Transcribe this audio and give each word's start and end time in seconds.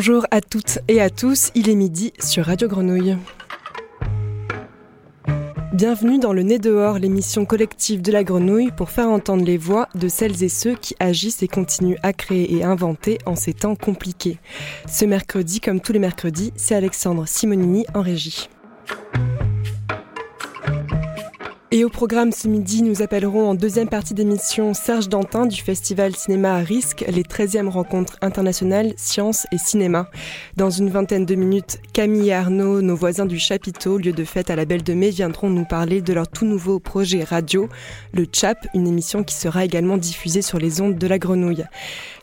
Bonjour 0.00 0.26
à 0.30 0.40
toutes 0.40 0.78
et 0.86 1.00
à 1.00 1.10
tous, 1.10 1.50
il 1.56 1.68
est 1.68 1.74
midi 1.74 2.12
sur 2.20 2.44
Radio 2.44 2.68
Grenouille. 2.68 3.16
Bienvenue 5.72 6.20
dans 6.20 6.32
le 6.32 6.44
Nez 6.44 6.60
dehors, 6.60 7.00
l'émission 7.00 7.44
collective 7.44 8.00
de 8.00 8.12
la 8.12 8.22
grenouille 8.22 8.70
pour 8.70 8.90
faire 8.90 9.08
entendre 9.08 9.44
les 9.44 9.58
voix 9.58 9.88
de 9.96 10.06
celles 10.06 10.44
et 10.44 10.48
ceux 10.48 10.76
qui 10.76 10.94
agissent 11.00 11.42
et 11.42 11.48
continuent 11.48 11.98
à 12.04 12.12
créer 12.12 12.54
et 12.54 12.62
inventer 12.62 13.18
en 13.26 13.34
ces 13.34 13.54
temps 13.54 13.74
compliqués. 13.74 14.38
Ce 14.86 15.04
mercredi, 15.04 15.58
comme 15.58 15.80
tous 15.80 15.92
les 15.92 15.98
mercredis, 15.98 16.52
c'est 16.54 16.76
Alexandre 16.76 17.26
Simonini 17.26 17.84
en 17.92 18.02
régie. 18.02 18.48
Et 21.78 21.84
au 21.84 21.88
programme 21.88 22.32
ce 22.32 22.48
midi, 22.48 22.82
nous 22.82 23.02
appellerons 23.02 23.50
en 23.50 23.54
deuxième 23.54 23.88
partie 23.88 24.12
d'émission 24.12 24.74
Serge 24.74 25.08
Dantin 25.08 25.46
du 25.46 25.62
Festival 25.62 26.16
Cinéma 26.16 26.56
à 26.56 26.58
Risque, 26.58 27.04
les 27.08 27.22
13e 27.22 27.68
rencontres 27.68 28.16
internationales 28.20 28.94
Sciences 28.96 29.46
et 29.52 29.58
Cinéma. 29.58 30.10
Dans 30.56 30.70
une 30.70 30.90
vingtaine 30.90 31.24
de 31.24 31.36
minutes, 31.36 31.78
Camille 31.92 32.30
et 32.30 32.34
Arnaud, 32.34 32.82
nos 32.82 32.96
voisins 32.96 33.26
du 33.26 33.38
chapiteau, 33.38 33.96
lieu 33.96 34.10
de 34.10 34.24
fête 34.24 34.50
à 34.50 34.56
la 34.56 34.64
Belle 34.64 34.82
de 34.82 34.92
Mai, 34.92 35.10
viendront 35.10 35.50
nous 35.50 35.64
parler 35.64 36.02
de 36.02 36.12
leur 36.12 36.26
tout 36.26 36.46
nouveau 36.46 36.80
projet 36.80 37.22
radio, 37.22 37.68
le 38.12 38.26
CHAP, 38.26 38.66
une 38.74 38.88
émission 38.88 39.22
qui 39.22 39.36
sera 39.36 39.64
également 39.64 39.98
diffusée 39.98 40.42
sur 40.42 40.58
les 40.58 40.80
ondes 40.80 40.98
de 40.98 41.06
la 41.06 41.20
grenouille. 41.20 41.62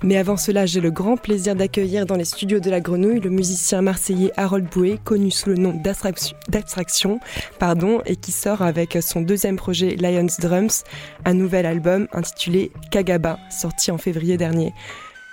Mais 0.04 0.18
avant 0.18 0.36
cela, 0.36 0.66
j'ai 0.66 0.82
le 0.82 0.92
grand 0.92 1.16
plaisir 1.16 1.56
d'accueillir 1.56 2.06
dans 2.06 2.18
les 2.18 2.26
studios 2.26 2.60
de 2.60 2.70
la 2.70 2.82
grenouille 2.82 3.22
le 3.22 3.30
musicien 3.30 3.82
marseillais 3.82 4.34
Harold 4.36 4.68
Bouet, 4.70 5.00
connu 5.06 5.32
sous 5.32 5.48
le 5.48 5.56
nom 5.56 5.74
d'Abstraction, 5.82 7.22
pardon, 7.58 8.02
et 8.06 8.18
qui 8.18 8.34
sort 8.34 8.62
avec 8.62 8.98
son 9.02 9.22
deuxième 9.22 9.45
deuxième 9.46 9.58
projet 9.58 9.96
Lions 9.96 10.26
Drums, 10.40 10.84
un 11.24 11.36
nouvel 11.36 11.68
album 11.68 12.08
intitulé 12.14 12.72
Kagaba, 12.90 13.38
sorti 13.52 13.92
en 13.92 14.00
février 14.00 14.38
dernier. 14.38 14.74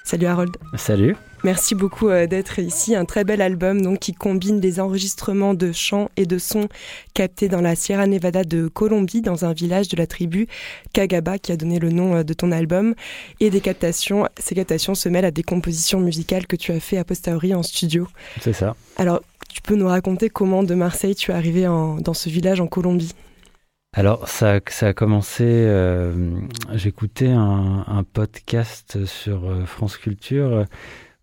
Salut 0.05 0.27
Harold. 0.27 0.55
Salut. 0.77 1.16
Merci 1.44 1.74
beaucoup 1.74 2.10
euh, 2.10 2.27
d'être 2.27 2.58
ici. 2.58 2.94
Un 2.94 3.06
très 3.06 3.24
bel 3.24 3.40
album 3.40 3.80
donc 3.80 4.00
qui 4.00 4.12
combine 4.12 4.60
des 4.60 4.80
enregistrements 4.80 5.55
de 5.55 5.72
chants 5.72 6.10
et 6.18 6.27
de 6.27 6.36
sons 6.36 6.68
captés 7.14 7.48
dans 7.48 7.62
la 7.62 7.74
Sierra 7.74 8.06
Nevada 8.06 8.44
de 8.44 8.68
Colombie, 8.68 9.22
dans 9.22 9.46
un 9.46 9.55
village 9.55 9.88
de 9.88 9.96
la 9.96 10.06
tribu 10.06 10.46
Kagaba 10.92 11.38
qui 11.38 11.50
a 11.50 11.56
donné 11.56 11.78
le 11.78 11.88
nom 11.88 12.16
euh, 12.16 12.22
de 12.22 12.34
ton 12.34 12.52
album, 12.52 12.94
et 13.40 13.48
des 13.48 13.62
captations. 13.62 14.28
Ces 14.38 14.55
captations 14.55 14.94
se 14.94 15.08
mêlent 15.08 15.24
à 15.24 15.30
des 15.30 15.42
compositions 15.42 16.00
musicales 16.00 16.46
que 16.46 16.56
tu 16.56 16.70
as 16.72 16.80
fait 16.80 16.98
a 16.98 17.05
posteriori 17.05 17.55
en 17.55 17.62
studio. 17.62 18.06
C'est 18.42 18.52
ça. 18.52 18.77
Alors, 18.98 19.22
tu 19.48 19.62
peux 19.62 19.74
nous 19.74 19.88
raconter 19.88 20.28
comment 20.28 20.62
de 20.62 20.74
Marseille 20.74 21.14
tu 21.14 21.30
es 21.30 21.34
arrivé 21.34 21.62
dans 21.62 22.14
ce 22.14 22.28
village 22.28 22.60
en 22.60 22.66
Colombie? 22.66 23.14
Alors, 23.95 24.27
ça, 24.27 24.61
a 24.81 24.93
commencé. 24.95 25.45
Euh, 25.45 26.41
J'écoutais 26.73 27.29
un, 27.29 28.05
podcast 28.11 29.05
sur 29.05 29.45
euh, 29.51 29.67
France 29.67 29.98
Culture 29.98 30.65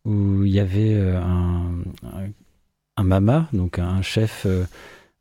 où 0.06 0.44
il 0.44 0.52
y 0.52 0.60
avait 0.60 0.94
euh, 0.94 1.20
un, 1.20 3.04
mama, 3.04 3.50
donc 3.54 3.80
un 3.80 4.04
chef 4.04 4.44
euh, 4.46 4.66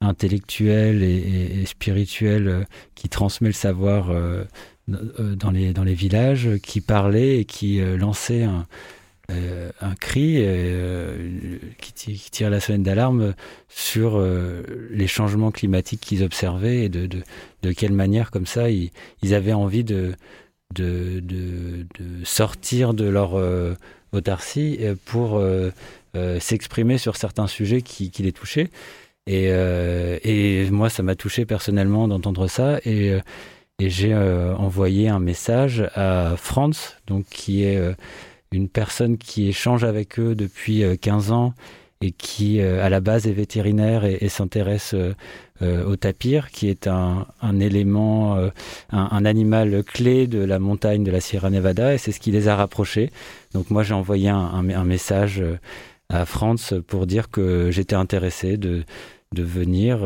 intellectuel 0.03 1.03
et, 1.03 1.63
et, 1.63 1.67
spirituel 1.67 2.67
qui 2.95 3.09
transmet 3.09 3.49
le 3.49 3.55
savoir 3.55 4.15
dans, 4.87 5.51
les, 5.51 5.73
dans 5.73 5.85
les 5.85 5.95
villages, 5.95 6.51
qui 6.63 6.83
parlait 6.83 7.39
et 7.39 7.45
qui 7.47 7.81
lançait 7.97 8.45
un, 8.45 8.67
euh, 9.31 9.71
un 9.83 9.95
cri 9.95 10.37
euh, 10.39 11.59
qui, 11.83 11.93
qui, 11.93 12.31
tire 12.31 12.49
la 12.49 12.61
sonnette 12.61 12.83
d'alarme 12.83 13.35
sur 13.69 14.17
euh, 14.17 14.63
les 14.91 15.07
changements 15.07 15.51
climatiques 15.51 16.01
qu'ils 16.01 16.25
observaient 16.25 16.85
et 16.85 16.89
de, 16.89 17.07
de, 17.63 17.73
quelle 17.73 17.93
manière, 17.93 18.31
comme 18.31 18.47
ça, 18.47 18.71
ils, 18.71 18.91
avaient 19.35 19.53
envie 19.53 19.85
de, 19.85 20.15
de, 20.75 21.21
de, 21.21 21.85
sortir 22.25 22.95
de 22.95 23.05
leur 23.05 23.35
autarcie 24.13 24.81
pour 25.05 25.43
s'exprimer 26.41 26.97
sur 26.97 27.17
certains 27.17 27.47
sujets 27.47 27.83
qui, 27.83 28.11
qui 28.11 28.23
les 28.23 28.33
touchaient. 28.33 28.71
Et, 29.27 29.49
et 29.49 30.71
moi, 30.71 30.89
ça 30.89 31.03
m'a 31.03 31.17
touché 31.17 31.45
personnellement 31.45 32.09
d'entendre 32.09 32.49
ça. 32.49 32.79
Et, 32.87 33.19
et 33.79 33.91
j'ai 33.91 34.15
envoyé 34.15 35.11
un 35.11 35.21
message 35.21 35.87
à 35.95 36.35
Franz, 36.39 36.97
donc 37.07 37.27
qui 37.27 37.65
est 37.65 37.79
une 38.53 38.69
personne 38.69 39.19
qui 39.19 39.49
échange 39.49 39.85
avec 39.85 40.19
eux 40.19 40.35
depuis 40.35 40.83
15 41.01 41.31
euh, 41.31 41.35
ans 41.35 41.55
et 42.01 42.13
qui 42.13 42.61
euh, 42.61 42.85
à 42.85 42.89
la 42.89 43.01
base 43.01 43.27
est 43.27 43.33
vétérinaire 43.33 44.05
et, 44.05 44.29
s'intéresse 44.29 44.95
euh, 44.95 45.85
au 45.85 45.97
tapir, 45.97 46.51
qui 46.51 46.69
est 46.69 46.87
un, 46.87 47.27
élément, 47.59 48.39
un, 48.93 49.25
animal 49.25 49.83
clé 49.83 50.29
de 50.29 50.39
la 50.39 50.61
montagne 50.61 51.03
de 51.03 51.11
la 51.11 51.21
Sierra 51.21 51.51
Nevada, 51.51 51.95
et 51.95 51.99
c'est 51.99 52.13
ce 52.13 52.21
qui 52.21 52.31
les 52.31 52.47
a 52.47 52.55
rapprochés. 52.55 53.11
Donc 53.55 53.71
moi 53.71 53.83
j'ai 53.83 53.95
envoyé 53.95 54.29
un, 54.29 54.85
message 54.85 55.43
à 56.11 56.25
Franz 56.27 56.81
pour 56.87 57.09
dire 57.09 57.29
que 57.29 57.73
j'étais 57.73 57.97
intéressé 57.97 58.57
de 58.57 58.85
venir 59.33 60.05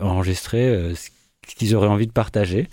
enregistrer 0.00 0.94
ce 0.94 1.54
qu'ils 1.56 1.74
auraient 1.74 1.88
envie 1.88 2.06
de 2.06 2.12
partager. 2.12 2.68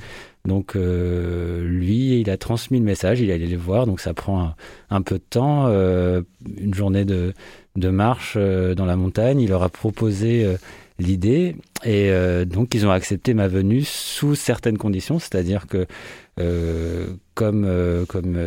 Donc 0.46 0.76
euh, 0.76 1.64
lui, 1.68 2.22
il 2.22 2.30
a 2.30 2.38
transmis 2.38 2.80
le 2.80 2.86
message, 2.86 3.20
il 3.20 3.30
est 3.30 3.34
allé 3.34 3.46
les 3.46 3.56
voir, 3.56 3.86
donc 3.86 4.00
ça 4.00 4.14
prend 4.14 4.54
un, 4.90 5.02
peu 5.02 5.16
de 5.16 5.24
temps, 5.30 5.66
euh, 5.68 6.22
une 6.58 6.74
journée 6.74 7.06
de, 7.06 7.34
marche 7.76 8.34
euh, 8.38 8.74
dans 8.74 8.86
la 8.86 8.96
montagne. 8.96 9.42
Il 9.42 9.50
leur 9.50 9.64
a 9.64 9.70
proposé 9.70 10.48
l'idée 10.98 11.56
et 11.86 12.12
donc 12.46 12.74
ils 12.74 12.86
ont 12.86 12.92
accepté 12.92 13.34
ma 13.34 13.48
venue 13.48 13.84
sous 13.84 14.36
certaines 14.36 14.78
conditions, 14.78 15.20
c'est-à-dire 15.20 15.66
que 15.68 15.88
comme 17.36 17.66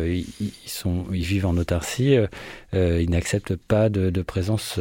ils 0.05 1.23
vivent 1.23 1.45
en 1.45 1.57
autarcie, 1.57 2.15
ils 2.73 3.09
n'acceptent 3.09 3.55
pas 3.55 3.89
de 3.89 4.21
présence 4.21 4.79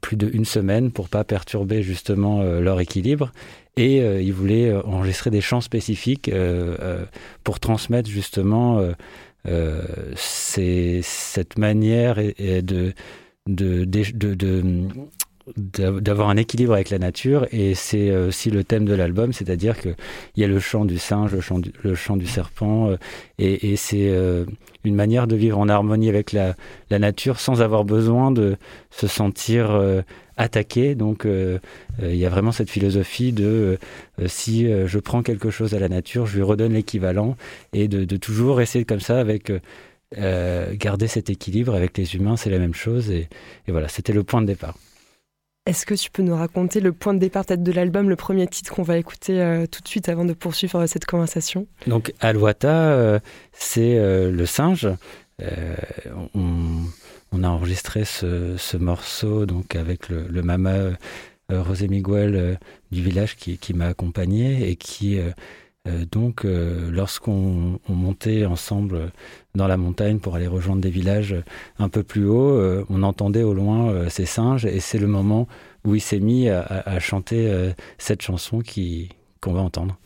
plus 0.00 0.16
d'une 0.16 0.44
semaine 0.44 0.90
pour 0.90 1.08
pas 1.08 1.24
perturber 1.24 1.82
justement 1.82 2.42
leur 2.42 2.80
équilibre. 2.80 3.32
Et 3.76 4.00
euh, 4.00 4.22
il 4.22 4.32
voulait 4.32 4.70
euh, 4.70 4.80
enregistrer 4.86 5.30
des 5.30 5.42
chants 5.42 5.60
spécifiques 5.60 6.28
euh, 6.28 7.04
pour 7.44 7.60
transmettre 7.60 8.08
justement 8.08 8.80
cette 10.16 11.58
manière 11.58 12.18
et, 12.18 12.62
de, 12.62 12.94
de, 13.46 13.84
de 13.84 14.88
d'avoir 15.56 16.28
un 16.28 16.36
équilibre 16.36 16.72
avec 16.72 16.90
la 16.90 16.98
nature 16.98 17.46
et 17.52 17.74
c'est 17.74 18.14
aussi 18.16 18.50
le 18.50 18.64
thème 18.64 18.84
de 18.84 18.94
l'album, 18.94 19.32
c'est-à-dire 19.32 19.80
que 19.80 19.90
il 20.34 20.42
y 20.42 20.44
a 20.44 20.48
le 20.48 20.58
chant 20.58 20.84
du 20.84 20.98
singe, 20.98 21.32
le 21.32 21.40
chant 21.40 21.58
du, 21.58 21.72
le 21.84 21.94
chant 21.94 22.16
du 22.16 22.26
serpent 22.26 22.96
et, 23.38 23.70
et 23.70 23.76
c'est 23.76 24.12
une 24.84 24.94
manière 24.96 25.28
de 25.28 25.36
vivre 25.36 25.58
en 25.58 25.68
harmonie 25.68 26.08
avec 26.08 26.32
la, 26.32 26.54
nature 26.90 27.38
sans 27.38 27.62
avoir 27.62 27.84
besoin 27.84 28.32
de 28.32 28.56
se 28.90 29.06
sentir 29.06 29.70
attaquer. 30.36 30.94
Donc 30.94 31.24
euh, 31.24 31.58
euh, 32.02 32.12
il 32.12 32.16
y 32.16 32.26
a 32.26 32.28
vraiment 32.28 32.52
cette 32.52 32.70
philosophie 32.70 33.32
de 33.32 33.78
euh, 34.20 34.28
si 34.28 34.66
je 34.86 34.98
prends 34.98 35.22
quelque 35.22 35.50
chose 35.50 35.74
à 35.74 35.78
la 35.78 35.88
nature, 35.88 36.26
je 36.26 36.36
lui 36.36 36.42
redonne 36.42 36.72
l'équivalent 36.72 37.36
et 37.72 37.88
de, 37.88 38.16
toujours 38.16 38.60
essayer 38.60 38.84
comme 38.84 39.00
ça 39.00 39.18
avec 39.18 39.52
garder 40.12 41.08
cet 41.08 41.30
équilibre 41.30 41.74
avec 41.74 41.98
les 41.98 42.14
humains, 42.14 42.36
c'est 42.36 42.50
la 42.50 42.58
même 42.58 42.74
chose. 42.74 43.10
Et, 43.10 43.28
voilà, 43.68 43.88
c'était 43.88 44.12
le 44.12 44.22
point 44.22 44.40
de 44.40 44.46
départ. 44.46 44.76
Est-ce 45.66 45.84
que 45.84 45.94
tu 45.94 46.10
peux 46.10 46.22
nous 46.22 46.34
raconter 46.34 46.80
le 46.80 46.92
point 46.92 47.12
de 47.12 47.18
départ 47.18 47.44
de 47.44 47.72
l'album, 47.72 48.08
le 48.08 48.16
premier 48.16 48.46
titre 48.46 48.72
qu'on 48.72 48.82
va 48.84 48.96
écouter 48.98 49.64
tout 49.70 49.82
de 49.82 49.88
suite 49.88 50.08
avant 50.08 50.24
de 50.24 50.32
poursuivre 50.32 50.86
cette 50.86 51.06
conversation? 51.06 51.66
Donc 51.88 52.12
Alouata, 52.20 53.20
c'est 53.52 53.96
le 53.98 54.46
singe. 54.46 54.88
on, 56.34 57.42
a 57.42 57.48
enregistré 57.48 58.04
ce, 58.04 58.76
morceau 58.76 59.44
donc 59.44 59.74
avec 59.74 60.08
le, 60.08 60.42
mama 60.42 60.92
euh, 61.52 61.62
Rosé 61.62 61.86
Miguel 61.86 62.34
euh, 62.34 62.54
du 62.90 63.02
village 63.02 63.36
qui, 63.36 63.72
m'a 63.72 63.86
accompagné 63.86 64.68
et 64.68 64.74
qui 64.74 65.20
euh, 65.20 65.30
donc 66.10 66.44
lorsqu'on 66.44 67.78
montait 67.88 68.44
ensemble 68.44 69.12
dans 69.54 69.66
la 69.66 69.76
montagne 69.76 70.18
pour 70.18 70.34
aller 70.36 70.46
rejoindre 70.46 70.80
des 70.80 70.90
villages 70.90 71.34
un 71.78 71.88
peu 71.88 72.02
plus 72.02 72.26
haut, 72.26 72.84
on 72.90 73.02
entendait 73.02 73.42
au 73.42 73.54
loin 73.54 74.08
ces 74.08 74.26
singes 74.26 74.66
et 74.66 74.80
c'est 74.80 74.98
le 74.98 75.06
moment 75.06 75.46
où 75.84 75.94
il 75.94 76.00
s'est 76.00 76.20
mis 76.20 76.48
à, 76.48 76.98
chanter 76.98 77.72
cette 77.98 78.22
chanson 78.22 78.62
qu'on 79.40 79.52
va 79.52 79.60
entendre. 79.60 79.96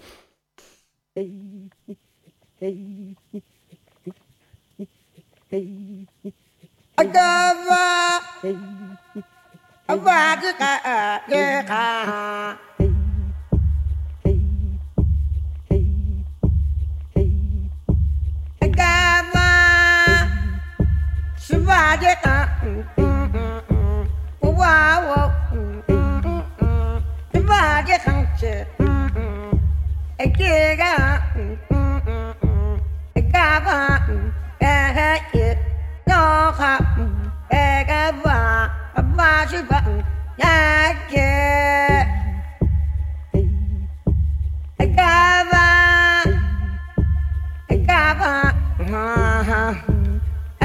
Uh-huh. 49.53 50.20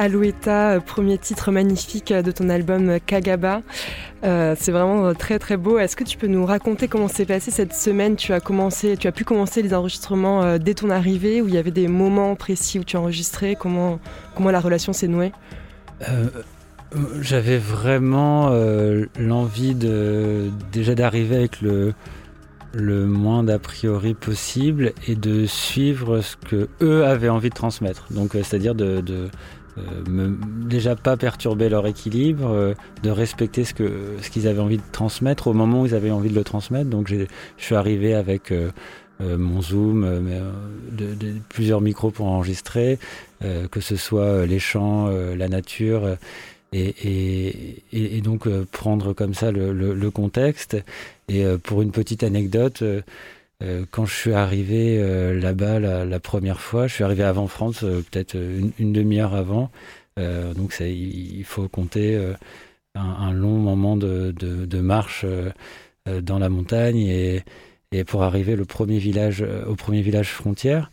Euh, 0.00 0.80
premier 0.80 1.18
titre 1.18 1.52
magnifique 1.52 2.10
de 2.10 2.30
ton 2.30 2.48
album 2.48 2.98
Kagaba. 3.04 3.60
Euh, 4.24 4.54
c'est 4.58 4.72
vraiment 4.72 5.04
euh, 5.04 5.12
très 5.12 5.38
très 5.38 5.58
beau. 5.58 5.78
Est-ce 5.78 5.94
que 5.94 6.04
tu 6.04 6.16
peux 6.16 6.26
nous 6.26 6.46
raconter 6.46 6.88
comment 6.88 7.06
s'est 7.06 7.26
passé 7.26 7.50
cette 7.50 7.74
semaine? 7.74 8.16
Tu 8.16 8.32
as 8.32 8.40
commencé, 8.40 8.96
tu 8.96 9.08
as 9.08 9.12
pu 9.12 9.24
commencer 9.24 9.60
les 9.60 9.74
enregistrements 9.74 10.56
dès 10.56 10.72
ton 10.72 10.88
arrivée, 10.88 11.42
où 11.42 11.48
il 11.48 11.54
y 11.54 11.58
avait 11.58 11.70
des 11.70 11.86
moments 11.86 12.34
précis 12.34 12.78
où 12.78 12.84
tu 12.84 12.96
as 12.96 13.00
enregistré? 13.00 13.56
Comment 13.56 14.00
comment 14.34 14.50
la 14.50 14.60
relation 14.60 14.94
s'est 14.94 15.08
nouée? 15.08 15.32
J'avais 17.20 17.58
vraiment 17.58 18.50
l'envie 19.18 19.74
de 19.74 20.50
déjà 20.72 20.94
d'arriver 20.94 21.36
avec 21.36 21.60
le 21.60 21.92
le 22.72 23.04
moins 23.04 23.42
d'a 23.42 23.58
priori 23.58 24.14
possible 24.14 24.92
et 25.08 25.16
de 25.16 25.44
suivre 25.44 26.20
ce 26.20 26.36
que 26.36 26.68
eux 26.80 27.04
avaient 27.04 27.28
envie 27.28 27.48
de 27.48 27.54
transmettre. 27.54 28.06
Donc, 28.12 28.30
c'est-à-dire 28.34 28.76
de, 28.76 29.02
euh, 29.78 30.30
déjà 30.66 30.96
pas 30.96 31.16
perturber 31.16 31.68
leur 31.68 31.86
équilibre, 31.86 32.48
euh, 32.50 32.74
de 33.02 33.10
respecter 33.10 33.64
ce 33.64 33.74
que 33.74 34.16
ce 34.20 34.30
qu'ils 34.30 34.48
avaient 34.48 34.60
envie 34.60 34.78
de 34.78 34.82
transmettre 34.92 35.46
au 35.46 35.52
moment 35.52 35.82
où 35.82 35.86
ils 35.86 35.94
avaient 35.94 36.10
envie 36.10 36.30
de 36.30 36.34
le 36.34 36.44
transmettre. 36.44 36.90
Donc 36.90 37.08
je 37.08 37.26
suis 37.56 37.74
arrivé 37.74 38.14
avec 38.14 38.52
euh, 38.52 38.70
mon 39.20 39.60
zoom, 39.60 40.06
de, 40.92 41.14
plusieurs 41.50 41.82
micros 41.82 42.10
pour 42.10 42.26
enregistrer, 42.26 42.98
que 43.70 43.80
ce 43.80 43.96
soit 43.96 44.46
les 44.46 44.58
champs, 44.58 45.08
la 45.08 45.48
nature. 45.48 46.16
Et, 46.72 47.82
et, 47.92 48.20
donc 48.22 48.48
prendre 48.70 49.12
comme 49.12 49.34
ça 49.34 49.52
le, 49.52 49.72
le 49.72 50.10
contexte. 50.10 50.78
Et 51.28 51.44
pour 51.62 51.82
une 51.82 51.92
petite 51.92 52.24
anecdote, 52.24 52.82
euh, 52.82 53.02
quand 53.90 54.06
je 54.06 54.14
suis 54.14 54.32
arrivé 54.32 54.98
euh, 54.98 55.38
là-bas 55.38 55.80
la, 55.80 56.20
première 56.20 56.60
fois, 56.60 56.86
je 56.86 56.94
suis 56.94 57.04
arrivé 57.04 57.22
avant 57.22 57.46
France, 57.46 57.82
euh, 57.82 58.02
peut-être 58.10 58.34
une, 58.34 58.92
demi-heure 58.92 59.34
avant. 59.34 59.70
donc 60.16 60.74
il, 60.80 61.44
faut 61.44 61.68
compter 61.68 62.18
un, 62.94 63.32
long 63.32 63.56
moment 63.56 63.96
de, 63.96 64.80
marche 64.80 65.24
dans 66.06 66.38
la 66.38 66.48
montagne 66.48 66.98
et, 66.98 67.44
pour 68.04 68.22
arriver 68.22 68.58
au 68.58 68.64
premier 68.64 68.98
village 68.98 69.44
frontière. 70.30 70.90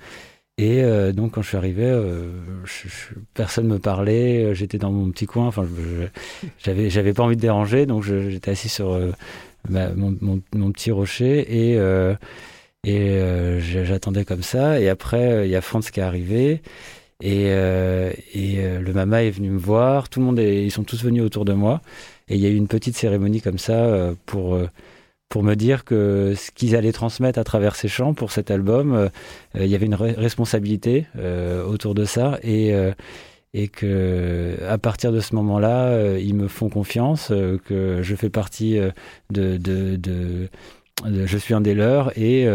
Et 0.57 0.81
donc 1.13 1.33
quand 1.33 1.41
je 1.41 1.49
suis 1.49 1.57
arrivé, 1.57 1.93
personne 3.33 3.67
me 3.67 3.79
parlait, 3.79 4.55
j'étais 4.55 4.77
dans 4.77 4.91
mon 4.91 5.11
petit 5.11 5.25
coin, 5.25 5.47
enfin 5.47 5.67
j'avais 6.57 6.89
j'avais 6.89 7.13
pas 7.13 7.23
envie 7.23 7.35
de 7.35 7.41
déranger, 7.41 7.85
donc 7.85 8.03
j'étais 8.03 8.51
assis 8.51 8.69
sur 8.69 8.97
mon, 9.69 10.17
mon, 10.21 10.71
petit 10.71 10.91
rocher 10.91 11.73
et 11.73 11.77
et 12.87 13.59
j'attendais 13.59 14.25
comme 14.25 14.43
ça. 14.43 14.79
Et 14.79 14.89
après 14.89 15.47
il 15.47 15.51
y 15.51 15.55
a 15.55 15.61
Franz 15.61 15.91
qui 15.91 15.99
est 15.99 16.03
arrivé 16.03 16.61
et, 17.21 17.45
euh, 17.47 18.11
euh, 18.35 18.79
le 18.79 18.93
mama 18.93 19.23
est 19.23 19.31
venu 19.31 19.49
me 19.49 19.57
voir, 19.57 20.09
tout 20.09 20.19
le 20.19 20.25
monde 20.25 20.39
est, 20.39 20.63
ils 20.63 20.71
sont 20.71 20.83
tous 20.83 21.03
venus 21.03 21.23
autour 21.23 21.45
de 21.45 21.53
moi. 21.53 21.81
Et 22.27 22.35
il 22.35 22.41
y 22.41 22.45
a 22.45 22.49
eu 22.49 22.55
une 22.55 22.67
petite 22.67 22.95
cérémonie 22.95 23.41
comme 23.41 23.57
ça 23.57 23.73
euh, 23.73 24.13
pour, 24.25 24.59
pour 25.29 25.43
me 25.43 25.55
dire 25.55 25.83
que 25.83 26.33
ce 26.35 26.51
qu'ils 26.51 26.75
allaient 26.75 26.91
transmettre 26.91 27.39
à 27.39 27.43
travers 27.43 27.75
ces 27.75 27.87
chants 27.87 28.13
pour 28.13 28.31
cet 28.31 28.51
album, 28.51 29.09
il 29.55 29.65
y 29.65 29.75
avait 29.75 29.85
une 29.85 29.95
responsabilité 29.95 31.07
autour 31.67 31.95
de 31.95 32.05
ça. 32.05 32.39
Et, 32.43 32.73
et 33.53 33.67
que 33.69 34.57
à 34.67 34.77
partir 34.77 35.11
de 35.11 35.19
ce 35.19 35.35
moment-là, 35.35 36.17
ils 36.17 36.35
me 36.35 36.47
font 36.47 36.69
confiance, 36.69 37.31
que 37.65 38.01
je 38.01 38.15
fais 38.15 38.29
partie 38.29 38.79
de, 39.31 40.49
je 41.05 41.37
suis 41.37 41.53
un 41.53 41.61
des 41.61 41.73
leurs 41.73 42.17
et 42.17 42.47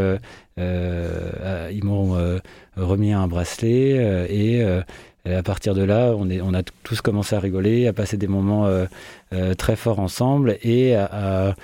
ils 0.59 1.85
m'ont 1.85 2.41
remis 2.77 3.13
un 3.13 3.27
bracelet 3.27 3.99
euh, 3.99 4.27
et 4.29 4.63
euh, 4.63 4.83
à 5.25 5.43
partir 5.43 5.75
de 5.75 5.83
là, 5.83 6.15
on, 6.17 6.29
est, 6.31 6.41
on 6.41 6.53
a 6.53 6.63
tous 6.83 7.01
commencé 7.01 7.37
à 7.37 7.41
rigoler, 7.41 7.87
à 7.87 7.93
passer 7.93 8.17
des 8.17 8.27
moments 8.27 8.67
euh, 8.67 9.55
très 9.55 9.77
forts 9.77 10.01
ensemble 10.01 10.59
et 10.63 10.97
à, 10.97 11.55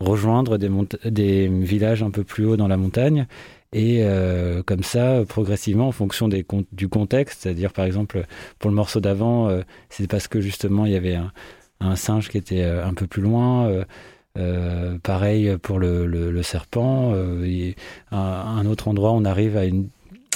rejoindre 0.00 0.58
des, 0.58 0.68
des, 1.04 1.46
villages 1.46 2.02
un 2.02 2.10
peu 2.10 2.24
plus 2.24 2.44
haut 2.44 2.56
dans 2.56 2.66
la 2.66 2.76
montagne. 2.76 3.26
Et 3.72 4.04
comme 4.66 4.82
ça, 4.82 5.22
progressivement, 5.26 5.88
en 5.88 5.92
fonction 5.92 6.28
des, 6.28 6.44
du 6.72 6.88
contexte, 6.88 7.42
c'est-à-dire 7.42 7.72
par 7.72 7.84
exemple 7.84 8.24
pour 8.58 8.70
le 8.70 8.76
morceau 8.76 9.00
d'avant, 9.00 9.48
c'est 9.88 10.08
parce 10.08 10.28
que 10.28 10.40
justement 10.40 10.84
il 10.84 10.92
y 10.92 10.96
avait 10.96 11.14
un, 11.14 11.32
un, 11.80 11.96
singe 11.96 12.28
qui 12.28 12.38
était 12.38 12.62
un 12.62 12.92
peu 12.92 13.06
plus 13.06 13.22
loin. 13.22 13.84
Pareil 15.02 15.56
pour 15.62 15.78
le, 15.78 16.06
le, 16.06 16.42
serpent. 16.42 17.14
un, 17.14 17.74
un, 18.12 18.66
autre 18.66 18.88
endroit, 18.88 19.12
on 19.12 19.24
arrive 19.24 19.56
à 19.56 19.64
une 19.64 19.88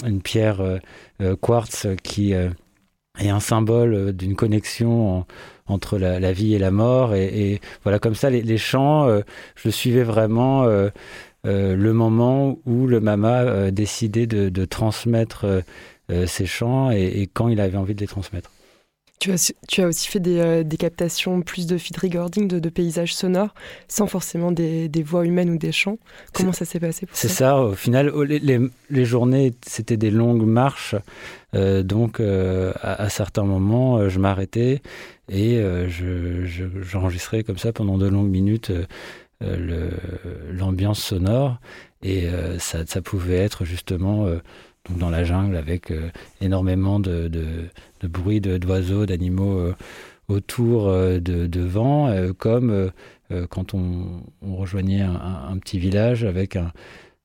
une 0.07 0.23
pierre 0.23 0.61
euh, 0.61 0.79
euh, 1.21 1.37
quartz 1.37 1.87
qui 2.03 2.35
euh, 2.35 2.51
est 3.19 3.31
un 3.31 3.41
symbole 3.41 4.13
d'une 4.13 4.37
connexion 4.37 5.27
entre 5.67 5.99
la, 5.99 6.33
vie 6.33 6.55
et 6.55 6.59
la 6.59 6.71
mort. 6.71 7.15
Et, 7.15 7.61
voilà, 7.83 7.99
comme 7.99 8.15
ça, 8.15 8.31
les, 8.31 8.59
chants, 8.59 9.09
je 9.57 9.69
suivais 9.69 10.05
vraiment 10.05 10.65
le 11.45 11.93
moment 11.93 12.59
où 12.65 12.87
le 12.87 13.01
mama 13.01 13.71
décidait 13.73 14.29
de, 14.29 14.49
de 14.49 14.65
transmettre 14.65 15.65
ses 16.27 16.47
chants 16.47 16.91
et, 16.93 17.29
quand 17.35 17.49
il 17.49 17.61
avait 17.61 17.77
envie 17.77 17.95
de 17.97 18.01
les 18.01 18.07
transmettre. 18.07 18.51
Tu 19.19 19.33
as, 19.33 19.53
tu 19.67 19.83
as 19.83 19.89
aussi 19.89 20.09
fait 20.09 20.21
des, 20.21 20.39
euh, 20.39 20.63
des 20.63 20.77
captations 20.77 21.43
plus 21.43 21.67
de 21.67 21.77
feed 21.77 21.97
recording, 21.97 22.47
de, 22.47 22.59
de, 22.59 22.69
paysages 22.69 23.15
sonores, 23.15 23.53
sans 23.89 24.07
forcément 24.07 24.53
des, 24.53 24.89
des 24.89 25.03
voix 25.03 25.27
humaines 25.27 25.51
ou 25.51 25.59
des 25.59 25.73
chants. 25.73 25.99
Comment 26.33 26.53
ça 26.53 26.65
s'est 26.65 26.79
passé 26.79 27.07
C'est 27.13 27.29
ça, 27.29 27.61
au 27.61 27.75
final, 27.75 28.13
les, 28.27 28.39
les, 28.39 28.61
les 28.91 29.05
journées, 29.05 29.55
c'était 29.67 29.97
des 29.97 30.13
longues 30.13 30.47
marches. 30.47 30.95
Euh, 31.55 31.83
donc, 31.83 32.21
euh, 32.21 32.73
à, 32.81 33.03
à, 33.03 33.09
certains 33.09 33.45
moments, 33.45 34.09
je 34.09 34.19
m'arrêtais 34.21 34.83
et 35.29 35.61
j'enregistrais 36.83 37.39
je, 37.39 37.43
comme 37.43 37.59
ça 37.59 37.73
pendant 37.73 37.99
de 37.99 38.07
longues 38.07 38.31
minutes 38.31 38.73
l'ambiance 39.41 41.03
sonore. 41.03 41.59
Et 42.03 42.29
ça, 42.59 42.87
ça, 42.87 43.03
pouvait 43.03 43.37
être 43.37 43.65
justement 43.65 44.29
dans 44.97 45.11
la 45.11 45.25
jungle 45.25 45.57
avec 45.57 45.91
euh, 45.91 46.11
énormément 46.41 47.01
de, 47.01 47.29
de, 47.29 47.69
de 48.01 48.09
bruit 48.09 48.41
d'oiseaux, 48.41 49.07
d'animaux 49.07 49.59
euh, 49.59 49.75
autour 50.29 50.89
euh, 50.89 51.21
de, 51.21 51.61
vent, 51.61 52.15
comme 52.39 52.91
quand 53.51 53.75
on, 53.75 54.23
on 54.43 54.57
rejoignait 54.57 55.03
un, 55.03 55.57
petit 55.59 55.79
village 55.79 56.25
avec 56.25 56.57
un, 56.57 56.73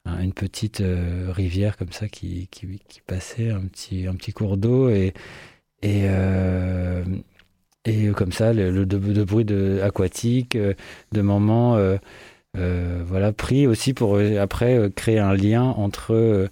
une 0.05 0.33
petite 0.33 0.83
rivière 1.29 1.77
comme 1.77 1.93
ça 1.93 2.09
qui, 2.09 2.49
qui, 2.51 3.01
passait, 3.07 3.51
un 3.51 3.61
petit, 3.61 4.05
un 4.07 4.15
petit 4.15 4.33
cours 4.33 4.57
d'eau 4.57 4.89
et, 4.89 5.13
et, 5.81 6.05
et 7.85 8.07
comme 8.09 8.33
ça 8.33 8.51
le, 8.51 8.83
bruit 8.83 9.45
de, 9.45 9.79
aquatique, 9.81 10.57
de 10.57 11.21
moments 11.21 11.77
voilà, 12.53 13.31
pris 13.31 13.65
aussi 13.65 13.93
pour 13.93 14.19
après 14.19 14.89
créer 14.93 15.19
un 15.19 15.33
lien 15.33 15.63
entre 15.63 16.49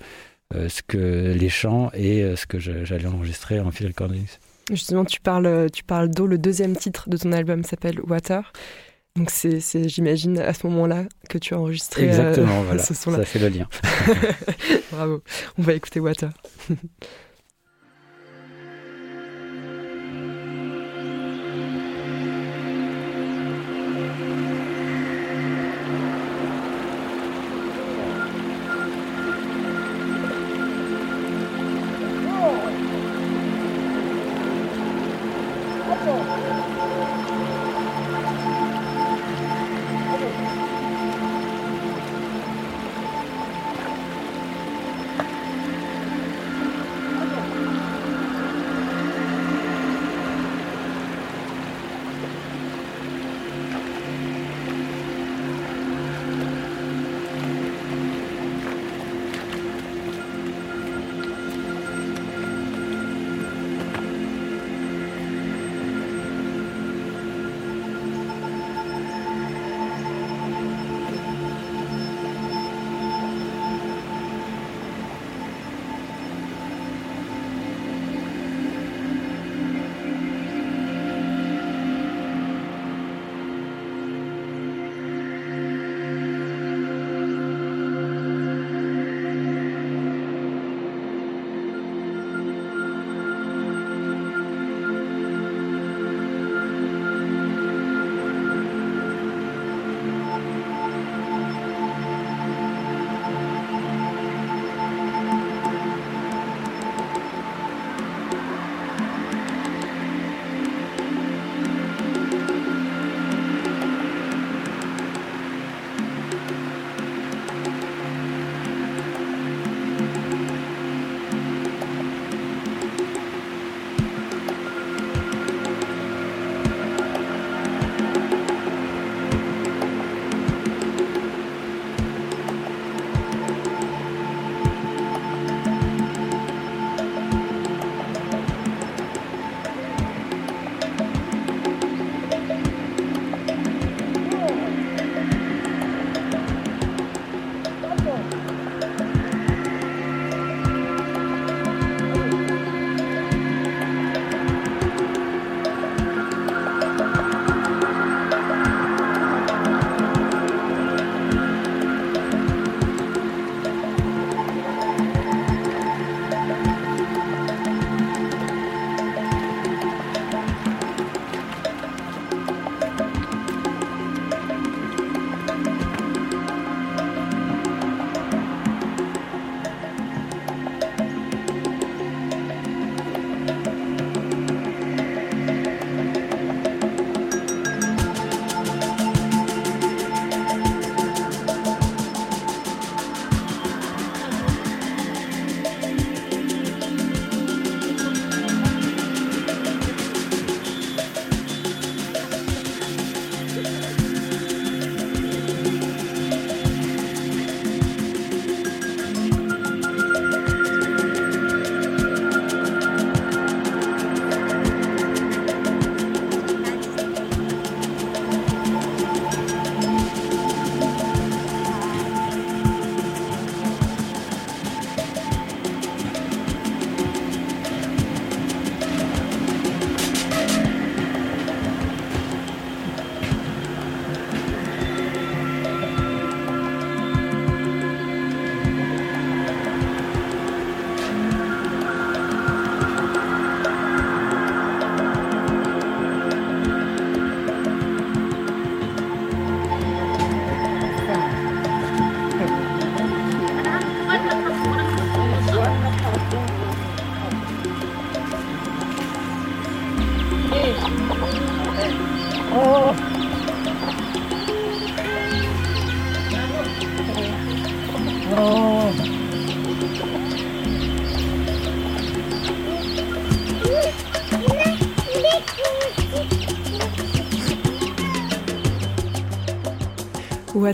ce 0.68 0.82
que 0.82 1.34
les 1.34 1.50
chants 1.50 1.92
et 1.94 2.24
euh, 2.24 2.36
ce 2.36 2.46
que 2.46 2.60
j'allais 2.60 3.08
enregistrer 3.08 3.60
en 3.60 3.72
Phil 3.72 3.94
Collins. 3.94 4.38
Justement, 4.70 5.06
tu 5.06 5.20
parles, 5.20 5.46
euh, 5.46 5.68
tu 5.70 5.84
parles 5.84 6.10
d'eau. 6.10 6.28
Le 6.28 6.38
deuxième 6.38 6.76
titre 6.76 7.10
de 7.10 7.18
ton 7.18 7.32
album 7.32 7.64
s'appelle 7.64 8.00
Water. 8.02 8.54
Donc 9.18 9.30
c'est, 9.30 9.60
j'imagine, 9.90 10.40
à 10.40 10.54
ce 10.54 10.66
moment-là 10.68 11.04
que 11.30 11.38
tu 11.38 11.54
as 11.54 11.60
enregistré. 11.60 12.06
Exactement, 12.06 12.62
voilà. 12.66 12.82
Ce 12.82 12.94
son-là. 12.94 13.18
Ça 13.18 13.26
fait 13.26 13.40
le 13.40 13.50
lien. 13.50 13.68
Bravo. 14.92 15.22
On 15.58 15.62
va 15.62 15.74
écouter 15.74 16.00
Water. 16.00 16.30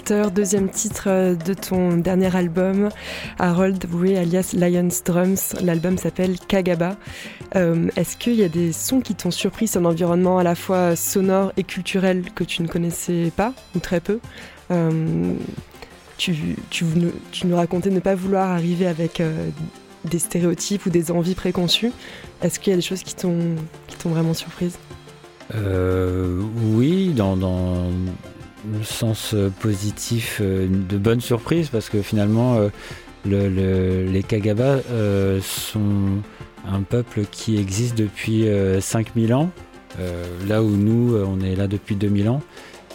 Deuxième 0.06 0.70
titre 0.70 1.06
euh, 1.08 1.34
de 1.34 1.56
ton 1.56 1.98
dernier 1.98 2.36
album, 2.36 2.90
Harold 3.40 3.84
Way 3.92 4.18
alias 4.18 4.54
Lions 4.56 4.90
Drums. 5.04 5.56
L'album 5.64 5.98
s'appelle 5.98 6.38
Kagaba. 6.40 6.98
Euh, 7.56 7.88
est-ce 7.96 8.16
qu'il 8.16 8.36
y 8.36 8.44
a 8.44 8.50
des 8.50 8.72
sons 8.74 9.02
qui 9.02 9.16
t'ont 9.16 9.32
surpris? 9.32 9.68
C'est 9.68 9.80
un 9.80 9.86
environnement 9.86 10.38
à 10.38 10.44
la 10.44 10.54
fois 10.54 10.96
sonore 10.96 11.52
et 11.58 11.64
culturel 11.64 12.26
que 12.36 12.44
tu 12.44 12.62
ne 12.62 12.68
connaissais 12.68 13.32
pas 13.36 13.54
ou 13.76 13.80
très 13.80 14.00
peu. 14.00 14.20
Euh, 14.70 15.34
tu, 16.18 16.36
nous 17.46 17.56
racontais 17.56 17.90
ne 17.90 18.00
pas 18.00 18.14
vouloir 18.14 18.52
arriver 18.52 18.86
avec 18.86 19.22
des 20.06 20.20
stéréotypes 20.20 20.86
ou 20.86 20.90
des 20.92 21.10
envies 21.12 21.36
préconçues. 21.36 21.92
Est-ce 22.44 22.60
qu'il 22.60 22.70
y 22.72 22.74
a 22.74 22.78
des 22.78 22.84
choses 22.84 23.02
qui 23.02 23.16
t'ont 23.16 23.56
vraiment 24.06 24.36
surprise? 24.36 24.78
Oui, 25.54 27.14
dans 27.16 27.36
le 28.65 28.84
sens 28.84 29.34
euh, 29.34 29.50
positif 29.50 30.39
euh, 30.41 30.67
de 30.67 30.98
bonne 30.98 31.22
surprise 31.22 31.70
parce 31.70 31.89
que 31.89 32.02
finalement 32.02 32.58
euh, 32.58 32.70
les 33.26 34.24
Kagaba 34.24 34.78
sont 35.41 36.22
un 36.65 36.82
peuple 36.82 37.26
qui 37.30 37.58
existe 37.58 37.98
depuis 37.98 38.48
5000 38.80 39.34
ans, 39.34 39.50
là 40.48 40.63
où 40.63 40.70
nous 40.70 41.17
on 41.17 41.41
est 41.41 41.56
là 41.56 41.67
depuis 41.67 41.98
2000 41.98 42.30
ans. 42.30 42.41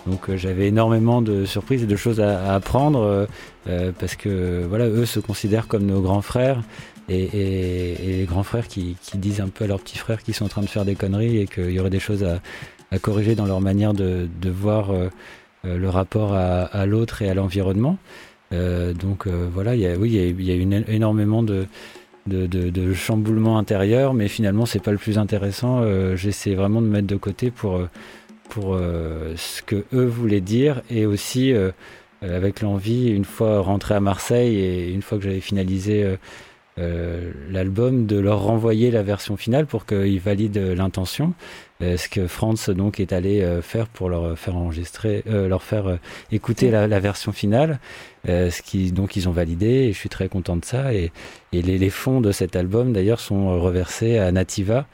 Donc 0.06 0.34
j'avais 0.34 0.68
énormément 0.68 1.20
de 1.20 1.44
surprises 1.44 1.82
et 1.82 1.86
de 1.86 1.96
choses 1.96 2.18
à, 2.18 2.54
apprendre 2.54 3.26
parce 3.66 4.16
que 4.16 4.64
voilà 4.66 4.86
eux 4.86 5.04
se 5.04 5.20
considèrent 5.20 5.68
comme 5.68 5.84
nos 5.84 6.00
grands 6.00 6.22
frères 6.22 6.62
et, 7.10 7.94
les 8.02 8.24
grands 8.24 8.44
frères 8.44 8.68
qui, 8.68 8.96
disent 9.16 9.42
un 9.42 9.48
peu 9.48 9.64
à 9.64 9.66
leurs 9.66 9.80
petits 9.80 9.98
frères 9.98 10.22
qu'ils 10.22 10.34
sont 10.34 10.46
en 10.46 10.48
train 10.48 10.62
de 10.62 10.68
faire 10.68 10.86
des 10.86 10.94
conneries 10.94 11.40
et 11.40 11.46
qu'il 11.46 11.72
y 11.72 11.78
aurait 11.78 11.90
des 11.90 12.00
choses 12.00 12.24
à, 12.24 12.40
corriger 13.00 13.34
dans 13.34 13.46
leur 13.46 13.60
manière 13.60 13.92
de, 13.92 14.28
voir 14.44 14.92
le 15.64 15.88
rapport 15.88 16.34
à, 16.34 16.86
l'autre 16.86 17.22
et 17.22 17.28
à 17.28 17.34
l'environnement. 17.34 17.98
Euh, 18.52 18.92
donc 18.92 19.26
euh, 19.26 19.48
voilà, 19.52 19.74
y 19.74 19.86
a, 19.86 19.96
oui, 19.96 20.10
il 20.10 20.44
y 20.44 20.50
a, 20.50 20.54
une, 20.54 20.84
énormément 20.88 21.42
de, 21.42 21.66
de, 22.26 22.46
de, 22.46 22.92
chamboulements 22.92 23.58
intérieurs, 23.58 24.14
mais 24.14 24.28
finalement 24.28 24.66
c'est 24.66 24.82
pas 24.82 24.92
le 24.92 24.98
plus 24.98 25.18
intéressant. 25.18 25.82
J'essaie 26.16 26.54
vraiment 26.54 26.82
de 26.82 26.86
mettre 26.86 27.06
de 27.06 27.16
côté 27.16 27.50
pour, 27.50 27.80
pour 28.48 28.76
ce 28.76 29.62
que 29.62 29.84
eux 29.94 30.04
voulaient 30.06 30.40
dire 30.40 30.82
et 30.90 31.06
aussi 31.06 31.52
avec 32.20 32.60
l'envie, 32.60 33.08
une 33.08 33.24
fois 33.24 33.60
rentré 33.60 33.94
à 33.94 34.00
Marseille 34.00 34.56
et 34.56 34.92
une 34.92 35.02
fois 35.02 35.18
que 35.18 35.24
j'avais 35.24 35.40
finalisé 35.40 36.16
l'album, 36.76 38.06
de 38.06 38.18
leur 38.18 38.42
renvoyer 38.42 38.90
la 38.90 39.02
version 39.02 39.36
finale 39.36 39.66
pour 39.66 39.86
qu'ils 39.86 40.20
valident 40.20 40.74
l'intention. 40.74 41.34
Euh, 41.82 41.96
ce 41.96 42.08
que 42.08 42.26
Franz 42.26 42.72
donc 42.72 43.00
est 43.00 43.12
allé 43.12 43.42
euh, 43.42 43.60
faire 43.60 43.88
pour 43.88 44.08
leur 44.08 44.38
faire 44.38 44.56
enregistrer, 44.56 45.24
euh, 45.26 45.48
leur 45.48 45.62
faire 45.62 45.98
écouter 46.30 46.70
la, 46.70 47.00
version 47.00 47.32
finale, 47.32 47.80
ce 48.26 48.62
qui 48.62 48.92
donc 48.92 49.16
ils 49.16 49.28
ont 49.28 49.32
validé 49.32 49.66
et 49.66 49.92
je 49.92 49.98
suis 49.98 50.08
très 50.08 50.28
content 50.28 50.56
de 50.56 50.64
ça. 50.64 50.94
Et, 50.94 51.10
les, 51.52 51.90
fonds 51.90 52.20
de 52.20 52.32
cet 52.32 52.56
album 52.56 52.92
d'ailleurs 52.92 53.20
sont 53.20 53.60
reversés 53.60 54.18
à 54.18 54.30
Nativa, 54.30 54.86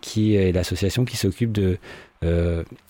qui 0.00 0.34
est 0.34 0.52
l'association 0.52 1.04
qui 1.04 1.16
s'occupe 1.16 1.52
de 1.52 1.78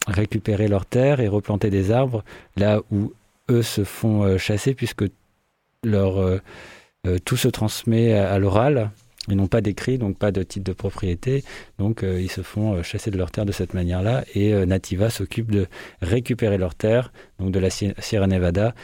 récupérer 0.06 0.68
leurs 0.68 0.86
terres 0.86 1.20
et 1.20 1.28
replanter 1.28 1.68
des 1.68 1.90
arbres 1.90 2.24
là 2.56 2.80
où 2.90 3.12
eux 3.50 3.62
se 3.62 3.84
font 3.84 4.38
chasser 4.38 4.74
puisque 4.74 5.04
leur 5.82 6.40
tout 7.24 7.36
se 7.36 7.48
transmet 7.48 8.12
à 8.12 8.38
l'oral 8.38 8.90
ils 9.28 9.36
n'ont 9.36 9.46
pas 9.46 9.60
d'écrit, 9.60 9.98
donc 9.98 10.18
pas 10.18 10.30
de 10.32 10.42
titre 10.42 10.64
de 10.64 10.72
propriété. 10.72 11.44
Donc 11.78 12.02
euh, 12.02 12.20
ils 12.20 12.30
se 12.30 12.42
font 12.42 12.74
euh, 12.74 12.82
chasser 12.82 13.10
de 13.10 13.16
leurs 13.16 13.30
terres 13.30 13.46
de 13.46 13.52
cette 13.52 13.74
manière-là. 13.74 14.24
Et 14.34 14.52
euh, 14.52 14.66
Nativa 14.66 15.10
s'occupe 15.10 15.50
de 15.50 15.66
récupérer 16.02 16.58
leurs 16.58 16.74
terres, 16.74 17.12
donc 17.38 17.50
de 17.50 17.58
la 17.58 17.70
Sierra 17.70 18.26
Nevada, 18.26 18.74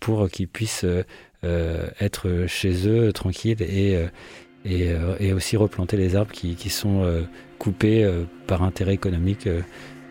pour 0.00 0.28
qu'ils 0.30 0.48
puissent 0.48 0.86
être 1.42 2.46
chez 2.46 2.88
eux 2.88 3.12
tranquilles 3.12 3.62
et, 3.62 3.98
et, 4.64 5.32
aussi 5.32 5.56
replanter 5.56 5.96
les 5.96 6.16
arbres 6.16 6.32
qui, 6.32 6.54
qui 6.54 6.70
sont 6.70 7.24
coupés 7.58 8.08
par 8.46 8.62
intérêt 8.62 8.94
économique 8.94 9.48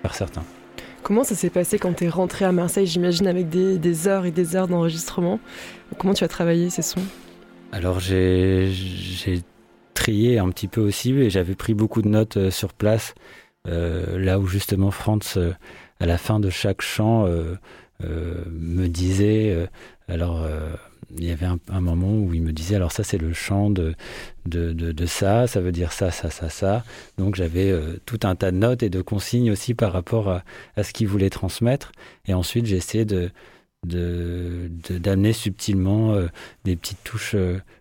par 0.02 0.16
certains. 0.16 0.44
Comment 1.02 1.24
ça 1.24 1.36
s'est 1.36 1.50
passé 1.50 1.80
quand 1.80 1.94
tu 1.94 2.06
es 2.06 2.10
rentré 2.10 2.46
à 2.46 2.52
Marseille, 2.52 2.88
j'imagine, 2.88 3.28
avec 3.28 3.50
des, 3.50 3.78
des 3.78 4.08
heures 4.08 4.26
et 4.26 4.32
des 4.32 4.56
heures 4.56 4.68
d'enregistrement? 4.68 5.40
Comment 5.98 6.14
tu 6.14 6.24
as 6.24 6.30
travaillé 6.30 6.70
ces 6.70 6.82
sons? 6.82 7.04
Alors 7.74 8.00
j'ai 8.00 8.72
trié 9.96 10.38
un 10.38 10.50
petit 10.50 10.68
peu 10.68 10.80
aussi 10.80 11.12
et 11.12 11.32
j'avais 11.32 11.56
pris 11.56 11.74
beaucoup 11.74 12.04
de 12.04 12.08
notes 12.08 12.38
euh, 12.38 12.52
sur 12.52 12.72
place, 12.72 13.16
euh, 13.68 14.20
là 14.20 14.40
où 14.40 14.46
justement 14.46 14.92
Franz, 14.92 15.38
euh, 15.38 15.54
à 16.00 16.06
la 16.06 16.20
fin 16.20 16.40
de 16.40 16.50
chaque 16.50 16.82
chant, 16.82 17.28
me 18.02 18.88
disait, 18.88 19.70
alors 20.10 20.46
il 21.18 21.24
y 21.24 21.32
avait 21.32 21.46
un, 21.46 21.82
moment 21.82 22.14
où 22.14 22.34
il 22.34 22.42
me 22.42 22.52
disait 22.52 22.76
alors 22.76 22.92
ça 22.92 23.06
c'est 23.06 23.18
le 23.18 23.32
chant 23.32 23.70
de, 23.70 23.96
de, 24.46 25.06
ça, 25.06 25.48
ça 25.48 25.62
veut 25.62 25.72
dire 25.72 25.94
ça, 25.94 26.12
ça, 26.12 26.30
ça, 26.30 26.50
ça. 26.50 26.84
Donc 27.18 27.36
j'avais 27.36 27.74
tout 28.06 28.20
un 28.24 28.36
tas 28.36 28.52
de 28.52 28.58
notes 28.58 28.84
et 28.84 28.90
de 28.90 29.02
consignes 29.02 29.50
aussi 29.50 29.74
par 29.76 29.94
rapport 29.94 30.28
à, 30.30 30.44
à 30.76 30.84
ce 30.84 30.92
qu'il 30.92 31.08
voulait 31.08 31.30
transmettre. 31.30 31.94
Et 32.28 32.34
ensuite 32.34 32.66
j'ai 32.66 32.76
essayé 32.76 33.06
de 33.06 33.32
d'amener 33.84 35.34
subtilement 35.34 36.16
des 36.64 36.76
petites 36.76 37.04
touches 37.04 37.36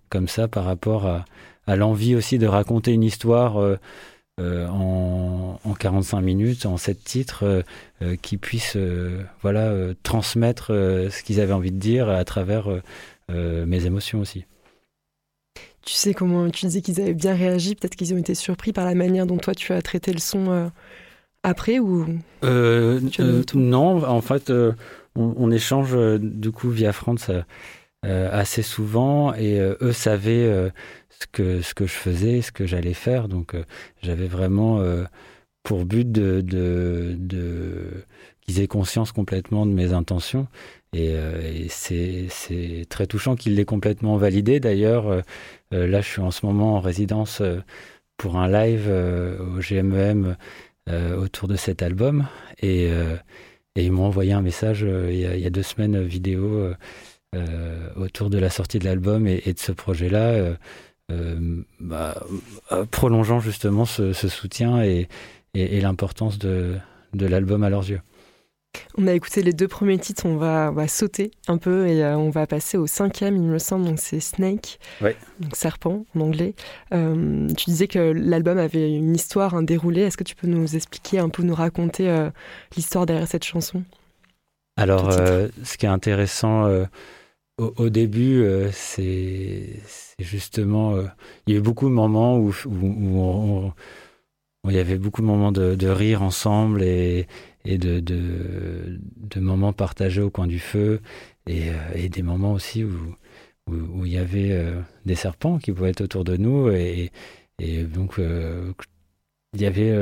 comme 0.09 0.29
ça 0.29 0.49
par 0.49 0.65
rapport 0.65 1.07
à, 1.07 1.25
à 1.67 1.77
l'envie 1.77 2.15
aussi 2.15 2.39
de 2.39 2.47
raconter 2.47 2.93
une 2.93 3.03
histoire 3.03 3.61
euh, 3.61 3.79
euh, 4.41 4.67
en, 4.69 5.61
en, 5.63 5.75
45 5.75 6.21
minutes, 6.21 6.67
en 6.67 6.77
7 6.77 7.03
titres, 7.03 7.65
euh, 8.03 8.17
qui 8.21 8.37
puissent 8.37 8.79
voilà, 9.43 9.73
transmettre 10.03 10.69
ce 10.69 11.23
qu'ils 11.23 11.41
avaient 11.41 11.53
envie 11.53 11.73
de 11.73 11.79
dire 11.79 12.09
à 12.09 12.25
travers 12.25 12.69
mes 13.31 13.87
émotions 13.87 14.21
aussi. 14.21 14.45
Tu 15.85 15.95
sais 15.95 16.15
comment 16.15 16.49
tu 16.51 16.67
disais 16.67 16.81
qu'ils 16.81 17.01
avaient 17.01 17.15
bien 17.15 17.35
réagi, 17.35 17.75
peut-être 17.75 17.97
qu'ils 17.97 18.15
ont 18.15 18.19
été 18.19 18.35
surpris 18.35 18.73
par 18.73 18.85
la 18.85 18.95
manière 18.95 19.27
dont 19.27 19.39
toi 19.39 19.55
tu 19.55 19.73
as 19.73 19.83
traité 19.83 20.13
le 20.13 20.19
son 20.19 20.71
après 21.43 21.79
ou 21.79 22.07
Non, 23.55 24.05
en 24.05 24.21
fait, 24.21 24.53
on, 25.15 25.51
échange 25.51 25.97
du 26.19 26.51
coup 26.53 26.71
via 26.71 26.93
France 26.93 27.31
assez 28.03 28.63
souvent 28.63 29.35
et 29.35 29.59
eux 29.61 29.93
savaient 29.93 30.71
ce 31.23 31.27
que, 31.31 31.63
ce 31.63 31.75
que 31.75 31.87
je 31.87 31.93
faisais, 31.93 32.43
ce 32.43 32.53
que 32.53 32.67
j'allais 32.67 32.95
faire. 32.95 33.29
Donc 33.29 33.55
euh, 33.55 33.65
j'avais 34.03 34.27
vraiment 34.27 34.81
euh, 34.81 35.05
pour 35.63 35.85
but 35.85 36.11
de, 36.11 36.41
de, 36.41 38.05
qu'ils 38.41 38.61
aient 38.61 38.67
conscience 38.67 39.13
complètement 39.13 39.67
de 39.67 39.73
mes 39.73 39.93
intentions. 39.93 40.49
Et, 40.93 41.11
euh, 41.13 41.67
c'est 41.69 42.87
très 42.89 43.07
touchant 43.07 43.37
qu'ils 43.37 43.55
l'aient 43.55 43.65
complètement 43.65 44.17
validé. 44.17 44.61
D'ailleurs, 44.61 45.23
là, 45.71 46.01
je 46.01 46.07
suis 46.07 46.21
en 46.21 46.31
ce 46.31 46.45
moment 46.45 46.77
en 46.77 46.81
résidence 46.81 47.41
pour 48.17 48.37
un 48.37 48.49
live 48.49 48.89
au 48.91 49.61
GMEM 49.61 50.37
e 50.89 51.17
autour 51.17 51.49
de 51.49 51.57
cet 51.57 51.83
album. 51.83 52.27
Et, 52.61 52.91
et 53.77 53.85
ils 53.85 53.93
m'ont 53.93 54.05
envoyé 54.05 54.33
un 54.33 54.43
message 54.43 54.83
il 54.83 55.17
y, 55.17 55.27
a, 55.27 55.35
il, 55.37 55.43
y 55.43 55.47
a, 55.47 55.51
deux 55.51 55.63
semaines 55.63 56.03
vidéo 56.03 56.73
autour 57.97 58.29
de 58.29 58.39
la 58.39 58.51
sortie 58.51 58.79
de 58.79 58.85
l'album 58.85 59.27
et, 59.27 59.41
de 59.41 59.59
ce 59.59 59.73
projet-là. 59.73 60.57
Euh, 61.13 61.63
bah, 61.81 62.15
euh, 62.71 62.85
prolongeant 62.87 63.41
justement 63.41 63.85
ce, 63.85 64.13
soutien 64.13 64.83
et, 64.83 65.09
l'importance 65.55 66.39
de, 66.39 66.79
l'album 67.15 67.65
à 67.65 67.71
leurs 67.71 67.89
yeux. 67.89 68.01
On 68.97 69.07
a 69.07 69.13
écouté 69.13 69.43
les 69.43 69.53
deux 69.53 69.69
premiers 69.69 69.99
titres, 69.99 70.27
on 70.27 70.37
va, 70.37 70.89
sauter 70.89 71.31
un 71.49 71.59
peu 71.59 71.87
et 71.87 72.03
euh, 72.03 72.17
on 72.17 72.31
va 72.31 72.47
passer 72.47 72.77
au 72.77 72.87
cinquième, 72.87 73.37
il 73.37 73.43
me 73.43 73.59
semble, 73.59 73.85
donc 73.85 73.99
c'est 73.99 74.21
Snake, 74.21 74.79
donc 75.01 75.57
serpent 75.57 76.05
en 76.15 76.21
anglais. 76.21 76.55
tu 76.91 77.65
disais 77.67 77.87
que 77.87 77.99
l'album 77.99 78.59
avait 78.59 78.91
une 78.95 79.15
histoire, 79.15 79.55
un 79.55 79.63
déroulé, 79.63 80.03
est-ce 80.03 80.17
que 80.17 80.25
tu 80.25 80.35
peux 80.35 80.47
nous 80.47 80.77
expliquer, 80.77 81.19
un 81.19 81.29
peu 81.29 81.43
nous 81.43 81.55
raconter 81.55 82.29
l'histoire 82.77 83.07
derrière 83.07 83.29
cette 83.29 83.45
chanson? 83.45 83.83
Alors, 84.77 85.13
ce 85.13 85.77
qui 85.77 85.87
est 85.87 85.91
intéressant 85.91 86.67
au, 87.59 87.91
début, 87.91 88.47
c'est 88.73 89.81
justement, 90.23 90.95
euh, 90.95 91.05
il 91.47 91.53
y 91.53 91.57
a 91.57 91.59
eu 91.59 91.63
beaucoup 91.63 91.89
de 91.89 91.95
moments 91.95 92.39
où, 92.39 92.55
où, 92.67 93.73
il 94.69 94.75
y 94.75 94.79
avait 94.79 94.97
beaucoup 94.97 95.21
de 95.21 95.27
moments 95.27 95.53
de, 95.53 95.89
rire 95.89 96.23
ensemble 96.23 96.83
et, 96.83 97.27
et 97.65 97.79
de, 97.79 98.99
moments 99.37 99.73
partagés 99.73 100.21
au 100.21 100.31
coin 100.31 100.47
du 100.47 100.59
feu 100.59 101.01
et, 101.47 101.71
euh, 101.71 102.09
des 102.09 102.23
moments 102.23 102.53
aussi 102.53 102.85
où, 102.85 103.17
il 103.69 104.13
y 104.13 104.19
avait 104.19 104.51
euh, 104.51 104.81
des 105.07 105.15
serpents 105.15 105.59
qui 105.59 105.73
pouvaient 105.73 105.91
être 105.91 106.01
autour 106.01 106.25
de 106.25 106.37
nous 106.37 106.71
et, 106.71 107.11
donc 107.85 108.19
il 108.19 109.61
y 109.61 109.67
avait 109.67 109.95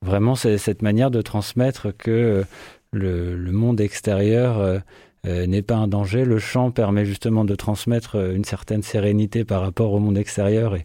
vraiment 0.00 0.34
cette 0.36 0.80
manière 0.80 1.10
de 1.10 1.20
transmettre 1.20 1.94
que 1.94 2.44
le, 2.92 3.52
monde 3.52 3.78
extérieur 3.82 4.80
n'est 5.24 5.60
pas 5.60 5.76
un 5.76 5.86
danger. 5.86 6.24
Le 6.24 6.38
chant 6.38 6.70
permet 6.70 7.04
justement 7.04 7.44
de 7.44 7.54
transmettre 7.54 8.16
une 8.16 8.44
certaine 8.44 8.82
sérénité 8.82 9.44
par 9.44 9.60
rapport 9.60 9.92
au 9.92 9.98
monde 9.98 10.16
extérieur 10.16 10.76
et, 10.76 10.84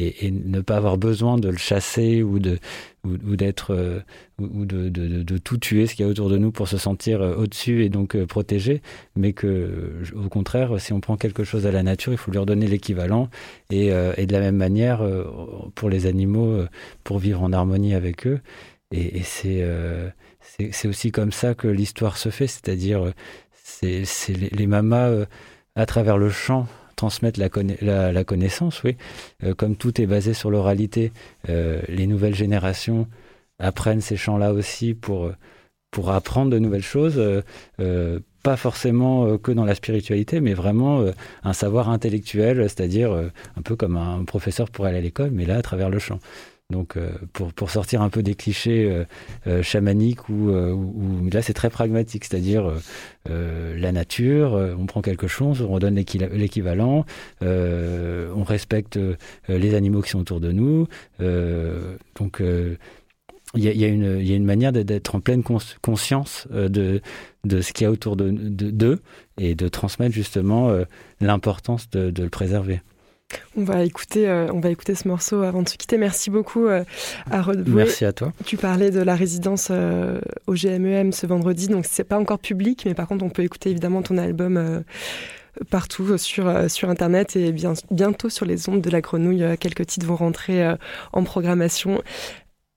et, 0.00 0.30
ne 0.30 0.60
pas 0.60 0.76
avoir 0.76 0.98
besoin 0.98 1.38
de 1.38 1.48
le 1.48 1.56
chasser 1.56 2.22
ou 2.22 2.38
de 2.38 2.58
d'être 3.04 3.74
euh, 3.74 4.00
ou 4.38 4.66
de, 4.66 5.38
tout 5.38 5.56
tuer 5.56 5.86
ce 5.86 5.94
qu'il 5.94 6.04
y 6.04 6.08
a 6.08 6.10
autour 6.10 6.28
de 6.28 6.36
nous 6.36 6.52
pour 6.52 6.68
se 6.68 6.76
sentir 6.76 7.22
euh, 7.22 7.34
au-dessus 7.34 7.82
et 7.84 7.88
donc 7.88 8.14
euh, 8.14 8.26
protégé, 8.26 8.82
mais 9.16 9.32
que 9.32 10.02
au 10.14 10.28
contraire, 10.28 10.80
si 10.80 10.92
on 10.92 11.00
prend 11.00 11.16
quelque 11.16 11.44
chose 11.44 11.66
à 11.66 11.72
la 11.72 11.82
nature, 11.82 12.12
il 12.12 12.18
faut 12.18 12.30
lui 12.30 12.38
redonner 12.38 12.66
l'équivalent 12.66 13.30
et, 13.70 13.88
de 13.90 14.32
la 14.32 14.40
même 14.40 14.56
manière 14.56 15.02
pour 15.74 15.88
les 15.88 16.06
animaux, 16.06 16.64
pour 17.04 17.18
vivre 17.18 17.42
en 17.42 17.52
harmonie 17.52 17.94
avec 17.94 18.26
eux. 18.26 18.40
Et, 18.92 19.22
c'est 19.22 20.88
aussi 20.88 21.10
comme 21.12 21.32
ça 21.32 21.54
que 21.54 21.68
l'histoire 21.68 22.16
se 22.16 22.28
fait, 22.30 22.46
c'est-à-dire 22.46 23.12
c'est 23.52 24.04
les, 24.28 24.50
les, 24.50 24.66
mamas 24.66 25.10
à 25.74 25.86
travers 25.86 26.18
le 26.18 26.30
chant 26.30 26.66
transmettre 27.00 27.40
la, 27.40 28.12
la, 28.12 28.24
connaissance, 28.24 28.82
oui. 28.82 28.94
Euh, 29.42 29.54
comme 29.54 29.74
tout 29.74 30.02
est 30.02 30.06
basé 30.06 30.34
sur 30.34 30.50
l'oralité, 30.50 31.12
euh, 31.48 31.80
les 31.88 32.06
nouvelles 32.06 32.34
générations 32.34 33.08
apprennent 33.58 34.02
ces 34.02 34.18
chants-là 34.18 34.52
aussi 34.52 34.92
pour, 34.92 35.32
pour 35.90 36.10
apprendre 36.10 36.50
de 36.50 36.58
nouvelles 36.58 36.82
choses, 36.82 37.18
euh, 37.18 38.20
pas 38.42 38.56
forcément 38.56 39.38
que 39.38 39.50
dans 39.50 39.64
la 39.64 39.74
spiritualité, 39.74 40.40
mais 40.40 40.52
vraiment 40.52 41.04
un 41.42 41.52
savoir 41.54 41.88
intellectuel, 41.88 42.68
c'est-à-dire 42.68 43.12
un 43.12 43.62
peu 43.62 43.76
comme 43.76 43.96
un 43.96 44.24
professeur 44.24 44.70
pourrait 44.70 44.90
aller 44.90 44.98
à 44.98 45.02
l'école, 45.02 45.30
mais 45.30 45.46
là 45.46 45.56
à 45.56 45.62
travers 45.62 45.90
le 45.90 45.98
chant. 45.98 46.18
Donc, 46.70 46.96
euh, 46.96 47.10
pour, 47.32 47.70
sortir 47.70 48.00
un 48.00 48.08
peu 48.08 48.22
des 48.22 48.34
clichés 48.34 48.88
euh, 48.88 49.04
euh, 49.46 49.62
chamaniques, 49.62 50.28
où, 50.28 50.50
là 51.32 51.42
c'est 51.42 51.52
très 51.52 51.70
pragmatique, 51.70 52.24
c'est-à-dire 52.24 52.72
la 53.26 53.92
nature, 53.92 54.52
on 54.78 54.86
prend 54.86 55.02
quelque 55.02 55.26
chose, 55.26 55.60
on 55.62 55.68
redonne 55.68 55.94
l'équivalent, 55.94 57.04
on 57.42 58.44
respecte 58.44 58.98
les 59.48 59.74
animaux 59.74 60.02
qui 60.02 60.10
sont 60.10 60.20
autour 60.20 60.40
de 60.40 60.52
nous. 60.52 60.86
donc, 61.18 62.42
il 63.54 63.64
y, 63.64 63.68
y, 63.68 63.84
a 63.84 63.88
une 63.88 64.44
manière 64.44 64.72
d'être 64.72 65.14
en 65.14 65.20
pleine 65.20 65.42
conscience 65.82 66.48
de, 66.50 67.00
de 67.44 67.60
ce 67.60 67.72
qu'il 67.72 67.84
y 67.84 67.86
a 67.86 67.90
autour 67.90 68.16
d'eux 68.16 68.32
de, 68.32 69.00
et 69.38 69.54
de 69.54 69.68
transmettre 69.68 70.14
justement 70.14 70.72
l'importance 71.20 71.90
de, 71.90 72.10
de 72.10 72.22
le 72.22 72.30
préserver. 72.30 72.80
On 73.56 73.64
va 73.64 73.82
écouter, 73.84 74.28
euh, 74.28 74.48
on 74.52 74.60
va 74.60 74.70
écouter 74.70 74.94
ce 74.94 75.08
morceau 75.08 75.42
avant 75.42 75.62
de 75.62 75.68
se 75.68 75.76
quitter. 75.76 75.98
Merci 75.98 76.30
beaucoup 76.30 76.66
euh, 76.66 76.84
à 77.30 77.44
Merci 77.66 78.04
à 78.04 78.12
toi. 78.12 78.32
Tu 78.44 78.56
parlais 78.56 78.90
de 78.90 79.00
la 79.00 79.14
résidence 79.14 79.68
euh, 79.70 80.20
au 80.46 80.54
GMEM 80.54 81.12
ce 81.12 81.26
vendredi, 81.26 81.68
donc 81.68 81.84
c'est 81.88 82.04
pas 82.04 82.18
encore 82.18 82.38
public, 82.38 82.84
mais 82.86 82.94
par 82.94 83.08
contre 83.08 83.24
on 83.24 83.30
peut 83.30 83.42
écouter 83.42 83.70
évidemment 83.70 84.02
ton 84.02 84.18
album 84.18 84.82
partout 85.70 86.16
sur, 86.16 86.70
sur 86.70 86.88
Internet 86.88 87.36
et 87.36 87.52
bien, 87.52 87.74
bientôt 87.90 88.28
sur 88.28 88.46
les 88.46 88.68
ondes 88.68 88.80
de 88.80 88.90
la 88.90 89.00
grenouille. 89.00 89.44
Quelques 89.58 89.86
titres 89.86 90.06
vont 90.06 90.16
rentrer 90.16 90.74
en 91.12 91.24
programmation. 91.24 92.02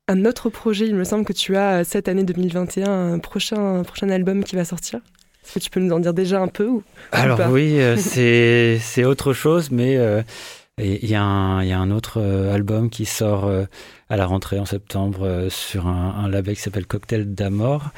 Un 0.08 0.26
autre 0.26 0.50
projet, 0.50 0.88
il 0.88 0.96
me 0.96 1.04
semble 1.04 1.24
que 1.24 1.34
tu 1.34 1.56
as 1.56 1.84
cette 1.84 2.08
année 2.08 2.24
2021 2.24 3.14
un 3.14 3.20
prochain, 3.20 3.80
un 3.80 3.84
prochain 3.84 4.10
album 4.10 4.44
qui 4.44 4.56
va 4.56 4.66
sortir? 4.66 5.00
Est-ce 5.44 5.56
que 5.56 5.60
tu 5.60 5.70
peux 5.70 5.80
nous 5.80 5.94
en 5.94 6.00
dire 6.00 6.14
déjà 6.14 6.42
un 6.42 6.48
peu 6.48 6.68
ou, 6.68 6.84
Alors 7.12 7.40
oui, 7.50 7.80
euh, 7.80 7.98
c'est 8.80 9.04
autre 9.04 9.34
chose, 9.34 9.72
mais 9.72 9.98
euh, 9.98 10.22
il 10.78 11.10
y, 11.10 11.16
a 11.16 11.22
un 11.22 11.92
autre 11.92 12.20
euh, 12.22 12.54
album 12.54 12.90
qui 12.90 13.06
sort 13.06 13.52
à 14.10 14.18
la 14.18 14.26
rentrée 14.26 14.60
en 14.60 14.66
septembre 14.66 15.48
sur 15.50 15.88
un, 15.88 16.28
label 16.30 16.56
qui 16.56 16.62
s'appelle 16.62 16.86
Cocktail 16.88 17.34
d'Amor. 17.34 17.92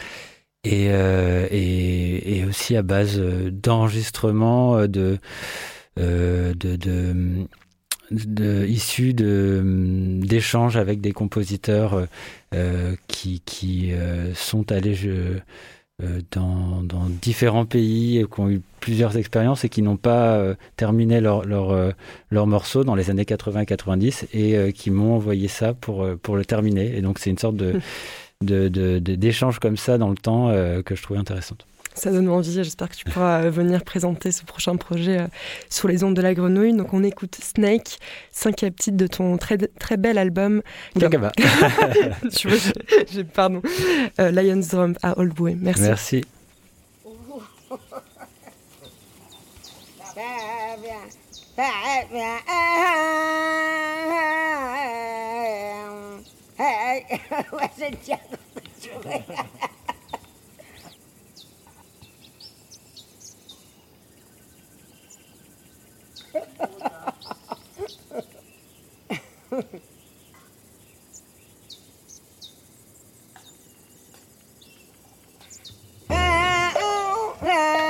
Et, 0.63 0.85
et, 0.87 2.43
aussi 2.49 2.75
à 2.75 2.81
base 2.81 3.19
d'enregistrements 3.19 4.87
de, 4.87 5.19
de, 5.95 6.53
de, 8.09 8.65
issus 8.65 9.13
d'échanges 9.13 10.75
avec 10.75 11.01
des 11.01 11.11
compositeurs 11.11 12.07
qui, 13.07 13.41
qui 13.45 13.91
sont 14.33 14.71
allés 14.71 14.95
je, 14.95 15.37
dans, 16.31 16.83
dans, 16.83 17.05
différents 17.21 17.65
pays 17.65 18.25
qui 18.29 18.39
ont 18.39 18.49
eu 18.49 18.61
plusieurs 18.81 19.15
expériences 19.17 19.63
et 19.63 19.69
qui 19.69 19.81
n'ont 19.81 19.95
pas 19.95 20.35
euh, 20.35 20.55
terminé 20.75 21.21
leur, 21.21 21.45
leur, 21.45 21.71
euh, 21.71 21.91
leur, 22.31 22.47
morceau 22.47 22.83
dans 22.83 22.95
les 22.95 23.09
années 23.09 23.23
80-90 23.23 24.25
et 24.33 24.73
qui 24.73 24.91
m'ont 24.91 25.15
envoyé 25.15 25.47
ça 25.47 25.73
pour, 25.73 26.05
pour 26.21 26.35
le 26.35 26.43
terminer. 26.43 26.97
Et 26.97 27.01
donc 27.01 27.19
c'est 27.19 27.29
une 27.29 27.37
sorte 27.37 27.55
de, 27.55 27.79
d'échange 28.41 29.55
de, 29.55 29.59
comme 29.61 29.77
ça 29.77 29.97
dans 29.97 30.09
le 30.09 30.17
temps 30.17 30.49
que 30.83 30.95
je 30.95 31.01
trouvais 31.01 31.19
intéressante 31.19 31.65
ça 31.95 32.11
donne 32.11 32.29
envie. 32.29 32.51
J'espère 32.51 32.89
que 32.89 32.95
tu 32.95 33.05
pourras 33.05 33.43
euh, 33.43 33.49
venir 33.49 33.83
présenter 33.83 34.31
ce 34.31 34.43
prochain 34.43 34.75
projet 34.75 35.21
euh, 35.21 35.27
sur 35.69 35.87
les 35.87 36.03
ondes 36.03 36.15
de 36.15 36.21
la 36.21 36.33
grenouille. 36.33 36.73
Donc 36.73 36.93
on 36.93 37.03
écoute 37.03 37.35
Snake, 37.41 37.99
cinquième 38.31 38.73
titre 38.73 38.97
de 38.97 39.07
ton 39.07 39.37
très, 39.37 39.57
très 39.57 39.97
bel 39.97 40.17
album. 40.17 40.61
Gagaba. 40.95 41.31
tu 42.35 42.49
vois, 42.49 42.57
j'ai, 43.11 43.23
pardon. 43.23 43.61
Euh, 44.19 44.31
Lions 44.31 44.61
Drum 44.69 44.95
à 45.01 45.17
Oldboy. 45.17 45.55
Merci. 45.59 45.81
Merci. 45.81 46.23
Ah! 77.39 77.84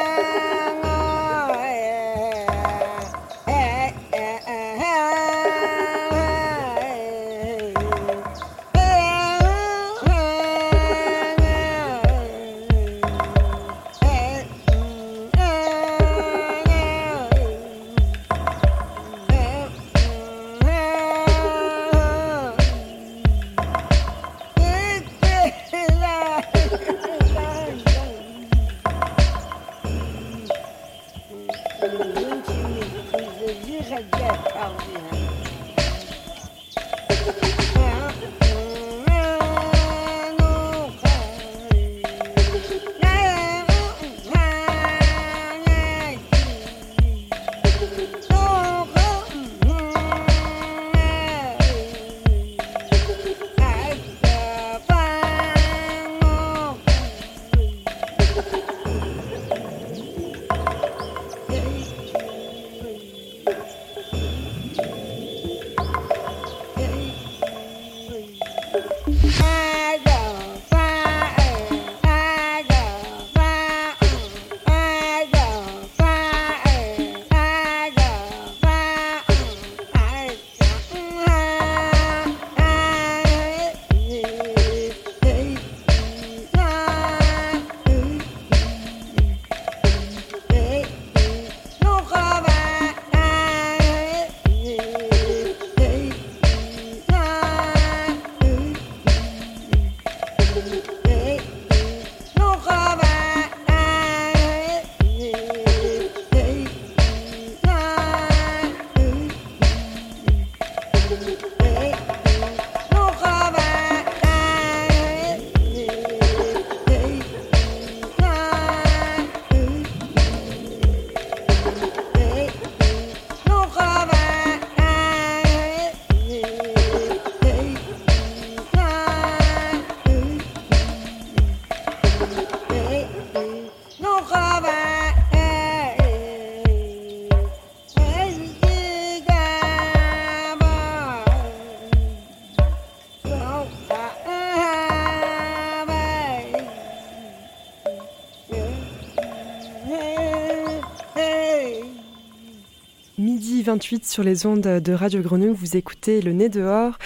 Sur 154.04 154.24
les 154.24 154.46
ondes 154.46 154.62
de 154.62 154.94
Radio 154.94 155.22
Grenouille. 155.22 155.56
Vous 155.56 155.76
écoutez 155.76 156.22
Le 156.22 156.34
Nez 156.34 156.50
dehors. 156.50 157.00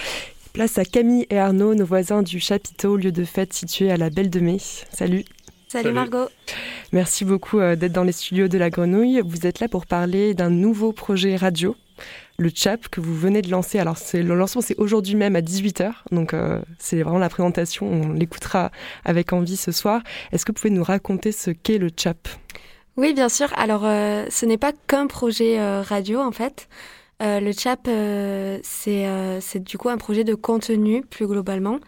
Place 0.52 0.76
à 0.76 0.84
Camille 0.84 1.26
et 1.30 1.38
Arnaud, 1.38 1.74
nos 1.74 1.86
voisins 1.86 2.22
du 2.22 2.38
chapiteau, 2.38 2.98
lieu 2.98 3.12
de 3.12 3.24
fête 3.24 3.54
situé 3.54 3.90
à 3.90 3.96
la 3.96 4.10
Belle 4.10 4.28
de 4.28 4.40
Mai. 4.40 4.58
Salut. 4.92 5.24
Salut, 5.68 5.92
Margot. 5.92 6.28
Merci 6.92 7.24
beaucoup 7.24 7.60
euh, 7.60 7.76
d'être 7.76 7.92
dans 7.92 8.04
les 8.04 8.12
studios 8.12 8.48
de 8.48 8.58
la 8.58 8.68
Grenouille. 8.68 9.22
Vous 9.24 9.46
êtes 9.46 9.60
là 9.60 9.68
pour 9.68 9.86
parler 9.86 10.34
d'un 10.34 10.50
nouveau 10.50 10.92
projet 10.92 11.34
radio, 11.34 11.76
le 12.36 12.50
CHAP, 12.54 12.88
que 12.88 13.00
vous 13.00 13.16
venez 13.16 13.40
de 13.40 13.50
lancer. 13.50 13.78
Alors, 13.78 13.96
le 14.12 14.34
lancement, 14.34 14.60
c'est 14.60 14.76
aujourd'hui 14.76 15.14
même 15.14 15.36
à 15.36 15.40
18h. 15.40 15.92
Donc, 16.12 16.34
euh, 16.34 16.60
c'est 16.78 17.02
vraiment 17.02 17.18
la 17.18 17.30
présentation. 17.30 17.86
On 17.86 18.12
l'écoutera 18.12 18.70
avec 19.06 19.32
envie 19.32 19.56
ce 19.56 19.72
soir. 19.72 20.02
Est-ce 20.30 20.44
que 20.44 20.52
vous 20.52 20.56
pouvez 20.56 20.74
nous 20.74 20.84
raconter 20.84 21.32
ce 21.32 21.50
qu'est 21.50 21.78
le 21.78 21.88
CHAP 21.96 22.28
oui, 22.96 23.14
bien 23.14 23.28
sûr. 23.28 23.48
Alors, 23.56 23.82
euh, 23.84 24.26
ce 24.30 24.46
n'est 24.46 24.58
pas 24.58 24.72
qu'un 24.72 25.06
projet 25.06 25.58
euh, 25.60 25.82
radio, 25.82 26.20
en 26.20 26.32
fait. 26.32 26.68
Euh, 27.22 27.40
le 27.40 27.52
CHAP, 27.52 27.88
c'est 28.62 29.58
du 29.62 29.78
coup 29.78 29.88
un 29.88 29.98
projet 29.98 30.24
de 30.24 30.34
contenu, 30.34 31.02
plus 31.02 31.26
globalement. 31.26 31.78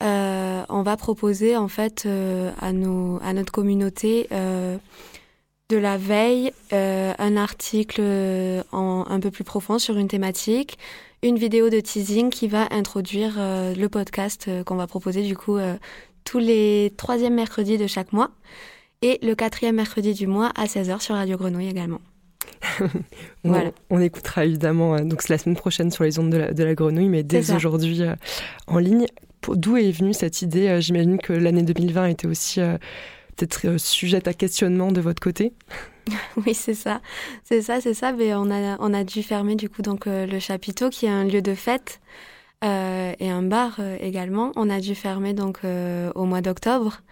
on 0.00 0.82
va 0.82 0.96
proposer, 0.96 1.56
en 1.56 1.68
fait, 1.68 2.06
à, 2.60 2.72
notre 2.72 3.52
communauté 3.52 4.28
de 4.30 5.76
la 5.76 5.96
veille, 5.96 6.52
un 6.70 7.36
article 7.36 8.02
un 8.72 9.20
peu 9.20 9.30
plus 9.30 9.44
profond 9.44 9.78
sur 9.78 9.96
une 9.96 10.08
thématique, 10.08 10.78
une 11.22 11.38
vidéo 11.38 11.70
de 11.70 11.80
teasing 11.80 12.30
qui 12.30 12.46
va 12.46 12.68
introduire 12.70 13.34
le 13.38 13.86
podcast 13.88 14.50
qu'on 14.64 14.76
va 14.76 14.86
proposer, 14.86 15.22
du 15.22 15.36
coup, 15.36 15.58
tous 16.24 16.38
les 16.38 16.92
troisièmes 16.98 17.34
mercredis 17.34 17.78
de 17.78 17.86
chaque 17.86 18.12
mois 18.12 18.30
et 19.02 19.18
le 19.22 19.34
quatrième 19.34 19.76
mercredi 19.76 20.12
du 20.12 20.26
mois 20.26 20.50
à 20.56 20.66
16h 20.66 21.00
sur 21.00 21.14
Radio 21.14 21.36
Grenouille 21.36 21.68
également. 21.68 22.00
voilà. 23.44 23.70
on, 23.90 24.00
écoutera 24.00 24.44
évidemment, 24.44 24.94
euh, 24.94 25.04
donc 25.04 25.22
c'est 25.22 25.30
la 25.30 25.38
semaine 25.38 25.56
prochaine 25.56 25.90
sur 25.90 26.04
les 26.04 26.18
ondes 26.18 26.30
de 26.30 26.64
la, 26.64 26.74
Grenouille, 26.74 27.08
mais 27.08 27.22
dès 27.22 27.52
aujourd'hui 27.52 28.02
euh, 28.02 28.14
en 28.66 28.78
ligne. 28.78 29.06
D'où 29.48 29.76
est 29.76 29.92
venue 29.92 30.14
cette 30.14 30.42
idée 30.42 30.68
euh, 30.68 30.80
J'imagine 30.80 31.18
que 31.18 31.32
l'année 31.32 31.62
2020 31.62 32.06
était 32.06 32.26
aussi 32.26 32.60
peut-être 33.36 33.78
sujette 33.78 34.26
à 34.28 34.34
questionnement 34.34 34.92
de 34.92 35.00
votre 35.00 35.20
côté? 35.20 35.52
Oui, 36.46 36.54
c'est 36.54 36.72
ça, 36.72 37.02
c'est 37.44 37.60
ça, 37.60 37.82
c'est 37.82 37.92
ça. 37.92 38.12
Mais 38.12 38.32
on 38.32 38.50
a 38.50 38.78
on 38.80 38.94
a 38.94 39.04
dû 39.04 39.22
fermer 39.22 39.56
du 39.56 39.68
coup 39.68 39.82
donc 39.82 40.06
le 40.06 40.38
chapiteau 40.38 40.88
qui 40.88 41.04
est 41.04 41.10
un 41.10 41.24
lieu 41.24 41.42
de 41.42 41.52
fête 41.52 42.00
et 42.62 43.30
un 43.30 43.42
bar 43.42 43.78
également. 44.00 44.52
On 44.56 44.70
a 44.70 44.80
dû 44.80 44.94
fermer 44.94 45.34
donc 45.34 45.58
au 46.14 46.24
mois 46.24 46.40
d'octobre 46.40 47.02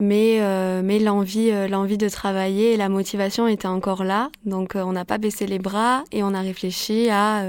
mais 0.00 0.38
euh, 0.40 0.82
mais 0.82 0.98
l'envie 0.98 1.50
euh, 1.50 1.68
l'envie 1.68 1.98
de 1.98 2.08
travailler 2.08 2.72
et 2.72 2.76
la 2.76 2.88
motivation 2.88 3.46
était 3.46 3.68
encore 3.68 4.04
là. 4.04 4.30
Donc 4.44 4.76
euh, 4.76 4.82
on 4.82 4.92
n'a 4.92 5.04
pas 5.04 5.18
baissé 5.18 5.46
les 5.46 5.58
bras 5.58 6.04
et 6.12 6.22
on 6.22 6.34
a 6.34 6.40
réfléchi 6.40 7.08
à 7.10 7.44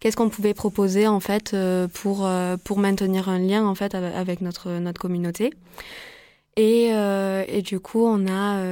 qu'est-ce 0.00 0.16
qu'on 0.16 0.28
pouvait 0.28 0.54
proposer 0.54 1.06
en 1.06 1.20
fait 1.20 1.56
pour 1.92 2.28
pour 2.64 2.78
maintenir 2.78 3.28
un 3.28 3.38
lien 3.38 3.66
en 3.66 3.74
fait 3.74 3.94
avec 3.94 4.40
notre 4.40 4.70
notre 4.78 5.00
communauté. 5.00 5.52
Et 6.56 6.90
et 6.90 7.62
du 7.62 7.80
coup 7.80 8.04
on 8.04 8.26
a 8.28 8.62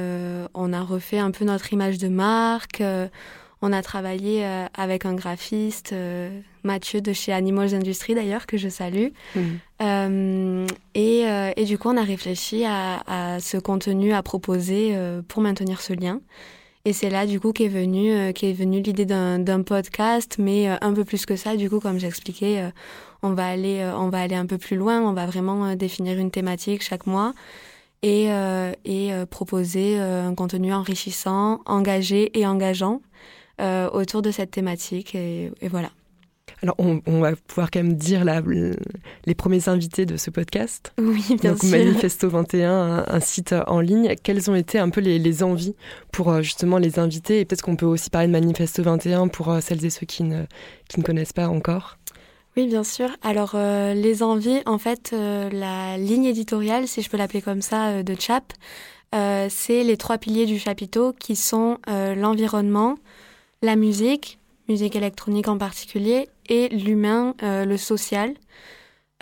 on 0.53 0.73
a 0.73 0.81
refait 0.81 1.19
un 1.19 1.31
peu 1.31 1.45
notre 1.45 1.73
image 1.73 1.97
de 1.97 2.07
marque 2.07 2.81
on 3.61 3.71
a 3.71 3.81
travaillé 3.81 4.43
euh, 4.43 4.65
avec 4.73 5.05
un 5.05 5.13
graphiste, 5.13 5.93
euh, 5.93 6.39
Mathieu 6.63 7.01
de 7.01 7.13
chez 7.13 7.31
Animals 7.31 7.75
Industries 7.75 8.15
d'ailleurs, 8.15 8.47
que 8.47 8.57
je 8.57 8.69
salue. 8.69 9.09
Mhm. 9.35 9.59
Euh, 9.81 10.67
et, 10.95 11.23
et, 11.55 11.65
du 11.65 11.77
coup, 11.77 11.89
on 11.89 11.97
a 11.97 12.03
réfléchi 12.03 12.65
à, 12.65 13.01
à 13.07 13.39
ce 13.39 13.57
contenu 13.57 14.13
à 14.13 14.21
proposer 14.21 14.95
pour 15.27 15.41
maintenir 15.41 15.81
ce 15.81 15.93
lien. 15.93 16.21
Et 16.85 16.93
c'est 16.93 17.09
là, 17.09 17.25
du 17.25 17.39
coup, 17.39 17.51
qu'est 17.51 17.67
venu, 17.67 18.31
qu'est 18.33 18.53
venu 18.53 18.81
l'idée 18.81 19.05
d'un 19.05 19.63
podcast, 19.63 20.35
mais 20.37 20.67
un 20.67 20.93
peu 20.93 21.03
plus 21.03 21.25
que 21.25 21.35
ça. 21.35 21.55
Du 21.55 21.67
coup, 21.67 21.79
comme 21.79 21.99
j'expliquais, 21.99 22.71
on 23.23 23.33
va 23.33 23.47
aller, 23.47 23.83
on 23.97 24.09
va 24.09 24.21
aller 24.21 24.35
un 24.35 24.45
peu 24.45 24.59
plus 24.59 24.75
loin. 24.75 25.01
On 25.01 25.13
va 25.13 25.25
vraiment 25.25 25.75
définir 25.75 26.19
une 26.19 26.29
thématique 26.29 26.83
chaque 26.83 27.07
mois 27.07 27.33
et, 28.03 28.27
et 28.85 29.11
proposer 29.31 29.99
un 29.99 30.35
contenu 30.35 30.73
enrichissant, 30.73 31.61
engagé 31.65 32.37
et 32.39 32.45
engageant. 32.45 33.01
Euh, 33.61 33.89
autour 33.91 34.23
de 34.23 34.31
cette 34.31 34.49
thématique. 34.49 35.13
Et, 35.13 35.51
voilà. 35.69 35.91
Alors, 36.63 36.75
on, 36.79 37.19
va 37.19 37.35
pouvoir 37.35 37.69
quand 37.69 37.83
même 37.83 37.93
dire 37.93 38.25
la, 38.25 38.41
les 39.25 39.35
premiers 39.35 39.69
invités 39.69 40.07
de 40.07 40.17
ce 40.17 40.31
podcast. 40.31 40.93
Oui, 40.99 41.23
bien 41.39 41.51
Donc, 41.51 41.61
sûr. 41.61 41.69
Manifesto 41.69 42.27
21, 42.27 43.05
un, 43.07 43.19
site 43.19 43.53
en 43.67 43.79
ligne. 43.79 44.15
Quelles 44.23 44.49
ont 44.49 44.55
été 44.55 44.79
un 44.79 44.89
peu 44.89 44.99
les, 44.99 45.43
envies 45.43 45.75
pour 46.11 46.29
euh, 46.31 46.41
justement 46.41 46.79
les 46.79 46.97
inviter 46.97 47.39
Et 47.39 47.45
peut-être 47.45 47.61
qu'on 47.61 47.75
peut 47.75 47.85
aussi 47.85 48.09
parler 48.09 48.27
de 48.27 48.31
Manifesto 48.31 48.81
21 48.81 49.27
pour 49.27 49.49
euh, 49.49 49.59
celles 49.61 49.85
et 49.85 49.91
ceux 49.91 50.07
qui 50.07 50.23
ne, 50.23 50.45
qui 50.89 50.99
ne 50.99 51.05
connaissent 51.05 51.33
pas 51.33 51.47
encore. 51.47 51.99
Oui, 52.57 52.65
bien 52.65 52.83
sûr. 52.83 53.09
Alors, 53.21 53.55
les 53.55 54.23
envies, 54.23 54.59
en 54.65 54.77
fait, 54.77 55.13
la 55.13 55.97
ligne 55.97 56.25
éditoriale, 56.25 56.85
si 56.85 57.01
je 57.01 57.09
peux 57.09 57.15
l'appeler 57.15 57.41
comme 57.41 57.61
ça, 57.61 58.03
de 58.03 58.13
CHAP, 58.13 58.51
c'est 59.13 59.83
les 59.85 59.95
trois 59.95 60.17
piliers 60.17 60.45
du 60.45 60.59
chapiteau 60.59 61.13
qui 61.13 61.37
sont 61.37 61.77
l'environnement, 61.87 62.97
la 63.61 63.75
musique, 63.75 64.39
musique 64.67 64.95
électronique 64.95 65.47
en 65.47 65.57
particulier, 65.57 66.29
et 66.49 66.69
l'humain, 66.69 67.35
euh, 67.43 67.65
le 67.65 67.77
social. 67.77 68.33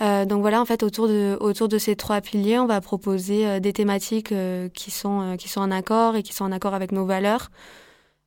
Euh, 0.01 0.25
donc 0.25 0.41
voilà, 0.41 0.61
en 0.61 0.65
fait, 0.65 0.81
autour 0.81 1.07
de, 1.07 1.37
autour 1.41 1.67
de 1.67 1.77
ces 1.77 1.95
trois 1.95 2.21
piliers, 2.21 2.57
on 2.57 2.65
va 2.65 2.79
proposer 2.79 3.45
euh, 3.45 3.59
des 3.59 3.73
thématiques 3.73 4.33
qui, 4.73 4.91
sont, 4.91 5.35
qui 5.37 5.49
sont 5.49 5.61
en 5.61 5.71
accord 5.71 6.15
et 6.15 6.23
qui 6.23 6.33
sont 6.33 6.45
en 6.45 6.51
accord 6.51 6.73
avec 6.73 6.91
nos 6.91 7.05
valeurs. 7.05 7.51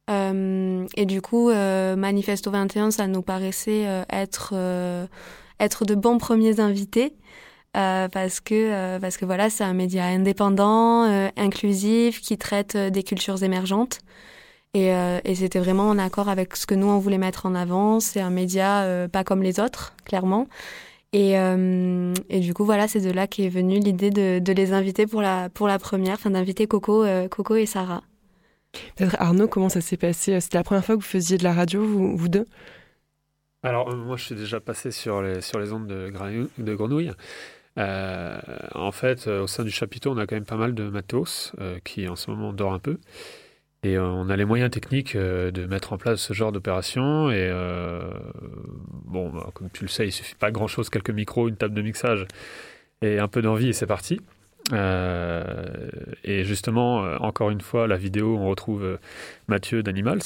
et 0.08 1.06
du 1.06 1.22
coup, 1.22 1.50
Manifesto 1.50 2.50
21, 2.50 2.90
ça 2.90 3.06
nous 3.06 3.22
paraissait 3.22 3.86
être, 4.10 4.52
être 5.58 5.84
de 5.86 5.94
bons 5.94 6.18
premiers 6.18 6.60
invités. 6.60 7.14
parce 7.72 8.40
que 8.40 8.98
parce 8.98 9.16
que 9.16 9.24
voilà 9.24 9.48
c'est 9.48 9.64
un 9.64 9.72
média 9.72 10.04
indépendant, 10.04 11.04
inclusif, 11.38 12.20
qui 12.20 12.36
traite 12.36 12.76
des 12.76 13.02
cultures 13.02 13.42
émergentes. 13.42 14.00
Et, 14.74 14.94
euh, 14.94 15.20
et 15.24 15.34
c'était 15.34 15.58
vraiment 15.58 15.90
en 15.90 15.98
accord 15.98 16.30
avec 16.30 16.56
ce 16.56 16.66
que 16.66 16.74
nous, 16.74 16.86
on 16.86 16.98
voulait 16.98 17.18
mettre 17.18 17.44
en 17.44 17.54
avant. 17.54 18.00
C'est 18.00 18.20
un 18.20 18.30
média 18.30 18.84
euh, 18.84 19.06
pas 19.06 19.22
comme 19.22 19.42
les 19.42 19.60
autres, 19.60 19.94
clairement. 20.04 20.48
Et, 21.12 21.38
euh, 21.38 22.14
et 22.30 22.40
du 22.40 22.54
coup, 22.54 22.64
voilà, 22.64 22.88
c'est 22.88 23.00
de 23.00 23.10
là 23.10 23.26
qu'est 23.26 23.50
venue 23.50 23.80
l'idée 23.80 24.10
de, 24.10 24.38
de, 24.38 24.52
les 24.54 24.72
inviter 24.72 25.06
pour 25.06 25.20
la, 25.20 25.50
pour 25.50 25.68
la 25.68 25.78
première, 25.78 26.14
enfin 26.14 26.30
d'inviter 26.30 26.66
Coco, 26.66 27.04
Coco 27.30 27.56
et 27.56 27.66
Sarah. 27.66 28.02
Peut-être 28.96 29.16
Arnaud, 29.18 29.46
comment 29.46 29.68
ça 29.68 29.82
s'est 29.82 29.98
passé? 29.98 30.40
C'était 30.40 30.56
la 30.56 30.64
première 30.64 30.82
fois 30.82 30.96
que 30.96 31.02
vous 31.02 31.06
faisiez 31.06 31.36
de 31.36 31.44
la 31.44 31.52
radio, 31.52 31.84
vous, 31.84 32.16
vous 32.16 32.28
deux? 32.30 32.46
Alors, 33.62 33.94
moi, 33.94 34.16
je 34.16 34.24
suis 34.24 34.34
déjà 34.34 34.58
passé 34.58 34.90
sur 34.90 35.20
les, 35.20 35.42
sur 35.42 35.60
les 35.60 35.74
ondes 35.74 35.86
de, 35.86 36.10
de 36.56 36.74
Grenouille. 36.74 37.12
en 37.76 38.92
fait, 38.92 39.26
au 39.26 39.46
sein 39.46 39.64
du 39.64 39.70
chapiteau, 39.70 40.12
on 40.12 40.16
a 40.16 40.26
quand 40.26 40.36
même 40.36 40.46
pas 40.46 40.56
mal 40.56 40.74
de 40.74 40.88
matos 40.88 41.52
qui 41.84 42.08
en 42.08 42.16
ce 42.16 42.30
moment 42.30 42.54
dort 42.54 42.72
un 42.72 42.78
peu. 42.78 42.96
Et 43.84 43.96
euh, 43.96 44.04
on 44.04 44.28
a 44.28 44.36
les 44.36 44.44
moyens 44.44 44.70
techniques 44.70 45.16
euh, 45.16 45.50
de 45.50 45.66
mettre 45.66 45.92
en 45.92 45.98
place 45.98 46.20
ce 46.20 46.32
genre 46.32 46.52
d'opération. 46.52 47.30
Et 47.30 47.48
euh, 47.50 48.00
bon, 49.06 49.30
bah, 49.30 49.50
comme 49.54 49.70
tu 49.70 49.82
le 49.82 49.88
sais, 49.88 50.06
il 50.06 50.12
suffit 50.12 50.36
pas 50.36 50.52
grand 50.52 50.68
chose, 50.68 50.88
quelques 50.88 51.10
micros, 51.10 51.48
une 51.48 51.56
table 51.56 51.74
de 51.74 51.82
mixage 51.82 52.26
et 53.02 53.18
un 53.18 53.26
peu 53.26 53.42
d'envie 53.42 53.68
et 53.68 53.72
c'est 53.72 53.86
parti. 53.86 54.20
et 54.72 56.44
justement, 56.44 56.98
encore 57.20 57.50
une 57.50 57.60
fois, 57.60 57.88
la 57.88 57.96
vidéo, 57.96 58.36
on 58.38 58.48
retrouve 58.48 58.98
Mathieu 59.48 59.82
d'Animals, 59.82 60.22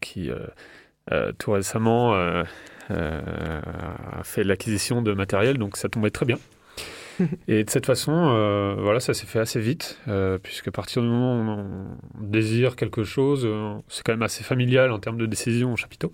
qui 0.00 0.30
tout 1.38 1.52
récemment 1.52 2.12
a 2.90 4.22
fait 4.24 4.44
l'acquisition 4.44 5.00
de 5.00 5.14
matériel, 5.14 5.56
donc 5.56 5.78
ça 5.78 5.88
tombait 5.88 6.10
très 6.10 6.26
bien. 6.26 6.36
et 7.48 7.64
de 7.64 7.70
cette 7.70 7.86
façon, 7.86 8.12
voilà, 8.80 9.00
ça 9.00 9.14
s'est 9.14 9.26
fait 9.26 9.40
assez 9.40 9.60
vite, 9.60 9.98
puisque 10.42 10.68
à 10.68 10.72
partir 10.72 11.02
du 11.02 11.08
moment 11.08 11.36
où 11.36 11.60
on, 11.60 12.24
désire 12.24 12.76
quelque 12.76 13.04
chose, 13.04 13.48
c'est 13.88 14.02
quand 14.04 14.12
même 14.12 14.22
assez 14.22 14.44
familial 14.44 14.92
en 14.92 14.98
termes 14.98 15.18
de 15.18 15.26
décision 15.26 15.72
au 15.72 15.76
chapiteau. 15.76 16.12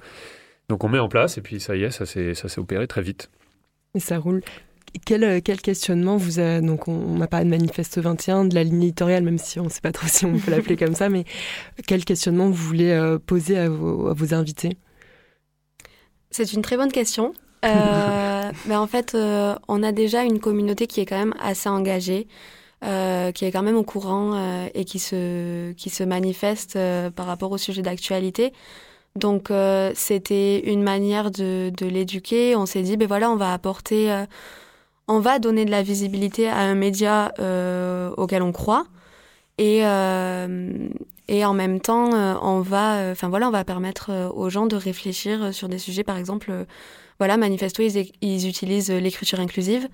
Donc 0.68 0.82
on 0.82 0.88
met 0.88 0.98
en 0.98 1.08
place 1.08 1.38
et 1.38 1.42
puis 1.42 1.60
ça 1.60 1.76
y 1.76 1.84
est, 1.84 1.90
ça 1.90 2.06
s'est 2.06 2.58
opéré 2.58 2.86
très 2.86 3.02
vite. 3.02 3.30
Et 3.94 4.00
ça 4.00 4.18
roule. 4.18 4.42
Quel, 5.04 5.24
euh, 5.24 5.40
quel, 5.42 5.60
questionnement 5.60 6.16
vous 6.16 6.40
a. 6.40 6.60
Donc, 6.60 6.88
on 6.88 7.16
n'a 7.16 7.26
pas 7.26 7.42
de 7.44 7.48
manifeste 7.48 7.98
21, 7.98 8.46
de 8.46 8.54
la 8.54 8.64
ligne 8.64 8.82
éditoriale, 8.82 9.24
même 9.24 9.38
si 9.38 9.60
on 9.60 9.64
ne 9.64 9.68
sait 9.68 9.80
pas 9.80 9.92
trop 9.92 10.06
si 10.10 10.24
on 10.24 10.38
peut 10.38 10.50
l'appeler 10.50 10.76
comme 10.76 10.94
ça, 10.94 11.08
mais 11.08 11.24
quel 11.86 12.04
questionnement 12.04 12.46
vous 12.46 12.54
voulez 12.54 12.90
euh, 12.90 13.18
poser 13.18 13.58
à 13.58 13.68
vos, 13.68 14.08
à 14.08 14.14
vos 14.14 14.34
invités? 14.34 14.76
C'est 16.30 16.52
une 16.52 16.62
très 16.62 16.76
bonne 16.76 16.92
question. 16.92 17.32
Euh, 17.64 18.50
en 18.70 18.86
fait, 18.86 19.16
on 19.68 19.82
a 19.82 19.92
déjà 19.92 20.22
une 20.22 20.40
communauté 20.40 20.86
qui 20.86 21.00
est 21.00 21.06
quand 21.06 21.18
même 21.18 21.34
assez 21.40 21.68
engagée, 21.68 22.26
qui 22.82 23.44
est 23.44 23.52
quand 23.52 23.62
même 23.62 23.76
au 23.76 23.84
courant 23.84 24.68
et 24.74 24.84
qui 24.84 24.98
se, 24.98 25.72
qui 25.72 25.90
se 25.90 26.04
manifeste 26.04 26.78
par 27.16 27.26
rapport 27.26 27.50
au 27.52 27.58
sujet 27.58 27.82
d'actualité. 27.82 28.52
Donc 29.16 29.50
c'était 29.94 30.60
une 30.70 30.82
manière 30.82 31.30
de, 31.30 31.72
de 31.76 31.86
l'éduquer. 31.86 32.54
On 32.54 32.66
s'est 32.66 32.82
dit, 32.82 32.96
ben 32.96 33.08
voilà, 33.08 33.30
on 33.30 33.36
va 33.36 33.52
apporter 33.52 34.26
on 35.08 35.20
va 35.20 35.38
donner 35.38 35.64
de 35.64 35.70
la 35.70 35.82
visibilité 35.82 36.48
à 36.48 36.58
un 36.58 36.74
média 36.74 37.32
euh, 37.38 38.10
auquel 38.16 38.42
on 38.42 38.52
croit 38.52 38.86
et 39.58 39.86
euh, 39.86 40.88
et 41.28 41.44
en 41.44 41.54
même 41.54 41.80
temps 41.80 42.12
euh, 42.14 42.34
on 42.42 42.60
va 42.60 43.10
enfin 43.10 43.28
voilà 43.28 43.48
on 43.48 43.52
va 43.52 43.64
permettre 43.64 44.10
aux 44.34 44.50
gens 44.50 44.66
de 44.66 44.76
réfléchir 44.76 45.54
sur 45.54 45.68
des 45.68 45.78
sujets 45.78 46.04
par 46.04 46.16
exemple 46.16 46.66
voilà 47.18 47.36
manifesto 47.36 47.82
ils, 47.82 48.48
utilisent 48.48 48.90
l'écriture 48.90 49.40
inclusive 49.40 49.88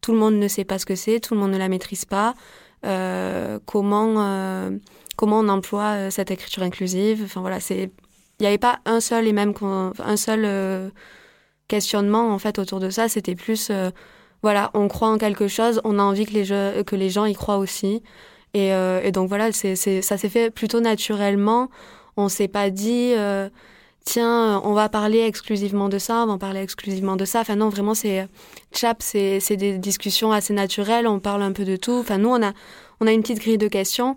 tout 0.00 0.12
le 0.12 0.18
monde 0.18 0.34
ne 0.34 0.48
sait 0.48 0.64
pas 0.64 0.78
ce 0.78 0.86
que 0.86 0.94
c'est 0.94 1.20
tout 1.20 1.34
le 1.34 1.40
monde 1.40 1.52
ne 1.52 1.58
la 1.58 1.68
maîtrise 1.68 2.04
pas 2.04 2.34
comment 3.66 4.70
comment 5.16 5.40
on 5.40 5.48
emploie 5.48 6.10
cette 6.10 6.30
écriture 6.30 6.62
inclusive? 6.62 7.22
Enfin 7.24 7.40
voilà 7.40 7.60
c'est 7.60 7.90
il 8.40 8.42
n'y 8.42 8.46
avait 8.46 8.58
pas 8.58 8.78
un 8.84 9.00
seul 9.00 9.26
et 9.26 9.32
même 9.32 9.52
un 9.62 10.16
seul 10.16 10.92
questionnement 11.66 12.32
en 12.32 12.38
fait 12.38 12.58
autour 12.58 12.78
de 12.80 12.90
ça 12.90 13.08
c'était 13.08 13.34
plus 13.34 13.72
voilà, 14.42 14.70
on 14.74 14.88
croit 14.88 15.08
en 15.08 15.18
quelque 15.18 15.48
chose, 15.48 15.80
on 15.84 15.98
a 15.98 16.02
envie 16.02 16.24
que 16.26 16.32
les, 16.32 16.84
que 16.84 16.96
les 16.96 17.10
gens 17.10 17.24
y 17.24 17.34
croient 17.34 17.58
aussi. 17.58 18.02
Et, 18.54 18.72
euh, 18.72 19.10
donc 19.10 19.28
voilà, 19.28 19.52
c'est, 19.52 19.74
ça 19.76 20.16
s'est 20.16 20.28
fait 20.28 20.50
plutôt 20.50 20.80
naturellement. 20.80 21.70
On 22.16 22.28
s'est 22.28 22.48
pas 22.48 22.70
dit, 22.70 23.14
euh, 23.16 23.48
tiens, 24.08 24.60
on 24.64 24.72
va 24.72 24.88
parler 24.88 25.20
exclusivement 25.20 25.88
de 25.88 25.98
ça, 25.98 26.24
on 26.24 26.26
va 26.26 26.38
parler 26.38 26.60
exclusivement 26.60 27.16
de 27.16 27.24
ça. 27.24 27.40
Enfin 27.40 27.56
non, 27.56 27.68
vraiment, 27.68 27.94
c'est 27.94 28.28
chap, 28.72 29.02
c'est, 29.02 29.40
des 29.56 29.78
discussions 29.78 30.32
assez 30.32 30.52
naturelles, 30.52 31.06
on 31.06 31.20
parle 31.20 31.42
un 31.42 31.52
peu 31.52 31.64
de 31.64 31.76
tout. 31.76 31.92
Enfin 32.00 32.18
nous, 32.18 32.30
on 32.30 32.42
a, 32.42 32.52
on 33.00 33.06
a 33.06 33.12
une 33.12 33.22
petite 33.22 33.40
grille 33.40 33.58
de 33.58 33.68
questions. 33.68 34.16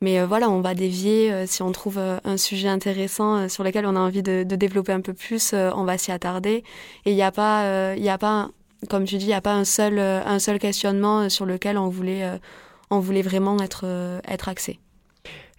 Mais 0.00 0.20
euh, 0.20 0.26
voilà, 0.26 0.48
on 0.48 0.60
va 0.60 0.74
dévier. 0.74 1.46
si 1.46 1.62
on 1.62 1.72
trouve 1.72 1.98
un 1.98 2.36
sujet 2.36 2.68
intéressant 2.68 3.48
sur 3.48 3.64
lequel 3.64 3.84
on 3.86 3.96
a 3.96 4.00
envie 4.00 4.22
de, 4.22 4.44
développer 4.44 4.92
un 4.92 5.00
peu 5.00 5.12
plus, 5.12 5.54
on 5.54 5.84
va 5.84 5.98
s'y 5.98 6.12
attarder. 6.12 6.62
Et 7.04 7.10
il 7.10 7.16
n'y 7.16 7.22
a 7.22 7.32
pas, 7.32 7.94
il 7.96 8.08
a 8.08 8.18
pas 8.18 8.50
comme 8.88 9.04
tu 9.04 9.18
dis, 9.18 9.24
il 9.24 9.28
n'y 9.28 9.34
a 9.34 9.40
pas 9.40 9.54
un 9.54 9.64
seul, 9.64 9.98
euh, 9.98 10.22
un 10.24 10.38
seul 10.38 10.58
questionnement 10.58 11.22
euh, 11.22 11.28
sur 11.28 11.46
lequel 11.46 11.78
on 11.78 11.88
voulait, 11.88 12.24
euh, 12.24 12.38
on 12.90 13.00
voulait 13.00 13.22
vraiment 13.22 13.58
être, 13.58 13.84
être 14.26 14.48
axé. 14.48 14.78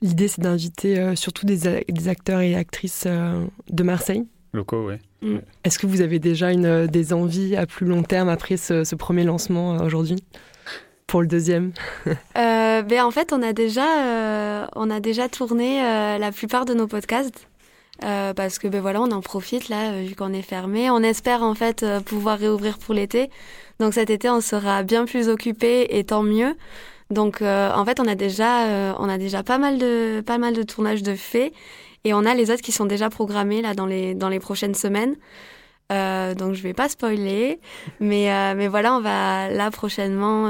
L'idée, 0.01 0.27
c'est 0.27 0.41
d'inviter 0.41 1.15
surtout 1.15 1.45
des, 1.45 1.83
des, 1.87 2.07
acteurs 2.07 2.39
et 2.39 2.55
actrices 2.55 3.05
de 3.05 3.83
Marseille. 3.83 4.25
Locaux, 4.53 4.87
oui. 4.89 4.95
Mm. 5.21 5.39
Est-ce 5.63 5.77
que 5.77 5.87
vous 5.87 6.01
avez 6.01 6.19
déjà 6.19 6.51
une, 6.51 6.87
des 6.87 7.11
envies 7.11 7.55
à 7.55 7.65
plus 7.65 7.85
long 7.85 8.03
terme 8.03 8.29
après 8.29 8.57
ce, 8.57 8.95
premier 8.95 9.23
lancement 9.23 9.77
aujourd'hui? 9.77 10.23
Pour 11.07 11.21
le 11.21 11.27
deuxième? 11.27 11.73
Ben 12.35 13.01
En 13.03 13.11
fait, 13.11 13.33
on 13.33 13.41
a 13.41 13.51
déjà, 13.51 14.67
on 14.75 14.89
a 14.89 14.99
déjà 15.01 15.27
tourné 15.27 15.81
la 15.81 16.31
plupart 16.31 16.63
de 16.65 16.73
nos 16.73 16.87
podcasts. 16.87 17.49
Euh, 18.03 18.33
parce 18.33 18.59
que 18.59 18.67
ben 18.67 18.79
voilà, 18.81 19.01
on 19.01 19.11
en 19.11 19.21
profite 19.21 19.67
là, 19.67 19.91
euh, 19.91 20.03
vu 20.03 20.15
qu'on 20.15 20.31
est 20.31 20.41
fermé. 20.41 20.89
On 20.89 21.03
espère 21.03 21.43
en 21.43 21.53
fait 21.53 21.83
euh, 21.83 21.99
pouvoir 21.99 22.39
réouvrir 22.39 22.77
pour 22.77 22.93
l'été. 22.93 23.29
Donc 23.79 23.93
cet 23.93 24.09
été, 24.09 24.29
on 24.29 24.41
sera 24.41 24.83
bien 24.83 25.05
plus 25.05 25.27
occupé 25.27 25.97
et 25.97 26.03
tant 26.05 26.23
mieux. 26.23 26.55
Donc 27.09 27.41
en 27.41 27.85
fait, 27.85 27.99
on 27.99 28.07
a 28.07 28.15
déjà, 28.15 28.95
on 28.99 29.09
a 29.09 29.17
déjà 29.17 29.43
pas 29.43 29.57
mal 29.57 29.77
de, 29.77 30.21
pas 30.21 30.37
mal 30.37 30.53
de 30.53 30.63
tournages 30.63 31.03
de 31.03 31.15
faits 31.15 31.53
et 32.03 32.13
on 32.13 32.25
a 32.25 32.35
les 32.35 32.51
autres 32.51 32.61
qui 32.61 32.71
sont 32.71 32.85
déjà 32.85 33.09
programmés 33.09 33.61
là 33.61 33.73
dans 33.73 33.87
les, 33.87 34.13
dans 34.13 34.29
les 34.29 34.39
prochaines 34.39 34.75
semaines. 34.75 35.15
donc 35.89 36.53
je 36.53 36.61
vais 36.61 36.73
pas 36.73 36.87
spoiler, 36.87 37.59
mais 37.99 38.53
mais 38.55 38.67
voilà, 38.67 38.93
on 38.93 39.01
va 39.01 39.49
là 39.49 39.71
prochainement, 39.71 40.45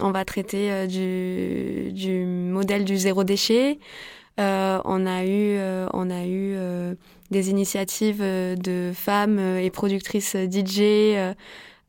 on 0.00 0.10
va 0.10 0.24
traiter 0.24 0.88
du 0.88 1.92
du 1.92 2.24
modèle 2.24 2.84
du 2.84 2.96
zéro 2.96 3.22
déchet. 3.22 3.78
Euh, 4.38 4.80
on 4.84 5.06
a 5.06 5.24
eu, 5.24 5.56
euh, 5.58 5.88
on 5.92 6.10
a 6.10 6.24
eu 6.24 6.54
euh, 6.56 6.94
des 7.30 7.50
initiatives 7.50 8.22
de 8.22 8.92
femmes 8.94 9.38
et 9.38 9.70
productrices 9.70 10.36
DJ 10.36 11.34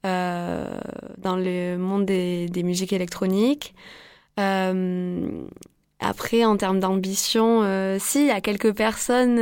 dans 0.04 1.36
le 1.36 1.78
monde 1.78 2.06
des, 2.06 2.48
des 2.48 2.64
musiques 2.64 2.94
électroniques. 2.94 3.74
Après, 6.02 6.46
en 6.46 6.56
termes 6.56 6.80
d'ambition, 6.80 7.62
euh, 7.64 7.98
si, 8.00 8.22
il 8.22 8.28
y 8.28 8.32
a 8.32 8.40
quelques 8.40 8.74
personnes 8.74 9.36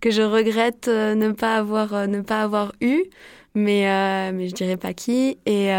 que 0.00 0.10
je 0.10 0.22
regrette 0.22 0.86
ne 0.86 1.32
pas 1.32 1.56
avoir 1.56 2.06
ne 2.06 2.20
pas 2.20 2.42
avoir 2.42 2.72
eu, 2.80 3.02
mais 3.54 4.32
mais 4.32 4.48
je 4.48 4.54
dirais 4.54 4.76
pas 4.76 4.94
qui. 4.94 5.38
Et 5.46 5.72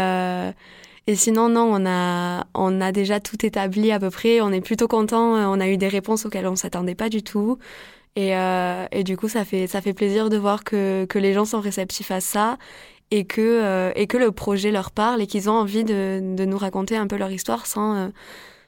et 1.06 1.16
sinon, 1.16 1.50
non, 1.50 1.68
on 1.70 1.86
a, 1.86 2.46
on 2.54 2.80
a 2.80 2.90
déjà 2.90 3.20
tout 3.20 3.44
établi 3.44 3.92
à 3.92 4.00
peu 4.00 4.10
près. 4.10 4.40
On 4.40 4.50
est 4.52 4.62
plutôt 4.62 4.88
content. 4.88 5.34
On 5.52 5.60
a 5.60 5.68
eu 5.68 5.76
des 5.76 5.88
réponses 5.88 6.24
auxquelles 6.24 6.46
on 6.46 6.56
s'attendait 6.56 6.94
pas 6.94 7.10
du 7.10 7.22
tout. 7.22 7.58
Et, 8.16 8.36
euh, 8.36 8.86
et 8.92 9.04
du 9.04 9.16
coup, 9.16 9.28
ça 9.28 9.44
fait, 9.44 9.66
ça 9.66 9.80
fait 9.80 9.92
plaisir 9.92 10.30
de 10.30 10.36
voir 10.38 10.64
que, 10.64 11.04
que 11.06 11.18
les 11.18 11.34
gens 11.34 11.44
sont 11.44 11.60
réceptifs 11.60 12.10
à 12.10 12.20
ça 12.20 12.58
et 13.10 13.24
que, 13.24 13.40
euh, 13.40 13.92
et 13.94 14.06
que 14.06 14.16
le 14.16 14.32
projet 14.32 14.70
leur 14.70 14.90
parle 14.90 15.22
et 15.22 15.26
qu'ils 15.26 15.48
ont 15.48 15.54
envie 15.54 15.84
de, 15.84 16.34
de 16.34 16.44
nous 16.44 16.58
raconter 16.58 16.96
un 16.96 17.06
peu 17.06 17.16
leur 17.16 17.30
histoire 17.30 17.66
sans. 17.66 17.94
Euh, 17.96 18.08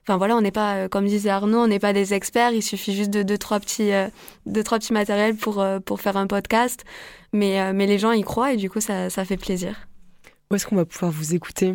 enfin 0.02 0.16
voilà, 0.16 0.36
on 0.36 0.40
n'est 0.40 0.52
pas, 0.52 0.88
comme 0.88 1.06
disait 1.06 1.30
Arnaud, 1.30 1.58
on 1.58 1.66
n'est 1.68 1.78
pas 1.78 1.92
des 1.92 2.14
experts. 2.14 2.52
Il 2.52 2.62
suffit 2.62 2.94
juste 2.94 3.10
de 3.10 3.22
deux 3.22 3.38
trois 3.38 3.60
petits, 3.60 3.90
deux 4.46 4.62
trois 4.62 4.78
petits 4.78 4.92
matériels 4.92 5.36
pour 5.36 5.64
pour 5.84 6.00
faire 6.00 6.16
un 6.16 6.26
podcast. 6.26 6.84
Mais 7.32 7.72
mais 7.72 7.86
les 7.86 7.98
gens 7.98 8.12
y 8.12 8.22
croient 8.22 8.52
et 8.52 8.56
du 8.56 8.70
coup 8.70 8.80
ça 8.80 9.10
ça 9.10 9.24
fait 9.24 9.36
plaisir. 9.36 9.88
Où 10.50 10.54
est-ce 10.54 10.66
qu'on 10.66 10.76
va 10.76 10.84
pouvoir 10.84 11.10
vous 11.10 11.34
écouter? 11.34 11.74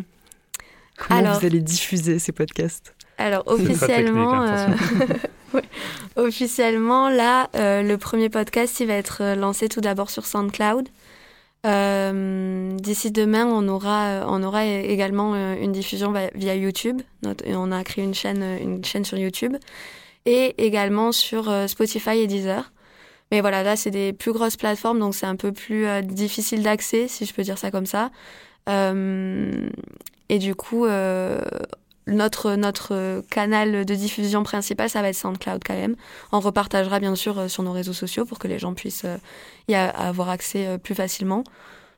Comment 0.96 1.32
vous 1.32 1.46
allez 1.46 1.60
diffuser 1.60 2.18
ces 2.18 2.32
podcasts? 2.32 2.94
Alors 3.18 3.42
officiellement, 3.46 4.32
hein, 4.32 4.74
euh, 5.54 5.60
officiellement 6.16 7.08
là, 7.08 7.50
euh, 7.54 7.82
le 7.82 7.98
premier 7.98 8.28
podcast 8.28 8.80
il 8.80 8.88
va 8.88 8.94
être 8.94 9.22
euh, 9.22 9.34
lancé 9.34 9.68
tout 9.68 9.80
d'abord 9.80 10.10
sur 10.10 10.26
SoundCloud. 10.26 10.88
D'ici 11.64 13.10
demain, 13.12 13.46
on 13.46 13.68
aura, 13.68 14.24
on 14.26 14.42
aura 14.42 14.64
également 14.64 15.34
une 15.54 15.72
diffusion 15.72 16.12
via 16.34 16.54
YouTube. 16.54 17.02
on 17.46 17.72
a 17.72 17.84
créé 17.84 18.04
une 18.04 18.14
chaîne, 18.14 18.42
une 18.60 18.84
chaîne 18.84 19.04
sur 19.04 19.18
YouTube 19.18 19.56
et 20.26 20.54
également 20.64 21.12
sur 21.12 21.52
Spotify 21.68 22.18
et 22.18 22.26
Deezer. 22.26 22.72
Mais 23.30 23.40
voilà, 23.40 23.62
là, 23.62 23.76
c'est 23.76 23.90
des 23.90 24.12
plus 24.12 24.32
grosses 24.32 24.56
plateformes, 24.56 24.98
donc 24.98 25.14
c'est 25.14 25.26
un 25.26 25.36
peu 25.36 25.52
plus 25.52 25.86
difficile 26.02 26.62
d'accès, 26.62 27.08
si 27.08 27.24
je 27.24 27.32
peux 27.32 27.42
dire 27.42 27.58
ça 27.58 27.70
comme 27.70 27.86
ça. 27.86 28.10
Euh, 28.68 29.68
et 30.28 30.38
du 30.38 30.54
coup, 30.54 30.86
euh, 30.86 31.40
notre, 32.06 32.54
notre 32.54 33.22
canal 33.30 33.84
de 33.84 33.94
diffusion 33.94 34.42
principal, 34.42 34.90
ça 34.90 35.02
va 35.02 35.08
être 35.08 35.16
SoundCloud 35.16 35.62
quand 35.64 35.74
même. 35.74 35.96
On 36.32 36.40
repartagera 36.40 36.98
bien 36.98 37.14
sûr 37.14 37.38
euh, 37.38 37.48
sur 37.48 37.62
nos 37.62 37.72
réseaux 37.72 37.92
sociaux 37.92 38.24
pour 38.24 38.38
que 38.38 38.48
les 38.48 38.58
gens 38.58 38.74
puissent 38.74 39.04
euh, 39.04 39.18
y 39.68 39.74
avoir 39.74 40.28
accès 40.28 40.78
plus 40.78 40.94
facilement. 40.94 41.44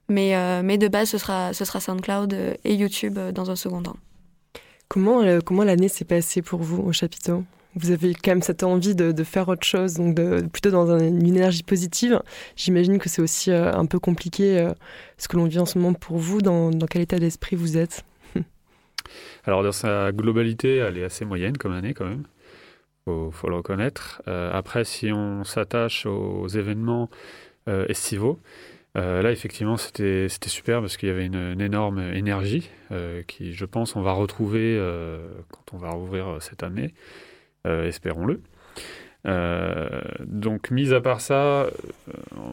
Mais, 0.09 0.35
mais 0.63 0.77
de 0.77 0.87
base, 0.87 1.09
ce 1.09 1.17
sera, 1.17 1.55
ce 1.55 1.65
sera 1.65 1.81
SoundCloud 1.81 2.35
et 2.63 2.75
YouTube 2.75 3.19
dans 3.33 3.51
un 3.51 3.57
second 3.57 3.83
temps. 3.83 3.97
Comment, 4.89 5.23
comment 5.41 5.65
l'année 5.65 5.89
s'est 5.89 6.05
passée 6.05 6.43
pour 6.43 6.61
vous 6.61 6.83
au 6.83 6.93
chapiteau? 6.93 7.43
Vous 7.75 7.91
avez 7.91 8.13
quand 8.13 8.33
même 8.33 8.43
cette 8.43 8.63
envie 8.65 8.95
de, 8.95 9.25
faire 9.25 9.49
autre 9.49 9.67
chose, 9.67 9.95
donc 9.95 10.15
plutôt 10.51 10.71
dans 10.71 10.99
une 10.99 11.27
énergie 11.27 11.63
positive. 11.63 12.21
J'imagine 12.55 12.99
que 12.99 13.09
c'est 13.09 13.23
aussi 13.23 13.51
un 13.51 13.87
peu 13.87 13.99
compliqué 13.99 14.71
ce 15.17 15.27
que 15.27 15.39
l'on 15.39 15.47
vit 15.47 15.59
en 15.59 15.67
ce 15.67 15.79
moment 15.79 15.95
pour 15.95 16.19
vous. 16.19 16.43
Dans, 16.43 16.69
dans 16.69 16.87
quel 16.87 17.01
état 17.01 17.19
d'esprit 17.19 17.57
vous 17.57 17.79
êtes? 17.79 18.05
Alors 19.47 19.62
dans 19.62 19.72
sa 19.72 20.12
globalité, 20.12 20.76
elle 20.76 20.99
est 20.99 21.05
assez 21.05 21.24
moyenne 21.24 21.57
comme 21.57 21.72
année 21.72 21.95
quand 21.95 22.07
même. 22.07 22.24
Faut, 23.05 23.30
faut 23.30 23.49
le 23.49 23.57
reconnaître. 23.57 24.22
Euh, 24.28 24.51
après, 24.53 24.84
si 24.84 25.12
on 25.12 25.45
s'attache 25.45 26.07
aux 26.07 26.49
événements 26.49 27.11
euh, 27.68 27.84
estivaux, 27.88 28.40
euh, 28.97 29.22
là 29.22 29.32
effectivement 29.32 29.76
c'était 29.76 30.28
c'était 30.28 30.49
super 30.49 30.80
parce 30.80 30.97
qu'il 30.97 31.09
y 31.09 31.12
avait 31.12 31.26
une, 31.26 31.61
énorme 31.61 31.99
énergie 32.14 32.70
qui, 33.26 33.53
je 33.53 33.64
pense, 33.64 33.97
on 33.97 34.03
va 34.03 34.12
retrouver 34.12 34.80
quand 35.51 35.74
on 35.74 35.78
va 35.78 35.90
rouvrir 35.90 36.36
cette 36.40 36.62
année. 36.62 36.95
espérons-le. 37.64 38.40
donc, 40.24 40.70
mis 40.70 40.95
à 40.95 41.01
part 41.01 41.20
ça, 41.20 41.66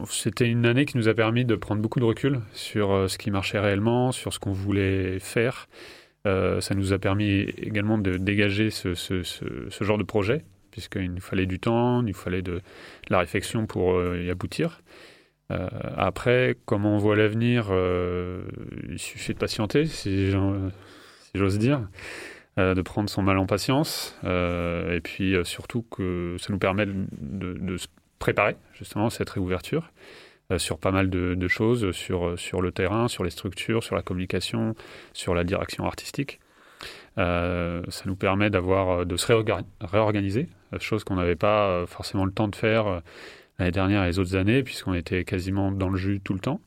c'était 0.08 0.48
une 0.48 0.66
année 0.66 0.84
qui 0.84 0.96
nous 0.96 1.08
a 1.08 1.14
permis 1.14 1.44
de 1.44 1.54
prendre 1.54 1.80
beaucoup 1.80 2.00
de 2.00 2.04
recul 2.04 2.40
sur 2.54 3.08
ce 3.08 3.18
qui 3.18 3.30
marchait 3.30 3.60
réellement, 3.60 4.10
sur 4.10 4.32
ce 4.32 4.40
qu'on 4.40 4.52
voulait 4.52 5.20
faire, 5.20 5.68
ça 6.24 6.74
nous 6.74 6.92
a 6.92 6.98
permis 6.98 7.40
également 7.56 7.98
de 7.98 8.16
dégager 8.16 8.70
ce, 8.70 8.94
genre 9.80 9.98
de 9.98 10.04
projet, 10.04 10.44
puisqu'il 10.70 11.12
nous 11.12 11.20
fallait 11.20 11.46
du 11.46 11.58
temps, 11.58 12.00
il 12.02 12.08
nous 12.08 12.14
fallait 12.14 12.42
de, 12.42 12.60
la 13.08 13.18
réflexion 13.18 13.66
pour 13.66 14.00
y 14.14 14.30
aboutir. 14.30 14.82
après, 15.50 16.56
comment 16.64 16.94
on 16.94 16.98
voit 16.98 17.16
l'avenir, 17.16 17.72
il 18.88 18.98
suffit 18.98 19.34
de 19.34 19.38
patienter, 19.38 19.86
si 19.86 20.30
j'ose 21.34 21.58
dire. 21.58 21.82
Euh, 22.58 22.74
de 22.74 22.82
prendre 22.82 23.08
son 23.08 23.22
mal 23.22 23.38
en 23.38 23.46
patience, 23.46 24.14
euh, 24.24 24.94
et 24.94 25.00
puis 25.00 25.34
euh, 25.34 25.42
surtout 25.42 25.86
que 25.90 26.36
ça 26.38 26.52
nous 26.52 26.58
permet 26.58 26.84
de, 26.86 27.78
se 27.78 27.86
préparer 28.18 28.56
justement 28.74 29.06
à 29.06 29.10
cette 29.10 29.30
réouverture 29.30 29.90
sur 30.58 30.78
pas 30.78 30.90
mal 30.90 31.10
de, 31.10 31.48
choses, 31.48 31.92
sur, 31.92 32.38
sur 32.38 32.60
le 32.60 32.72
terrain, 32.72 33.08
sur 33.08 33.24
les 33.24 33.30
structures, 33.30 33.82
sur 33.82 33.94
la 33.96 34.02
communication, 34.02 34.74
sur 35.12 35.34
la 35.34 35.44
direction 35.44 35.86
artistique. 35.86 36.40
ça 37.16 38.02
nous 38.06 38.16
permet 38.16 38.50
d'avoir 38.50 39.06
de 39.06 39.16
se 39.16 39.32
réorganiser, 39.80 40.48
chose 40.78 41.04
qu'on 41.04 41.16
n'avait 41.16 41.36
pas 41.36 41.84
forcément 41.86 42.24
le 42.24 42.32
temps 42.32 42.48
de 42.48 42.56
faire 42.56 43.02
l'année 43.58 43.72
dernière 43.72 44.04
et 44.04 44.06
les 44.06 44.18
autres 44.18 44.36
années, 44.36 44.62
puisqu'on 44.62 44.94
était 44.94 45.24
quasiment 45.24 45.72
dans 45.72 45.88
le 45.88 45.96
jus 45.96 46.20
tout 46.20 46.34
le 46.34 46.40
temps. 46.40 46.60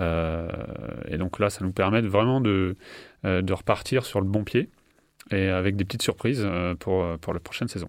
et 0.00 1.18
donc 1.18 1.38
là, 1.38 1.50
ça 1.50 1.64
nous 1.64 1.72
permet 1.72 2.00
vraiment 2.02 2.40
de, 2.40 2.76
de 3.24 3.52
repartir 3.52 4.04
sur 4.04 4.20
le 4.20 4.26
bon 4.26 4.44
pied 4.44 4.70
et 5.30 5.48
avec 5.48 5.76
des 5.76 5.84
petites 5.84 6.02
surprises 6.02 6.42
euh, 6.44 6.74
pour, 6.74 7.02
euh, 7.02 7.16
pour 7.16 7.32
la 7.32 7.40
prochaine 7.40 7.68
saison. 7.68 7.88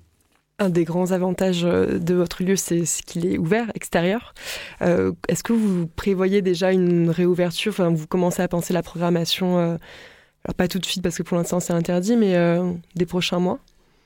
Un 0.57 0.69
des 0.69 0.85
grands 0.85 1.11
avantages 1.11 1.65
euh, 1.65 1.99
de 1.99 2.13
votre 2.13 2.43
lieu, 2.43 2.55
c'est 2.55 2.83
qu'il 3.05 3.25
est 3.25 3.37
ouvert, 3.37 3.71
extérieur. 3.75 4.33
Est-ce 4.81 5.43
que 5.43 5.53
vous 5.53 5.87
prévoyez 5.87 6.41
déjà 6.41 6.71
une 6.71 7.09
réouverture? 7.09 7.71
Enfin, 7.71 7.89
Vous 7.89 8.07
commencez 8.07 8.41
à 8.41 8.47
penser 8.47 8.73
la 8.73 8.83
programmation, 8.83 9.57
alors 9.57 10.55
pas 10.55 10.67
tout 10.67 10.79
de 10.79 10.85
suite 10.85 11.01
parce 11.01 11.17
que 11.17 11.23
pour 11.23 11.37
l'instant 11.37 11.59
c'est 11.59 11.73
interdit, 11.73 12.15
mais 12.15 12.35
des 12.95 13.05
prochains 13.05 13.39
mois? 13.39 13.59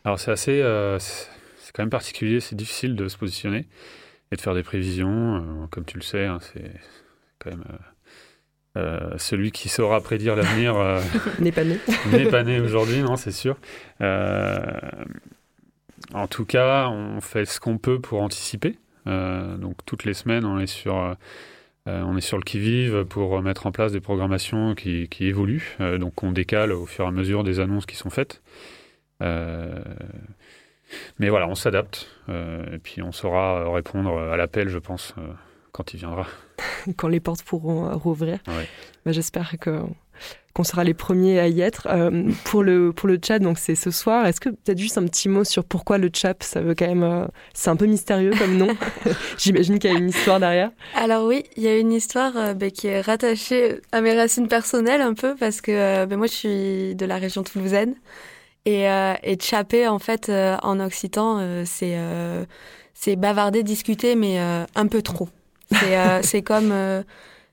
Alors 0.06 0.20
c'est 0.20 0.32
assez, 0.32 0.64
c'est 1.00 1.72
quand 1.74 1.84
même 1.84 1.90
particulier, 1.90 2.40
c'est 2.40 2.56
difficile 2.56 2.96
de 2.96 3.08
se 3.08 3.18
positionner 3.18 3.68
et 4.32 4.36
de 4.36 4.42
faire 4.42 4.56
des 4.56 4.64
prévisions. 4.64 5.68
comme 5.70 5.86
tu 5.86 5.98
le 5.98 6.04
sais, 6.04 6.26
hein, 6.26 6.40
c'est 6.42 6.72
quand 7.40 7.52
même 7.52 7.64
euh, 8.78 9.00
celui 9.18 9.52
qui 9.52 9.68
saura 9.68 10.00
prédire 10.00 10.36
l'avenir 10.36 10.78
euh, 10.78 11.02
n'est 11.40 11.52
pas 11.52 11.64
né. 11.64 11.80
n'est 12.12 12.26
pas 12.26 12.44
né 12.44 12.60
aujourd'hui, 12.60 13.02
non, 13.02 13.16
c'est 13.16 13.32
sûr. 13.32 13.58
Euh, 14.02 14.64
en 16.14 16.28
tout 16.28 16.46
cas, 16.46 16.88
on 16.90 17.22
fait 17.22 17.46
ce 17.46 17.60
qu'on 17.60 17.78
peut 17.78 18.00
pour 18.00 18.22
anticiper. 18.22 18.78
donc 19.06 19.78
toutes 19.86 20.06
les 20.06 20.14
semaines, 20.14 20.46
on 20.46 20.60
est 20.60 20.68
sur, 20.68 21.16
on 21.86 22.18
est 22.18 22.22
sur 22.22 22.38
le 22.38 22.44
qui-vive 22.44 23.06
pour 23.06 23.42
mettre 23.42 23.66
en 23.68 23.72
place 23.72 23.92
des 23.92 24.02
programmations 24.02 24.76
qui, 24.76 25.08
qui 25.10 25.26
évoluent. 25.26 25.78
donc 26.00 26.24
on 26.24 26.32
décale 26.32 26.72
au 26.72 26.86
fur 26.86 27.06
et 27.06 27.08
à 27.08 27.12
mesure 27.12 27.44
des 27.44 27.60
annonces 27.60 27.86
qui 27.86 27.96
sont 27.96 28.10
faites. 28.10 28.42
mais 29.20 29.80
voilà, 31.30 31.48
on 31.48 31.56
s'adapte 31.56 32.10
et 32.28 32.78
puis 32.82 33.02
on 33.02 33.12
saura 33.12 33.72
répondre 33.72 34.18
à 34.18 34.38
l'appel, 34.38 34.70
je 34.70 34.80
pense, 34.80 35.16
quand 35.72 35.94
il 35.94 35.98
viendra. 35.98 36.28
quand 36.98 37.08
les 37.08 37.20
portes 37.20 37.44
pourront 37.44 37.88
euh, 37.88 37.96
rouvrir. 37.96 38.40
J'espère 39.06 39.58
que 39.60 39.82
qu'on 40.60 40.66
sera 40.66 40.84
les 40.84 40.94
premiers 40.94 41.40
à 41.40 41.48
y 41.48 41.62
être. 41.62 41.88
Euh, 41.90 42.32
pour, 42.44 42.64
le, 42.64 42.92
pour 42.92 43.08
le 43.08 43.18
chat, 43.26 43.40
donc 43.40 43.58
c'est 43.58 43.76
ce 43.76 43.92
soir. 43.92 44.26
Est-ce 44.26 44.42
que 44.42 44.50
peut-être 44.50 44.78
juste 44.78 44.98
un 44.98 45.06
petit 45.06 45.30
mot 45.30 45.46
sur 45.46 45.64
pourquoi 45.64 45.98
le 45.98 46.10
chat 46.14 46.36
Ça 46.44 46.60
veut 46.60 46.76
quand 46.76 46.86
même. 46.86 47.04
Euh, 47.04 47.26
c'est 47.54 47.70
un 47.70 47.78
peu 47.78 47.86
mystérieux 47.86 48.34
comme 48.38 48.58
nom. 48.58 48.68
J'imagine 49.38 49.80
qu'il 49.80 49.90
y 49.90 49.96
a 49.96 49.98
une 49.98 50.10
histoire 50.10 50.42
derrière. 50.42 50.72
Alors 50.96 51.26
oui, 51.26 51.46
il 51.56 51.64
y 51.64 51.70
a 51.70 51.78
une 51.78 51.94
histoire 51.94 52.34
bah, 52.56 52.70
qui 52.72 52.88
est 52.88 53.00
rattachée 53.00 53.80
à 53.94 54.02
mes 54.02 54.14
racines 54.14 54.50
personnelles 54.50 55.00
un 55.00 55.14
peu 55.14 55.34
parce 55.40 55.62
que 55.62 56.04
bah, 56.04 56.18
moi 56.18 56.28
je 56.28 56.34
suis 56.34 56.96
de 56.96 57.06
la 57.06 57.16
région 57.16 57.44
toulousaine 57.44 57.96
et, 58.66 58.88
et 59.24 59.36
tchapé 59.38 59.88
en 59.88 60.00
fait 60.00 60.30
en 60.30 60.82
occitan 60.82 61.64
c'est 61.64 61.98
c'est 62.94 63.16
bavarder, 63.16 63.64
discuter 63.64 64.16
mais 64.18 64.40
un 64.40 64.88
peu 64.88 65.02
trop. 65.02 65.30
Euh, 65.84 66.20
c'est 66.24 66.42
comme 66.42 66.74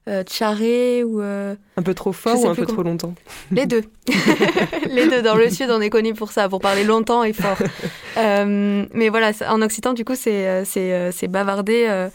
euh, 0.08 0.20
euh, 0.20 0.22
tcharé 0.22 1.04
ou. 1.04 1.20
un 1.20 1.82
peu 1.82 1.94
trop 1.94 2.12
fort 2.12 2.40
ou 2.40 2.48
un 2.48 2.54
peu 2.54 2.66
trop 2.66 2.82
longtemps 2.82 3.14
Les 3.50 3.66
deux. 3.66 3.82
les 4.90 5.08
deux. 5.08 5.22
Dans 5.22 5.34
le 5.34 5.50
sud, 5.50 5.70
on 5.70 5.80
est 5.80 5.90
connu 5.90 6.14
pour 6.14 6.32
ça, 6.32 6.48
pour 6.48 6.60
parler 6.60 6.84
longtemps 6.84 7.24
et 7.24 7.32
fort. 7.32 7.58
mais 8.16 9.08
voilà, 9.08 9.32
en 9.48 9.62
occitan, 9.62 9.92
du 9.92 10.04
coup, 10.04 10.14
c'est 10.14 10.64
c'est 10.64 11.28
bavarder. 11.28 12.08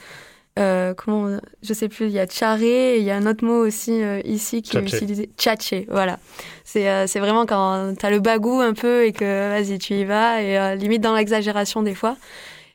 comment 0.97 1.39
je 1.63 1.73
sais 1.73 1.89
plus 1.89 2.05
il 2.05 2.11
y 2.11 2.19
a 2.19 2.27
tcharé 2.27 2.97
il 2.97 3.03
y 3.03 3.11
a 3.11 3.15
un 3.15 3.25
autre 3.25 3.43
mot 3.43 3.65
aussi 3.65 4.01
ici 4.25 4.61
qui 4.61 4.77
est 4.77 4.81
utilisé 4.81 5.29
tchatché 5.37 5.87
voilà 5.89 6.19
c'est 6.65 7.07
c'est 7.07 7.19
vraiment 7.19 7.45
quand 7.45 7.95
tu 7.97 8.05
as 8.05 8.11
le 8.11 8.19
bagou 8.19 8.59
un 8.59 8.73
peu 8.73 9.05
et 9.05 9.13
que 9.13 9.49
vas-y 9.49 9.79
tu 9.79 9.93
y 9.93 10.03
vas 10.03 10.41
et 10.41 10.75
limite 10.75 11.01
dans 11.01 11.15
l'exagération 11.15 11.81
des 11.81 11.95
fois 11.95 12.17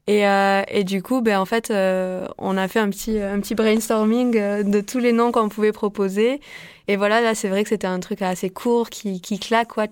et, 0.08 0.26
euh, 0.26 0.62
et, 0.68 0.84
du 0.84 1.02
coup, 1.02 1.20
ben, 1.20 1.40
en 1.40 1.46
fait, 1.46 1.70
euh, 1.70 2.28
on 2.38 2.56
a 2.56 2.68
fait 2.68 2.78
un 2.78 2.90
petit, 2.90 3.18
un 3.20 3.40
petit 3.40 3.56
brainstorming 3.56 4.36
euh, 4.36 4.62
de 4.62 4.80
tous 4.80 4.98
les 4.98 5.12
noms 5.12 5.32
qu'on 5.32 5.48
pouvait 5.48 5.72
proposer. 5.72 6.40
Et 6.86 6.96
voilà, 6.96 7.20
là, 7.20 7.34
c'est 7.34 7.48
vrai 7.48 7.64
que 7.64 7.68
c'était 7.70 7.88
un 7.88 7.98
truc 7.98 8.22
assez 8.22 8.48
court 8.48 8.88
qui, 8.88 9.20
qui 9.20 9.40
claque, 9.40 9.68
quoi. 9.68 9.86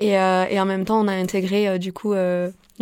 Et, 0.00 0.18
euh, 0.18 0.44
et 0.50 0.58
en 0.58 0.64
même 0.64 0.84
temps, 0.84 1.00
on 1.00 1.06
a 1.06 1.12
intégré, 1.12 1.68
euh, 1.68 1.78
du 1.78 1.92
coup, 1.92 2.14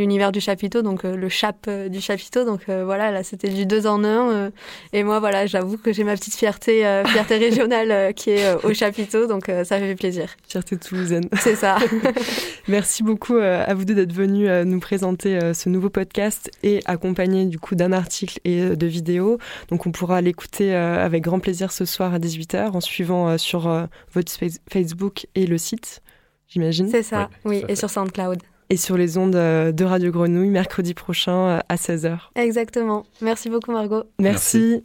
l'univers 0.00 0.32
du 0.32 0.40
chapiteau, 0.40 0.82
donc 0.82 1.04
euh, 1.04 1.14
le 1.14 1.28
chap 1.28 1.66
euh, 1.68 1.88
du 1.88 2.00
chapiteau. 2.00 2.44
Donc 2.44 2.62
euh, 2.68 2.84
voilà, 2.84 3.10
là 3.10 3.22
c'était 3.22 3.48
du 3.48 3.66
deux 3.66 3.86
en 3.86 4.02
un. 4.02 4.50
et 4.92 5.04
moi 5.04 5.20
voilà, 5.20 5.46
j'avoue 5.46 5.76
que 5.76 5.92
j'ai 5.92 6.04
ma 6.04 6.14
petite 6.16 6.34
fierté, 6.34 6.84
fierté 7.06 7.36
régionale 7.36 8.14
qui 8.14 8.30
est 8.30 8.64
au 8.64 8.74
chapiteau, 8.74 9.26
donc 9.26 9.46
ça 9.46 9.78
fait 9.78 9.94
plaisir. 9.94 10.34
Fierté 10.48 10.76
toulousaine. 10.76 11.28
C'est 11.38 11.54
ça. 11.54 11.76
Merci 12.68 13.02
beaucoup 13.02 13.36
à 13.36 13.72
vous 13.74 13.84
deux 13.84 13.94
d'être 13.94 14.12
venus 14.12 14.48
nous 14.64 14.80
présenter 14.80 15.38
ce 15.52 15.68
nouveau 15.68 15.90
podcast 15.90 16.50
et 16.62 16.80
accompagné 16.86 17.44
du 17.44 17.58
coup 17.58 17.74
d'un 17.74 17.92
article 17.92 18.40
et 18.44 18.70
de 18.70 18.86
vidéos. 18.86 19.38
Donc 19.68 19.86
on 19.86 19.92
pourra 19.92 20.20
l'écouter 20.20 20.74
avec 20.74 21.22
grand 21.22 21.40
plaisir 21.40 21.72
ce 21.72 21.84
soir 21.84 22.14
à 22.14 22.18
18h 22.18 22.70
en 22.72 22.80
suivant 22.80 23.36
sur 23.38 23.88
votre 24.12 24.32
Facebook 24.70 25.26
et 25.34 25.46
le 25.46 25.58
site, 25.58 26.00
j'imagine. 26.48 26.88
C'est 26.88 27.02
ça, 27.02 27.28
oui, 27.44 27.64
et 27.68 27.76
sur 27.76 27.90
SoundCloud 27.90 28.40
et 28.70 28.76
sur 28.76 28.96
les 28.96 29.18
ondes 29.18 29.34
euh, 29.36 29.72
de 29.72 29.84
Radio 29.84 30.10
Grenouille 30.12 30.48
mercredi 30.48 30.94
prochain 30.94 31.32
euh, 31.32 31.58
à 31.68 31.74
16h. 31.76 32.18
Exactement. 32.36 33.04
Merci 33.20 33.50
beaucoup 33.50 33.72
Margot. 33.72 34.04
Merci. 34.18 34.84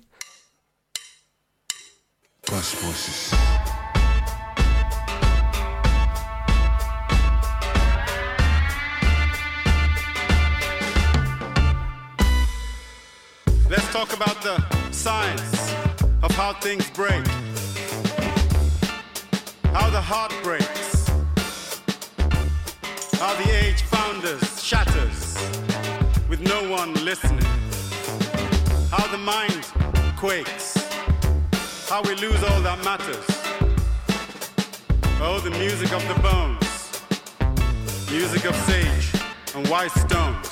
Let's 13.67 13.91
talk 13.91 14.13
about 14.13 14.41
the 14.41 14.61
science 14.91 15.73
of 16.21 16.31
how 16.36 16.53
things 16.61 16.88
break. 16.91 17.25
How 19.73 19.89
the 19.89 20.01
heart 20.01 20.31
breaks. 20.43 20.94
How 23.20 23.34
the 23.36 23.49
age 23.49 23.82
founders 23.84 24.63
shatters 24.63 25.38
with 26.30 26.41
no 26.41 26.70
one 26.70 26.93
listening. 27.05 27.45
How 28.91 29.07
the 29.07 29.18
mind 29.18 29.66
quakes. 30.18 30.76
How 31.89 32.01
we 32.03 32.16
lose 32.16 32.43
all 32.43 32.61
that 32.61 32.84
matters. 32.84 33.26
Oh, 35.22 35.39
the 35.39 35.51
music 35.51 35.93
of 35.93 36.05
the 36.07 36.20
bones. 36.22 36.66
Music 38.11 38.45
of 38.45 38.55
sage 38.68 39.22
and 39.55 39.68
white 39.70 39.91
stones. 39.91 40.49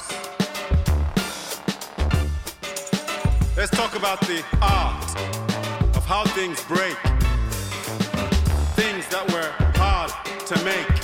Let's 3.57 3.71
talk 3.71 3.95
about 3.95 4.21
the 4.21 4.43
art 4.61 5.17
of 5.95 6.05
how 6.05 6.23
things 6.27 6.63
break. 6.63 6.97
Things 8.75 9.07
that 9.09 9.29
were 9.31 9.51
hard 9.75 10.11
to 10.47 10.63
make. 10.63 11.02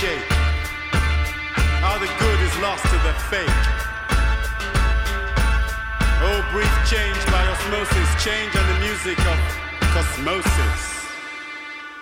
Shake. 0.00 0.28
How 1.84 1.98
the 1.98 2.10
good 2.18 2.40
is 2.40 2.54
lost 2.58 2.82
to 2.82 2.98
the 3.06 3.14
fake. 3.30 3.62
Oh, 6.26 6.40
brief 6.50 6.74
change 6.90 7.20
by 7.30 7.42
osmosis, 7.46 8.10
change 8.24 8.52
and 8.56 8.66
the 8.74 8.78
music 8.80 9.18
of 9.20 9.38
cosmosis. 9.94 10.82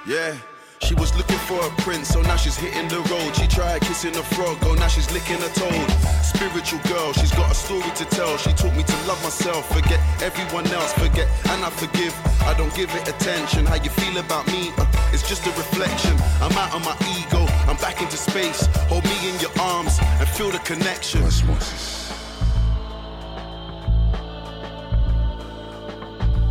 Yeah. 0.06 0.51
She 0.92 1.00
was 1.00 1.16
looking 1.16 1.38
for 1.48 1.58
a 1.64 1.70
prince, 1.80 2.08
so 2.08 2.20
now 2.20 2.36
she's 2.36 2.54
hitting 2.54 2.86
the 2.88 3.00
road. 3.08 3.34
She 3.34 3.46
tried 3.46 3.80
kissing 3.80 4.14
a 4.14 4.22
frog, 4.22 4.58
oh 4.64 4.74
now 4.74 4.88
she's 4.88 5.10
licking 5.10 5.40
a 5.40 5.48
toad. 5.56 5.90
Spiritual 6.20 6.80
girl, 6.80 7.14
she's 7.14 7.32
got 7.32 7.50
a 7.50 7.54
story 7.54 7.90
to 7.96 8.04
tell. 8.04 8.36
She 8.36 8.52
taught 8.52 8.76
me 8.76 8.82
to 8.82 8.96
love 9.08 9.16
myself, 9.22 9.66
forget 9.72 9.98
everyone 10.20 10.66
else, 10.66 10.92
forget 10.92 11.28
and 11.48 11.64
I 11.64 11.70
forgive. 11.70 12.14
I 12.42 12.52
don't 12.58 12.74
give 12.74 12.94
it 12.94 13.08
attention. 13.08 13.64
How 13.64 13.76
you 13.76 13.88
feel 13.88 14.18
about 14.18 14.46
me? 14.48 14.70
Uh, 14.76 14.84
it's 15.14 15.26
just 15.26 15.46
a 15.46 15.50
reflection. 15.52 16.12
I'm 16.42 16.52
out 16.60 16.74
of 16.74 16.84
my 16.84 16.94
ego, 17.16 17.40
I'm 17.66 17.76
back 17.76 18.02
into 18.02 18.18
space. 18.18 18.66
Hold 18.92 19.04
me 19.04 19.16
in 19.30 19.40
your 19.40 19.52
arms 19.62 19.98
and 20.20 20.28
feel 20.28 20.50
the 20.50 20.58
connection. 20.58 21.22
Cosmosis. 21.22 22.12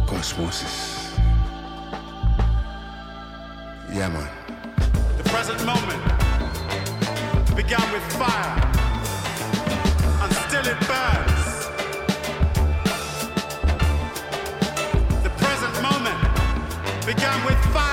Cosmosis. 0.07 1.00
Yeah, 3.93 4.07
man. 4.07 4.29
The 5.17 5.23
present 5.25 5.65
moment 5.65 6.01
began 7.57 7.91
with 7.91 8.01
fire, 8.13 8.55
and 10.23 10.33
still 10.47 10.65
it 10.65 10.79
burns. 10.87 11.67
The 15.23 15.29
present 15.35 15.75
moment 15.81 16.21
began 17.05 17.45
with 17.45 17.59
fire, 17.73 17.90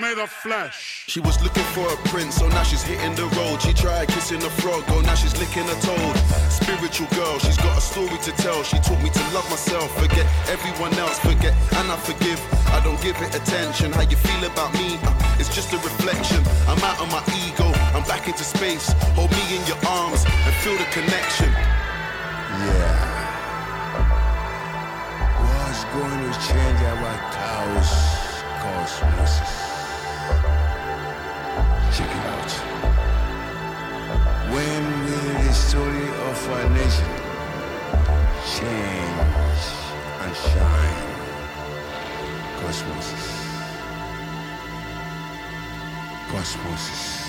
made 0.00 0.18
of 0.18 0.30
flesh. 0.30 1.04
She 1.06 1.20
was 1.20 1.42
looking 1.42 1.64
for 1.74 1.86
a 1.86 1.96
prince, 2.08 2.36
so 2.36 2.48
now 2.48 2.62
she's 2.62 2.82
hitting 2.82 3.14
the 3.14 3.26
road. 3.36 3.60
She 3.60 3.72
tried 3.72 4.08
kissing 4.08 4.42
a 4.42 4.50
frog, 4.62 4.84
oh 4.88 5.00
now 5.00 5.14
she's 5.14 5.36
licking 5.38 5.68
a 5.68 5.76
toad. 5.80 6.16
Spiritual 6.50 7.08
girl, 7.16 7.38
she's 7.38 7.56
got 7.56 7.76
a 7.76 7.80
story 7.80 8.18
to 8.22 8.32
tell. 8.32 8.62
She 8.62 8.78
taught 8.78 9.02
me 9.02 9.10
to 9.10 9.24
love 9.34 9.48
myself, 9.50 9.90
forget 9.98 10.26
everyone 10.48 10.94
else, 10.94 11.18
forget 11.18 11.54
and 11.78 11.90
I 11.90 11.96
forgive. 11.96 12.40
I 12.68 12.80
don't 12.84 13.00
give 13.02 13.20
it 13.20 13.34
attention. 13.34 13.92
How 13.92 14.02
you 14.02 14.16
feel 14.16 14.44
about 14.44 14.72
me? 14.74 14.98
Uh, 15.02 15.36
it's 15.38 15.54
just 15.54 15.72
a 15.72 15.78
reflection. 15.78 16.42
I'm 16.68 16.78
out 16.84 17.00
of 17.00 17.10
my 17.10 17.22
ego, 17.46 17.66
I'm 17.96 18.04
back 18.04 18.28
into 18.28 18.44
space. 18.44 18.92
Hold 19.18 19.30
me 19.32 19.56
in 19.56 19.66
your 19.66 19.80
arms 19.86 20.24
and 20.24 20.54
feel 20.62 20.76
the 20.78 20.88
connection. 20.94 21.50
Yeah. 22.62 23.18
What's 25.42 25.84
going 25.94 26.20
to 26.22 26.32
change 26.46 26.80
our 26.86 27.18
chaos 27.34 28.18
cosmos? 28.62 29.67
Check 31.98 32.10
it 32.10 32.26
out. 32.26 32.52
When 34.54 34.82
will 35.04 35.42
the 35.42 35.52
story 35.52 36.06
of 36.30 36.48
our 36.52 36.70
nation 36.70 37.10
change 38.54 39.64
and 40.22 40.36
shine? 40.36 41.02
Cosmos. 42.60 43.08
Cosmos. 46.30 47.27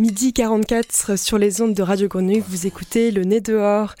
Midi 0.00 0.32
44 0.32 1.18
sur 1.18 1.38
les 1.38 1.60
ondes 1.60 1.74
de 1.74 1.82
Radio 1.82 2.06
Grenouille, 2.06 2.38
vous 2.38 2.68
écoutez 2.68 3.10
Le 3.10 3.24
Nez 3.24 3.40
dehors. 3.40 3.94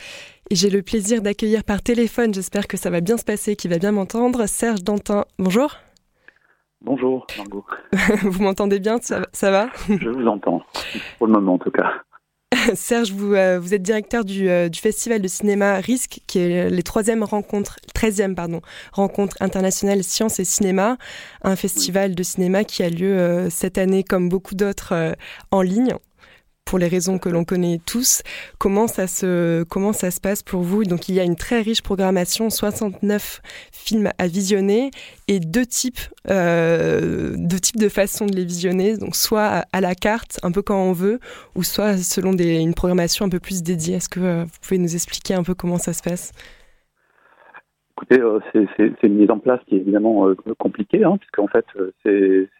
Et 0.48 0.54
j'ai 0.54 0.70
le 0.70 0.80
plaisir 0.80 1.22
d'accueillir 1.22 1.64
par 1.64 1.82
téléphone, 1.82 2.32
j'espère 2.32 2.68
que 2.68 2.76
ça 2.76 2.88
va 2.88 3.00
bien 3.00 3.16
se 3.16 3.24
passer, 3.24 3.56
qu'il 3.56 3.72
va 3.72 3.78
bien 3.78 3.90
m'entendre, 3.90 4.46
Serge 4.46 4.84
Dantin. 4.84 5.24
Bonjour. 5.40 5.74
Bonjour, 6.82 7.26
Margot. 7.36 7.64
vous 8.22 8.40
m'entendez 8.44 8.78
bien? 8.78 8.98
Ça, 9.02 9.26
ça 9.32 9.50
va? 9.50 9.70
Je 9.88 10.08
vous 10.08 10.28
entends, 10.28 10.62
pour 11.18 11.26
le 11.26 11.32
moment 11.32 11.54
en 11.54 11.58
tout 11.58 11.72
cas. 11.72 11.90
Serge, 12.74 13.12
vous, 13.12 13.34
euh, 13.34 13.58
vous 13.60 13.74
êtes 13.74 13.82
directeur 13.82 14.24
du, 14.24 14.48
euh, 14.48 14.68
festival 14.72 15.20
de 15.20 15.28
cinéma 15.28 15.80
RISC, 15.80 16.20
qui 16.26 16.38
est 16.38 16.70
les 16.70 16.82
troisième 16.82 17.22
rencontres, 17.22 17.78
13e 17.94 18.34
pardon, 18.34 18.60
rencontre 18.92 19.36
internationale 19.40 20.02
sciences 20.02 20.40
et 20.40 20.44
cinéma, 20.44 20.96
un 21.42 21.56
festival 21.56 22.14
de 22.14 22.22
cinéma 22.22 22.64
qui 22.64 22.82
a 22.82 22.90
lieu 22.90 23.18
euh, 23.18 23.50
cette 23.50 23.78
année 23.78 24.04
comme 24.04 24.28
beaucoup 24.28 24.54
d'autres 24.54 24.92
euh, 24.92 25.12
en 25.50 25.62
ligne 25.62 25.94
pour 26.68 26.78
les 26.78 26.86
raisons 26.86 27.16
que 27.16 27.30
l'on 27.30 27.44
connaît 27.44 27.80
tous. 27.86 28.22
Comment 28.58 28.88
ça 28.88 29.06
se 29.06 29.62
comment 29.64 29.94
ça 29.94 30.10
se 30.10 30.20
passe 30.20 30.42
pour 30.42 30.60
vous? 30.60 30.84
Donc 30.84 31.08
il 31.08 31.14
y 31.14 31.20
a 31.20 31.24
une 31.24 31.34
très 31.34 31.62
riche 31.62 31.80
programmation, 31.80 32.50
69 32.50 33.40
films 33.72 34.10
à 34.18 34.26
visionner 34.26 34.90
et 35.28 35.40
deux 35.40 35.64
types 35.64 35.98
euh, 36.28 37.34
deux 37.38 37.58
types 37.58 37.78
de 37.78 37.88
façons 37.88 38.26
de 38.26 38.36
les 38.36 38.44
visionner. 38.44 38.98
Donc 38.98 39.16
soit 39.16 39.64
à 39.72 39.80
la 39.80 39.94
carte, 39.94 40.38
un 40.42 40.52
peu 40.52 40.60
quand 40.60 40.78
on 40.78 40.92
veut, 40.92 41.20
ou 41.54 41.62
soit 41.62 41.96
selon 41.96 42.32
une 42.34 42.74
programmation 42.74 43.24
un 43.24 43.30
peu 43.30 43.40
plus 43.40 43.62
dédiée. 43.62 43.96
Est-ce 43.96 44.10
que 44.10 44.20
euh, 44.20 44.44
vous 44.44 44.58
pouvez 44.60 44.76
nous 44.76 44.94
expliquer 44.94 45.32
un 45.32 45.42
peu 45.42 45.54
comment 45.54 45.78
ça 45.78 45.94
se 45.94 46.02
passe? 46.02 46.32
Écoutez, 48.00 48.20
euh, 48.20 48.38
c'est 48.54 49.02
une 49.02 49.16
mise 49.16 49.30
en 49.32 49.40
place 49.40 49.58
qui 49.66 49.74
est 49.74 49.78
évidemment 49.78 50.28
euh, 50.28 50.36
compliquée, 50.56 51.02
hein, 51.02 51.16
puisqu'en 51.16 51.48
fait, 51.48 51.66
euh, 51.74 51.92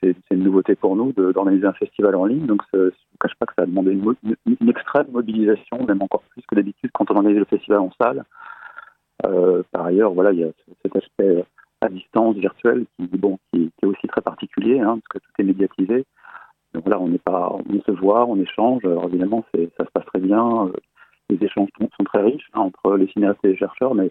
c'est 0.03 0.17
une 0.33 0.43
nouveauté 0.43 0.75
pour 0.75 0.97
nous 0.97 1.13
d'organiser 1.13 1.65
un 1.65 1.73
festival 1.75 2.17
en 2.17 2.25
ligne. 2.25 2.45
Donc, 2.47 2.63
je 2.75 2.79
ne 2.79 2.85
vous 2.87 3.19
cache 3.21 3.37
pas 3.39 3.47
que 3.47 3.53
ça 3.57 3.63
a 3.63 3.67
demandé 3.67 3.93
une, 3.93 4.17
une, 4.61 4.69
extrême 4.69 5.07
mobilisation, 5.13 5.85
même 5.87 6.03
encore 6.03 6.25
plus 6.31 6.43
que 6.43 6.57
d'habitude 6.57 6.91
quand 6.93 7.09
on 7.13 7.17
organise 7.19 7.39
le 7.39 7.45
festival 7.45 7.79
en 7.79 7.93
salle. 8.01 8.25
Par 9.71 9.87
ailleurs, 9.87 10.13
voilà, 10.13 10.33
il 10.33 10.41
y 10.41 10.45
a 10.45 10.51
cet 10.83 10.97
aspect 10.97 11.45
à 11.83 11.89
distance, 11.89 12.35
virtuel, 12.35 12.87
qui, 12.99 13.71
est 13.81 13.87
aussi 13.87 14.09
très 14.09 14.23
particulier, 14.23 14.81
hein, 14.81 14.99
parce 14.99 15.09
que 15.09 15.19
tout 15.19 15.33
est 15.39 15.45
médiatisé. 15.45 16.05
Donc 16.75 16.83
voilà, 16.85 16.99
on 16.99 17.81
se 17.87 17.93
voit, 17.93 18.27
on 18.27 18.41
échange. 18.41 18.85
Alors 18.85 19.05
évidemment, 19.05 19.45
ça 19.55 19.85
se 19.85 19.91
passe 19.93 20.07
très 20.07 20.21
bien. 20.21 20.69
Les 21.31 21.39
échanges 21.41 21.69
sont, 21.79 22.05
très 22.07 22.23
riches 22.23 22.51
hein, 22.55 22.63
entre 22.63 22.97
les 22.97 23.07
cinéastes 23.07 23.39
et 23.45 23.49
les 23.49 23.57
chercheurs, 23.57 23.95
mais 23.95 24.11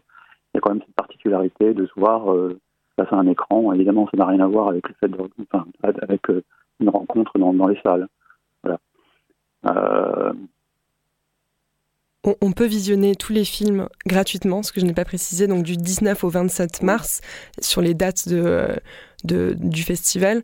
y 0.57 0.59
a 0.59 0.61
quand 0.61 0.73
même 0.73 0.81
cette 0.85 0.95
particularité 0.95 1.73
de 1.73 1.85
se 1.85 1.99
voir 1.99 2.31
euh, 2.31 2.59
face 2.95 3.11
à 3.11 3.15
un 3.15 3.27
écran. 3.27 3.71
Évidemment, 3.73 4.07
ça 4.11 4.17
n'a 4.17 4.25
rien 4.25 4.39
à 4.39 4.47
voir 4.47 4.69
avec 4.69 4.87
le 4.87 4.95
fait 4.99 5.07
de, 5.07 5.17
enfin, 5.41 5.65
avec 5.83 6.29
euh, 6.29 6.43
une 6.79 6.89
rencontre 6.89 7.37
dans, 7.37 7.53
dans, 7.53 7.67
les 7.67 7.79
salles. 7.81 8.07
Voilà. 8.63 8.79
Euh... 9.67 10.33
On, 12.23 12.35
on, 12.41 12.51
peut 12.51 12.65
visionner 12.65 13.15
tous 13.15 13.31
les 13.31 13.45
films 13.45 13.87
gratuitement, 14.05 14.63
ce 14.63 14.71
que 14.71 14.81
je 14.81 14.85
n'ai 14.85 14.93
pas 14.93 15.05
précisé, 15.05 15.47
donc 15.47 15.63
du 15.63 15.77
19 15.77 16.23
au 16.23 16.29
27 16.29 16.81
mars 16.81 17.21
sur 17.59 17.81
les 17.81 17.93
dates 17.93 18.27
de, 18.27 18.67
de 19.23 19.55
du 19.57 19.83
festival. 19.83 20.41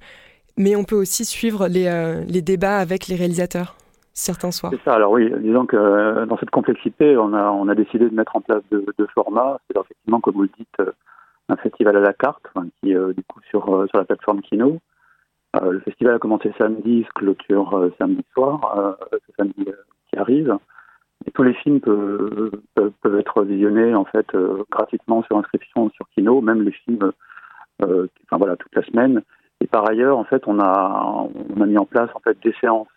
Mais 0.55 0.75
on 0.75 0.83
peut 0.83 0.95
aussi 0.95 1.25
suivre 1.25 1.67
les, 1.67 1.87
euh, 1.87 2.23
les 2.25 2.41
débats 2.41 2.77
avec 2.77 3.07
les 3.07 3.15
réalisateurs 3.15 3.75
certains 4.13 4.51
soirs. 4.51 4.71
C'est 4.73 4.83
ça. 4.83 4.95
Alors 4.95 5.11
oui, 5.11 5.31
disons 5.39 5.65
que 5.65 5.75
euh, 5.75 6.25
dans 6.25 6.37
cette 6.37 6.51
complexité, 6.51 7.17
on 7.17 7.33
a, 7.33 7.49
on 7.51 7.67
a 7.67 7.75
décidé 7.75 8.09
de 8.09 8.15
mettre 8.15 8.35
en 8.35 8.41
place 8.41 8.61
deux, 8.71 8.85
formats. 9.13 9.59
C'est 9.67 9.79
effectivement, 9.79 10.21
comme 10.21 10.35
vous 10.35 10.43
le 10.43 10.49
dites, 10.57 10.79
euh, 10.79 10.91
un 11.49 11.57
festival 11.57 11.97
à 11.97 11.99
la 11.99 12.13
carte, 12.13 12.45
qui 12.81 12.95
euh, 12.95 13.13
du 13.13 13.23
coup 13.23 13.39
sur, 13.49 13.63
sur 13.89 13.97
la 13.97 14.05
plateforme 14.05 14.41
Kino. 14.41 14.79
Euh, 15.55 15.71
le 15.71 15.79
festival 15.81 16.15
a 16.15 16.19
commencé 16.19 16.51
samedi, 16.57 17.03
se 17.03 17.13
clôture 17.13 17.77
euh, 17.77 17.93
samedi 17.99 18.23
soir, 18.33 18.97
ce 19.11 19.33
samedi 19.37 19.65
qui 20.09 20.17
arrive. 20.17 20.57
Et 21.25 21.31
tous 21.31 21.43
les 21.43 21.53
films 21.53 21.79
peuvent, 21.79 22.51
peuvent, 22.75 22.91
peuvent 23.01 23.19
être 23.19 23.43
visionnés 23.43 23.95
en 23.95 24.03
fait 24.05 24.27
gratuitement 24.69 25.23
sur 25.23 25.37
inscription 25.37 25.89
sur 25.91 26.05
Kino, 26.09 26.41
même 26.41 26.63
les 26.63 26.71
films, 26.71 27.13
enfin 27.81 28.37
voilà, 28.37 28.57
toute 28.57 28.75
la 28.75 28.83
semaine. 28.83 29.21
Et 29.61 29.67
par 29.67 29.89
ailleurs, 29.89 30.17
en 30.17 30.25
fait, 30.25 30.43
on 30.47 30.59
a, 30.59 31.25
on 31.55 31.61
a 31.61 31.65
mis 31.65 31.77
en 31.77 31.85
place 31.85 32.09
en 32.13 32.19
fait 32.19 32.37
des 32.43 32.53
séances 32.59 32.89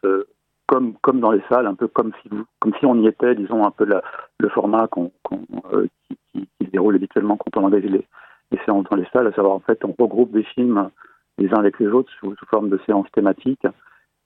comme 0.66 0.94
comme 1.00 1.20
dans 1.20 1.30
les 1.30 1.42
salles, 1.48 1.66
un 1.66 1.74
peu 1.74 1.88
comme 1.88 2.12
si 2.22 2.30
comme 2.58 2.74
si 2.78 2.86
on 2.86 3.00
y 3.02 3.06
était, 3.06 3.34
disons 3.34 3.64
un 3.64 3.70
peu 3.70 3.84
la, 3.84 4.02
le 4.38 4.48
format 4.48 4.88
qu'on, 4.88 5.12
qu'on, 5.22 5.40
euh, 5.72 5.86
qui, 6.08 6.18
qui, 6.32 6.48
qui, 6.58 6.66
se 6.66 6.70
déroule 6.70 6.96
habituellement 6.96 7.36
quand 7.36 7.60
on 7.60 7.64
engage 7.64 7.84
les, 7.84 8.04
les 8.50 8.58
séances 8.64 8.86
dans 8.90 8.96
les 8.96 9.06
salles, 9.12 9.28
à 9.28 9.32
savoir 9.32 9.54
en 9.54 9.60
fait 9.60 9.84
on 9.84 9.94
regroupe 9.98 10.32
des 10.32 10.42
films 10.42 10.90
les 11.38 11.52
uns 11.52 11.58
avec 11.58 11.78
les 11.78 11.88
autres 11.88 12.10
sous, 12.18 12.34
sous 12.34 12.46
forme 12.46 12.70
de 12.70 12.80
séances 12.86 13.10
thématiques. 13.12 13.66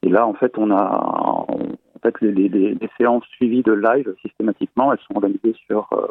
Et 0.03 0.09
là 0.09 0.27
en 0.27 0.35
fait 0.35 0.57
on 0.57 0.71
a 0.71 1.47
en 1.47 1.99
fait 2.03 2.21
les, 2.21 2.33
les, 2.33 2.49
les 2.75 2.91
séances 2.99 3.25
suivies 3.37 3.63
de 3.63 3.73
live 3.73 4.15
systématiquement, 4.23 4.93
elles 4.93 5.01
sont 5.01 5.17
organisées 5.17 5.55
sur 5.67 5.89
euh, 5.93 6.07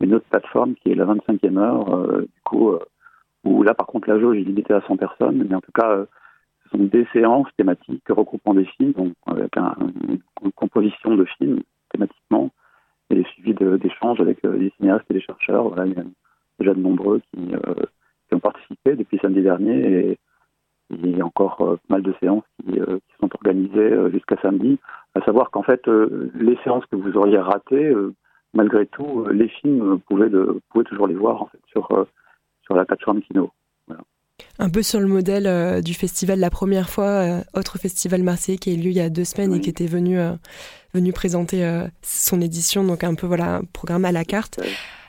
une 0.00 0.14
autre 0.14 0.26
plateforme 0.30 0.74
qui 0.74 0.92
est 0.92 0.94
la 0.94 1.06
25e 1.06 1.58
heure, 1.58 1.94
euh, 1.94 2.20
du 2.20 2.42
coup 2.44 2.72
où 3.44 3.62
là 3.62 3.74
par 3.74 3.86
contre 3.86 4.08
la 4.08 4.18
jauge 4.20 4.36
est 4.36 4.40
limitée 4.40 4.74
à 4.74 4.82
100 4.82 4.96
personnes, 4.96 5.44
mais 5.48 5.54
en 5.54 5.60
tout 5.60 5.72
cas 5.72 6.06
sont 6.70 6.84
des 6.84 7.06
séances 7.12 7.48
thématiques 7.56 8.08
regroupant 8.08 8.54
des 8.54 8.64
films, 8.64 8.92
donc 8.92 9.12
avec 9.26 9.56
un, 9.56 9.74
une 10.08 10.52
composition 10.52 11.16
de 11.16 11.24
films 11.24 11.60
thématiquement, 11.92 12.50
et 13.10 13.22
suivi 13.24 13.54
d'échanges 13.54 14.20
avec 14.20 14.44
euh, 14.44 14.56
les 14.56 14.70
cinéastes 14.76 15.04
et 15.10 15.14
les 15.14 15.20
chercheurs. 15.20 15.72
Il 15.86 15.92
y 15.92 15.98
a 15.98 16.04
déjà 16.58 16.74
de 16.74 16.80
nombreux 16.80 17.20
qui, 17.30 17.54
euh, 17.54 17.74
qui 18.28 18.34
ont 18.34 18.40
participé 18.40 18.96
depuis 18.96 19.18
samedi 19.18 19.42
dernier, 19.42 20.10
et 20.10 20.18
il 20.90 21.16
y 21.16 21.20
a 21.20 21.26
encore 21.26 21.60
euh, 21.60 21.76
pas 21.88 21.96
mal 21.96 22.02
de 22.02 22.14
séances 22.20 22.44
qui, 22.64 22.80
euh, 22.80 22.98
sont 23.20 23.30
organisées 23.34 24.10
jusqu'à 24.12 24.36
samedi. 24.42 24.78
À 25.14 25.20
savoir 25.22 25.50
qu'en 25.50 25.62
fait, 25.62 25.86
les 25.86 26.58
séances 26.62 26.84
que 26.86 26.96
vous 26.96 27.16
auriez 27.16 27.38
ratées, 27.38 27.94
malgré 28.52 28.86
tout, 28.86 29.26
les 29.30 29.48
films, 29.48 29.98
pouvez, 30.00 30.28
de, 30.28 30.60
toujours 30.84 31.06
les 31.06 31.14
voir 31.14 31.42
en 31.42 31.46
fait 31.46 31.60
sur, 31.68 31.88
sur 32.62 32.74
la 32.76 32.84
plateforme 32.84 33.22
Kino. 33.22 33.50
Un 34.58 34.70
peu 34.70 34.82
sur 34.82 35.00
le 35.00 35.06
modèle 35.06 35.82
du 35.82 35.94
festival 35.94 36.38
la 36.38 36.50
première 36.50 36.88
fois, 36.88 37.42
autre 37.54 37.78
festival 37.78 38.22
marseillais 38.22 38.58
qui 38.58 38.70
a 38.70 38.72
eu 38.72 38.76
lieu 38.76 38.90
il 38.90 38.96
y 38.96 39.00
a 39.00 39.10
deux 39.10 39.24
semaines 39.24 39.54
et 39.54 39.60
qui 39.60 39.68
était 39.68 39.86
venu, 39.86 40.18
venu 40.94 41.12
présenter 41.12 41.86
son 42.02 42.40
édition, 42.40 42.82
donc 42.84 43.04
un 43.04 43.14
peu 43.14 43.26
voilà 43.26 43.56
un 43.56 43.64
programme 43.64 44.04
à 44.04 44.12
la 44.12 44.24
carte. 44.24 44.60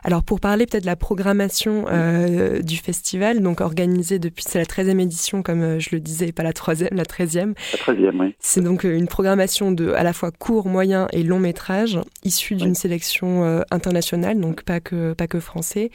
Alors 0.07 0.23
pour 0.23 0.39
parler 0.39 0.65
peut-être 0.65 0.84
de 0.84 0.88
la 0.88 0.95
programmation 0.95 1.86
euh, 1.89 2.61
du 2.61 2.78
festival, 2.78 3.41
donc 3.41 3.59
organisée 3.59 4.19
depuis 4.19 4.45
c'est 4.47 4.57
la 4.57 4.63
13e 4.63 5.01
édition 5.01 5.43
comme 5.43 5.61
euh, 5.61 5.80
je 5.80 5.89
le 5.91 5.99
disais, 5.99 6.32
pas 6.32 6.43
la 6.43 6.53
troisième, 6.53 6.91
la 6.93 7.03
13e. 7.03 7.55
La 7.73 7.93
13e, 7.93 8.17
oui. 8.17 8.36
C'est 8.39 8.61
donc 8.61 8.86
euh, 8.86 8.97
une 8.97 9.07
programmation 9.07 9.71
de 9.73 9.89
à 9.91 10.03
la 10.03 10.13
fois 10.13 10.32
court, 10.32 10.67
moyen 10.67 11.09
et 11.11 11.23
long 11.23 11.39
métrage, 11.39 11.99
issue 12.23 12.55
d'une 12.55 12.73
sélection 12.73 13.61
internationale, 13.69 14.39
donc 14.39 14.63
pas 14.63 14.80
que 14.80 15.11
pas 15.11 15.28
que 15.28 15.41
français, 15.41 15.91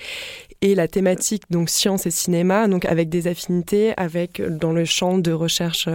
et 0.62 0.74
la 0.74 0.88
thématique 0.88 1.42
donc 1.50 1.68
science 1.68 2.06
et 2.06 2.10
cinéma, 2.10 2.68
donc 2.68 2.86
avec 2.86 3.10
des 3.10 3.28
affinités 3.28 3.92
avec 3.98 4.40
dans 4.40 4.72
le 4.72 4.84
champ 4.84 5.18
de 5.18 5.32
recherche 5.32 5.88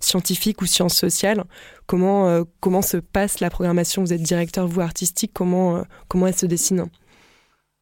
scientifique 0.00 0.62
ou 0.62 0.66
sciences 0.66 0.96
sociales. 0.96 1.42
Comment 1.86 2.44
comment 2.60 2.80
se 2.82 2.96
passe 2.96 3.40
la 3.40 3.50
programmation? 3.50 4.02
Vous 4.02 4.14
êtes 4.14 4.22
directeur 4.22 4.66
vous 4.66 4.80
artistique, 4.80 5.32
comment 5.34 5.82
comment 6.08 6.28
elle 6.28 6.34
se 6.34 6.46
dessine? 6.46 6.86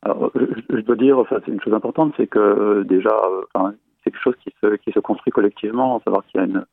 Alors, 0.03 0.30
je, 0.34 0.80
dois 0.80 0.97
dire, 0.97 1.18
enfin, 1.18 1.41
c'est 1.45 1.53
une 1.53 1.61
chose 1.61 1.74
importante, 1.74 2.14
c'est 2.16 2.26
que 2.26 2.38
euh, 2.38 2.84
déjà, 2.84 3.11
euh, 3.57 3.70
c'est 4.03 4.11
quelque 4.11 4.22
chose 4.22 4.36
qui 4.43 4.51
se, 4.62 4.76
qui 4.76 4.93
se 4.93 5.01
construit 5.01 5.30
collectivement, 5.30 5.99
à 5.99 6.01
savoir 6.05 6.24
qu'il 6.26 6.41
y 6.41 6.43
a 6.43 6.47
une, 6.47 6.64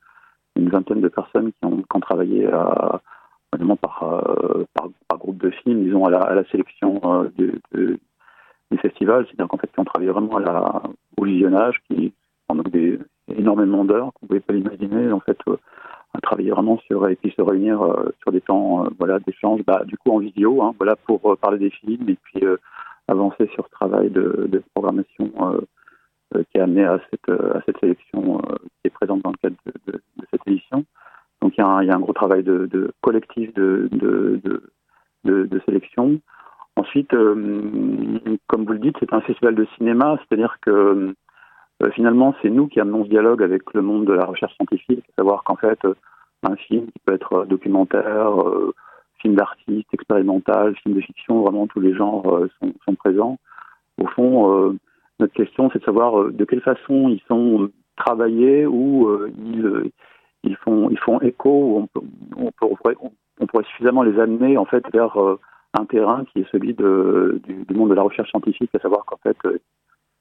une, 0.55 0.69
vingtaine 0.69 1.01
de 1.01 1.09
personnes 1.09 1.51
qui 1.51 1.65
ont, 1.65 1.77
qui 1.77 1.95
ont 1.95 1.99
travaillé 1.99 2.47
à, 2.47 3.01
par, 3.81 4.03
euh, 4.03 4.63
par, 4.73 5.17
groupe 5.17 5.37
de 5.39 5.49
films, 5.49 5.83
disons, 5.83 6.05
à 6.05 6.11
la, 6.11 6.19
à 6.19 6.35
la 6.35 6.45
sélection 6.45 7.29
du, 7.37 7.59
du, 8.71 8.77
festival, 8.77 9.25
c'est-à-dire 9.25 9.47
qu'en 9.47 9.57
fait, 9.57 9.71
qui 9.71 9.79
ont 9.79 9.85
travaillé 9.85 10.11
vraiment 10.11 10.37
à 10.37 10.41
la, 10.41 10.83
au 11.17 11.25
visionnage, 11.25 11.81
qui 11.89 12.13
donc 12.49 12.69
des, 12.71 12.97
énormément 13.35 13.83
d'heures, 13.83 14.11
vous 14.21 14.27
pouvez 14.27 14.39
pas 14.39 14.53
l'imaginer, 14.53 15.11
en 15.11 15.19
fait, 15.19 15.37
à 16.13 16.21
travailler 16.21 16.51
vraiment 16.51 16.77
sur, 16.87 17.07
et 17.09 17.15
puis 17.15 17.33
se 17.35 17.41
réunir 17.41 17.79
sur 18.21 18.31
des 18.31 18.39
temps, 18.39 18.87
voilà, 18.97 19.19
d'échange, 19.19 19.61
bah, 19.65 19.83
du 19.85 19.97
coup, 19.97 20.11
en 20.11 20.19
vidéo, 20.19 20.63
hein, 20.63 20.73
voilà, 20.77 20.95
pour 20.95 21.37
parler 21.37 21.57
des 21.57 21.69
films, 21.69 22.09
et 22.09 22.15
puis 22.15 22.41
avancer 23.07 23.49
sur 23.53 23.65
ce 23.65 23.71
travail 23.71 24.09
de, 24.09 24.47
de 24.49 24.61
programmation 24.73 25.31
euh, 25.41 25.61
euh, 26.35 26.43
qui 26.51 26.59
a 26.59 26.63
amené 26.63 26.83
à 26.83 26.99
cette, 27.09 27.29
euh, 27.29 27.57
à 27.57 27.61
cette 27.65 27.79
sélection 27.79 28.39
qui 28.39 28.85
est 28.85 28.89
présente 28.89 29.21
dans 29.23 29.31
le 29.31 29.37
cadre 29.37 29.55
de, 29.65 29.93
de, 29.93 30.25
cette 30.31 30.45
édition. 30.45 30.85
Donc 31.41 31.53
il 31.57 31.61
y, 31.61 31.63
a 31.63 31.67
un, 31.67 31.83
y, 31.83 31.89
a 31.89 31.95
un, 31.95 31.99
gros 31.99 32.13
travail 32.13 32.43
de, 32.43 32.65
de 32.65 32.91
collectif 33.01 33.53
de, 33.53 33.89
sélection. 35.65 36.19
Ensuite, 36.77 37.11
comme 37.11 38.65
vous 38.65 38.73
le 38.73 38.79
dites, 38.79 38.95
c'est 38.99 39.11
un 39.11 39.21
festival 39.21 39.55
de 39.55 39.65
cinéma, 39.77 40.17
c'est-à-dire 40.19 40.57
que 40.61 41.13
finalement, 41.93 42.33
c'est 42.41 42.49
nous 42.49 42.67
qui 42.67 42.79
amenons 42.79 43.03
ce 43.03 43.09
dialogue 43.09 43.43
avec 43.43 43.73
le 43.73 43.81
monde 43.81 44.05
de 44.05 44.13
la 44.13 44.25
recherche 44.25 44.55
scientifique, 44.55 45.03
savoir 45.17 45.43
qu'en 45.43 45.55
fait, 45.55 45.79
un 46.43 46.55
film 46.55 46.85
qui 46.85 46.99
peut 47.03 47.13
être 47.13 47.45
documentaire, 47.45 48.37
film 49.21 49.35
d'artiste, 49.35 49.93
expérimental, 49.93 50.75
film 50.77 50.95
de 50.95 51.01
fiction, 51.01 51.41
vraiment 51.41 51.67
tous 51.67 51.79
les 51.79 51.93
genres 51.93 52.25
euh, 52.35 52.49
sont, 52.85 52.95
présents. 52.95 53.37
Au 54.01 54.07
fond, 54.07 54.53
euh, 54.53 54.77
notre 55.19 55.33
question, 55.33 55.69
c'est 55.71 55.79
de 55.79 55.85
savoir 55.85 56.19
euh, 56.19 56.31
de 56.31 56.45
quelle 56.45 56.61
façon 56.61 57.09
ils 57.09 57.21
sont 57.27 57.69
travaillés 57.95 58.65
ou 58.67 59.09
ils, 60.43 60.55
font, 60.57 60.89
ils 60.91 60.99
font 60.99 61.19
écho, 61.21 61.49
ou 61.49 61.87
on, 62.37 62.51
pourrait, 62.51 63.65
suffisamment 63.71 64.03
les 64.03 64.19
amener 64.19 64.55
en 64.55 64.65
fait 64.65 64.83
vers 64.93 65.17
un 65.79 65.85
terrain 65.85 66.25
qui 66.25 66.39
est 66.39 66.51
celui 66.51 66.73
du, 66.73 66.83
monde 67.75 67.89
de 67.89 67.95
la 67.95 68.01
recherche 68.01 68.29
scientifique, 68.29 68.69
à 68.75 68.79
savoir 68.79 69.05
qu'en 69.05 69.17
fait, 69.17 69.37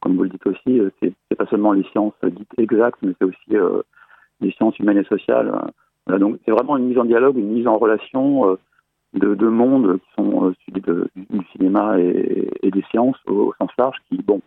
comme 0.00 0.16
vous 0.16 0.24
le 0.24 0.30
dites 0.30 0.46
aussi, 0.46 0.80
c'est 1.00 1.36
pas 1.36 1.46
seulement 1.46 1.72
les 1.72 1.84
sciences 1.84 2.14
dites 2.22 2.52
exactes, 2.58 2.98
mais 3.02 3.12
c'est 3.18 3.24
aussi 3.26 3.56
les 4.40 4.52
sciences 4.52 4.78
humaines 4.78 4.98
et 4.98 5.04
sociales. 5.04 5.52
Donc 6.06 6.38
c'est 6.44 6.52
vraiment 6.52 6.76
une 6.76 6.86
mise 6.88 6.98
en 6.98 7.04
dialogue, 7.04 7.36
une 7.36 7.52
mise 7.52 7.66
en 7.66 7.78
relation 7.78 8.56
de 9.16 9.34
deux 9.34 9.50
mondes 9.50 9.98
qui 9.98 10.22
sont 10.22 10.46
euh, 10.46 10.54
celui 10.66 10.82
du 11.16 11.46
cinéma 11.52 11.98
et, 11.98 12.70
des 12.70 12.84
sciences 12.90 13.18
au, 13.26 13.52
sens 13.58 13.70
large, 13.78 13.96
qui, 14.08 14.18
bon, 14.18 14.40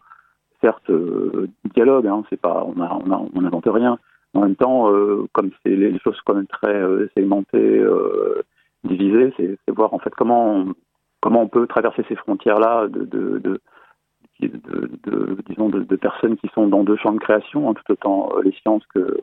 certes, 0.61 0.89
euh, 0.89 1.47
dialogue, 1.73 2.07
hein, 2.07 2.23
c'est 2.29 2.39
pas, 2.39 2.65
on 2.65 2.79
on 2.79 3.41
n'invente 3.41 3.67
rien. 3.67 3.97
En 4.35 4.41
même 4.41 4.55
temps, 4.55 4.93
euh, 4.93 5.25
comme 5.33 5.51
c'est 5.63 5.75
les, 5.75 5.97
choses 5.99 6.15
sont 6.15 6.21
quand 6.25 6.35
même 6.35 6.47
très 6.47 6.75
euh, 6.75 7.09
segmentées, 7.17 7.79
euh, 7.79 8.43
divisées, 8.83 9.33
c'est 9.37 9.57
voir 9.71 9.93
en 9.93 9.99
fait 9.99 10.13
comment 10.15 10.55
on, 10.55 10.75
comment 11.21 11.41
on 11.41 11.47
peut 11.47 11.67
traverser 11.67 12.03
ces 12.07 12.15
frontières-là 12.15 12.87
de, 12.87 13.03
de, 13.05 13.39
de 13.39 13.61
de, 14.41 15.37
disons 15.49 15.67
de, 15.67 15.95
personnes 15.97 16.37
qui 16.37 16.47
sont 16.53 16.67
dans 16.67 16.85
deux 16.85 16.95
champs 16.95 17.11
de 17.11 17.19
création, 17.19 17.69
hein, 17.69 17.73
tout 17.73 17.91
autant 17.91 18.31
les 18.41 18.53
sciences 18.53 18.85
que 18.93 19.17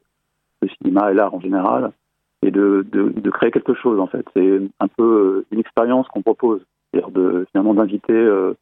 le 0.61 0.68
cinéma 0.68 1.11
et 1.11 1.14
l'art 1.14 1.34
en 1.34 1.40
général, 1.40 1.92
et 2.42 2.51
de, 2.51 2.86
de, 2.92 3.30
créer 3.30 3.51
quelque 3.51 3.74
chose 3.74 3.99
en 3.99 4.07
fait. 4.07 4.26
C'est 4.34 4.61
un 4.78 4.88
peu 4.88 5.03
euh, 5.03 5.47
une 5.51 5.61
expérience 5.61 6.07
qu'on 6.09 6.20
propose, 6.20 6.61
c'est-à-dire 6.92 7.11
de 7.11 7.47
finalement 7.51 7.72
d'inviter 7.72 8.12
euh, 8.12 8.55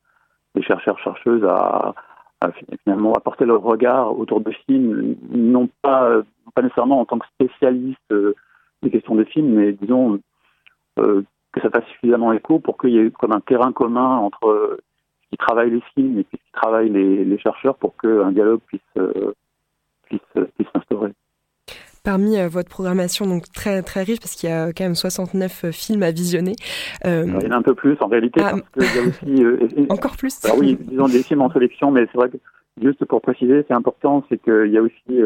les 0.55 0.63
chercheurs 0.63 0.99
chercheuses 1.01 1.45
à, 1.45 1.95
à, 2.41 2.53
finalement 2.85 3.15
apporter 3.15 3.47
leur 3.47 3.63
regard 3.63 4.17
autour 4.17 4.41
de 4.41 4.53
films, 4.67 5.17
non 5.33 5.69
pas 5.83 6.23
pas 6.55 6.63
nécessairement 6.63 7.01
en 7.01 7.05
tant 7.05 7.19
que 7.19 7.27
spécialiste 7.27 7.99
euh, 8.13 8.35
des 8.83 8.91
questions 8.91 9.15
de 9.15 9.25
films, 9.25 9.55
mais 9.55 9.73
disons 9.73 10.21
euh, 10.99 11.23
que 11.55 11.61
ça 11.61 11.71
fasse 11.71 11.87
suffisamment 11.87 12.33
écho 12.33 12.59
pour 12.59 12.77
qu'il 12.79 12.91
y 12.91 12.99
ait 12.99 13.11
comme 13.11 13.33
un 13.33 13.41
terrain 13.41 13.73
commun 13.73 14.17
entre 14.19 14.79
qui 15.31 15.37
travaillent 15.37 15.71
les 15.71 15.83
films 15.95 16.19
et 16.19 16.25
qui 16.25 16.39
travaillent 16.53 16.91
les, 16.91 17.25
les 17.25 17.39
chercheurs 17.39 17.77
pour 17.77 17.97
qu'un 17.97 18.33
dialogue 18.33 18.61
puisse 18.67 18.81
puisse 20.09 20.21
puisse 20.57 20.69
s'instaurer 20.73 21.13
parmi 22.05 22.39
euh, 22.39 22.49
votre 22.49 22.69
programmation 22.69 23.27
donc 23.27 23.51
très 23.53 23.83
très 23.83 24.03
riche 24.03 24.21
parce 24.21 24.35
qu'il 24.35 24.49
y 24.49 24.53
a 24.53 24.73
quand 24.73 24.85
même 24.85 24.95
69 24.95 25.65
euh, 25.65 25.73
films 25.73 26.03
à 26.03 26.13
visionner. 26.13 26.55
Euh... 27.07 27.25
il 27.27 27.45
y 27.45 27.49
en 27.49 27.51
a 27.51 27.57
un 27.57 27.63
peu 27.63 27.75
plus 27.75 27.97
en 28.01 28.07
réalité 28.07 28.41
ah. 28.45 28.53
parce 28.53 28.93
qu'il 28.93 28.97
y 28.97 29.05
a 29.05 29.09
aussi 29.09 29.45
euh, 29.45 29.87
encore 29.89 30.17
plus. 30.17 30.45
Alors 30.45 30.59
oui, 30.59 30.77
disons 30.79 31.09
des 31.09 31.23
films 31.23 31.41
en 31.41 31.51
sélection, 31.51 31.91
mais 31.91 32.07
c'est 32.13 32.19
vrai 32.19 32.29
que 32.29 32.37
juste 32.81 33.05
pour 33.07 33.21
préciser, 33.23 33.65
c'est 33.67 33.75
important, 33.75 34.25
c'est 34.29 34.39
qu'il 34.39 34.71
y 34.71 34.79
a 34.79 34.83
aussi 34.83 35.23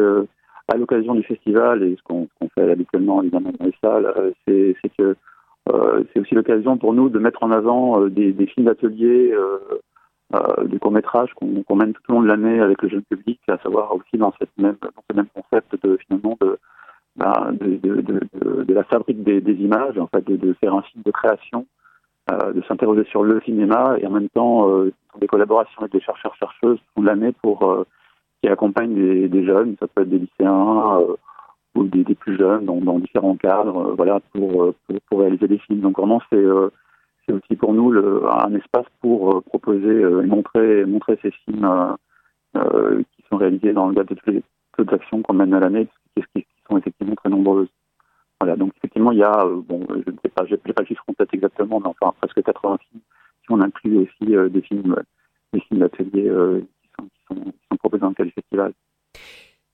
à 0.67 0.77
l'occasion 0.77 1.15
du 1.15 1.23
festival 1.23 1.83
et 1.83 1.95
ce 1.97 2.03
qu'on 2.03 2.27
qu 2.39 2.47
fait 2.55 2.71
habituellement 2.71 3.21
évidemment 3.21 3.51
dans 3.59 3.65
les 3.65 3.75
salles, 3.83 4.33
c'est 4.47 4.75
que 4.97 5.15
c'est 6.13 6.19
aussi 6.19 6.35
l'occasion 6.35 6.77
pour 6.77 6.93
nous 6.93 7.09
de 7.09 7.19
mettre 7.19 7.43
en 7.43 7.51
avant 7.51 8.07
des, 8.07 8.31
des 8.31 8.45
films 8.47 8.65
d'atelier. 8.65 9.33
Euh, 10.31 10.63
des 10.65 10.77
courts 10.77 10.91
métrages 10.91 11.33
qu'on 11.33 11.63
qu 11.63 11.73
mène 11.73 11.93
tout 11.93 12.03
au 12.09 12.13
long 12.13 12.21
de 12.21 12.27
l'année 12.27 12.59
avec 12.59 12.83
le 12.83 12.89
jeune 12.89 13.01
public, 13.01 13.39
à 13.47 13.57
savoir 13.63 13.95
aussi 13.95 14.15
dans 14.15 14.31
cette 14.37 14.55
même 14.59 14.77
ce 15.09 15.15
même 15.15 15.25
concept 15.33 15.83
de 15.83 15.97
finalement 15.97 16.37
de 16.39 16.59
bah, 17.15 17.49
de, 17.51 17.77
de, 17.77 18.01
de, 18.01 18.63
de, 18.63 18.73
la 18.73 18.83
fabrique 18.83 19.23
des, 19.23 19.53
images, 19.53 19.97
en 19.97 20.07
fait, 20.07 20.23
de, 20.25 20.53
faire 20.53 20.73
un 20.73 20.83
film 20.83 21.03
de 21.03 21.11
création, 21.11 21.65
euh, 22.31 22.53
de 22.53 22.61
s'interroger 22.61 23.03
sur 23.05 23.23
le 23.23 23.41
cinéma 23.41 23.97
et 23.99 24.05
en 24.05 24.11
même 24.11 24.29
temps 24.29 24.69
euh, 24.69 24.93
des 25.19 25.27
collaborations 25.27 25.81
avec 25.81 25.91
des 25.91 25.99
chercheurs 25.99 26.35
chercheuses 26.35 26.79
tout 26.95 27.03
l'année 27.03 27.33
pour 27.41 27.69
euh, 27.69 27.85
qui 28.41 28.49
accompagnent 28.49 29.27
des, 29.27 29.45
jeunes, 29.45 29.75
ça 29.79 29.87
peut 29.87 30.03
être 30.03 30.09
des 30.09 30.19
lycéens 30.19 31.01
euh, 31.01 31.15
ou 31.75 31.83
des, 31.83 32.03
plus 32.15 32.37
jeunes 32.37 32.65
dans, 32.65 32.99
différents 32.99 33.35
cadres, 33.35 33.93
voilà, 33.95 34.19
pour, 34.33 34.73
pour, 34.73 34.95
pour 35.07 35.19
réaliser 35.19 35.47
des 35.47 35.59
films. 35.59 35.81
Donc 35.81 35.97
vraiment 35.97 36.21
c'est 36.31 36.43
c'est 37.29 37.35
aussi 37.35 37.55
pour 37.55 37.73
nous 37.73 37.91
le, 37.91 38.23
un 38.27 38.53
espace 38.55 38.87
pour 39.01 39.37
euh, 39.37 39.41
proposer 39.41 39.87
euh, 39.87 40.23
et 40.23 40.25
montrer, 40.25 40.85
montrer 40.85 41.19
ces 41.21 41.31
films 41.31 41.95
euh, 42.55 43.03
qui 43.15 43.23
sont 43.29 43.37
réalisés 43.37 43.73
dans 43.73 43.87
le 43.87 43.95
cadre 43.95 44.09
de 44.09 44.15
toutes 44.15 44.33
les, 44.33 44.43
toutes 44.75 44.91
actions 44.93 45.21
qu'on 45.21 45.33
mène 45.33 45.53
à 45.53 45.59
l'année, 45.59 45.87
qui, 46.15 46.45
sont 46.67 46.77
effectivement 46.77 47.15
très 47.15 47.29
nombreuses. 47.29 47.69
Voilà, 48.39 48.55
donc 48.55 48.73
effectivement, 48.77 49.11
il 49.11 49.19
y 49.19 49.23
a, 49.23 49.45
bon, 49.45 49.85
je 49.89 50.11
ne 50.11 50.17
sais 50.23 50.29
pas, 50.29 50.45
j'ai 50.45 50.57
pas 50.57 50.81
le 50.81 50.85
chiffre 50.85 51.03
en 51.07 51.13
tête 51.13 51.29
exactement, 51.33 51.79
mais 51.79 51.87
enfin 51.87 52.13
presque 52.19 52.41
80 52.41 52.77
films, 52.89 53.01
si 53.43 53.51
on 53.51 53.61
inclut 53.61 53.97
aussi 53.97 54.51
des 54.51 54.61
films, 54.61 54.95
des 55.53 55.59
films 55.59 55.81
d'atelier 55.81 56.31
qui, 57.01 57.09
sont, 57.27 57.53
proposés 57.79 58.01
dans 58.01 58.09
le 58.09 58.15
cadre 58.15 58.31
festival 58.31 58.73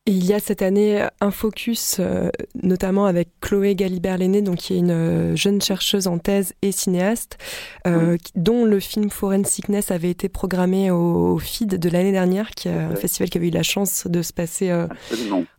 il 0.07 0.23
y 0.23 0.33
a 0.33 0.39
cette 0.39 0.61
année 0.61 1.03
un 1.19 1.31
focus, 1.31 1.97
euh, 1.99 2.29
notamment 2.61 3.07
avec 3.07 3.29
Chloé 3.41 3.73
Galibert-Lenné, 3.73 4.43
donc 4.43 4.57
qui 4.57 4.73
est 4.73 4.77
une 4.77 4.91
euh, 4.91 5.35
jeune 5.35 5.61
chercheuse 5.61 6.05
en 6.05 6.19
thèse 6.19 6.53
et 6.61 6.71
cinéaste, 6.71 7.37
euh, 7.87 8.17
dont 8.35 8.65
le 8.65 8.79
film 8.79 9.09
Foreign 9.09 9.43
Sickness 9.45 9.89
avait 9.89 10.11
été 10.11 10.29
programmé 10.29 10.91
au, 10.91 11.39
FID 11.39 11.79
de 11.79 11.89
l'année 11.89 12.11
dernière, 12.11 12.51
qui 12.51 12.67
est 12.67 12.71
un 12.71 12.95
festival 12.95 13.29
qui 13.29 13.37
avait 13.39 13.47
eu 13.47 13.51
la 13.51 13.63
chance 13.63 14.05
de 14.07 14.21
se 14.21 14.31
passer 14.31 14.71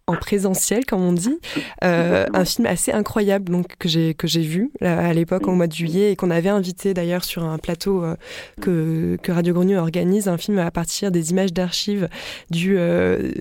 en 0.08 0.14
présentiel, 0.14 0.86
comme 0.86 1.02
on 1.02 1.12
dit. 1.12 1.38
Euh, 1.82 2.26
un 2.32 2.44
film 2.44 2.66
assez 2.66 2.92
incroyable 2.92 3.50
donc 3.50 3.76
que 3.78 3.88
j'ai 3.88 4.14
que 4.14 4.28
j'ai 4.28 4.42
vu 4.42 4.70
à 4.80 5.12
l'époque 5.12 5.48
au 5.48 5.52
mois 5.52 5.66
de 5.66 5.72
juillet 5.72 6.12
et 6.12 6.16
qu'on 6.16 6.30
avait 6.30 6.48
invité 6.48 6.94
d'ailleurs 6.94 7.24
sur 7.24 7.44
un 7.44 7.58
plateau 7.58 8.04
euh, 8.04 8.14
que, 8.60 9.16
que 9.22 9.32
Radio 9.32 9.52
Grenouille 9.52 9.76
organise, 9.76 10.28
un 10.28 10.36
film 10.36 10.58
à 10.58 10.70
partir 10.70 11.10
des 11.10 11.32
images 11.32 11.52
d'archives 11.52 12.08
du 12.50 12.76
euh, 12.78 13.32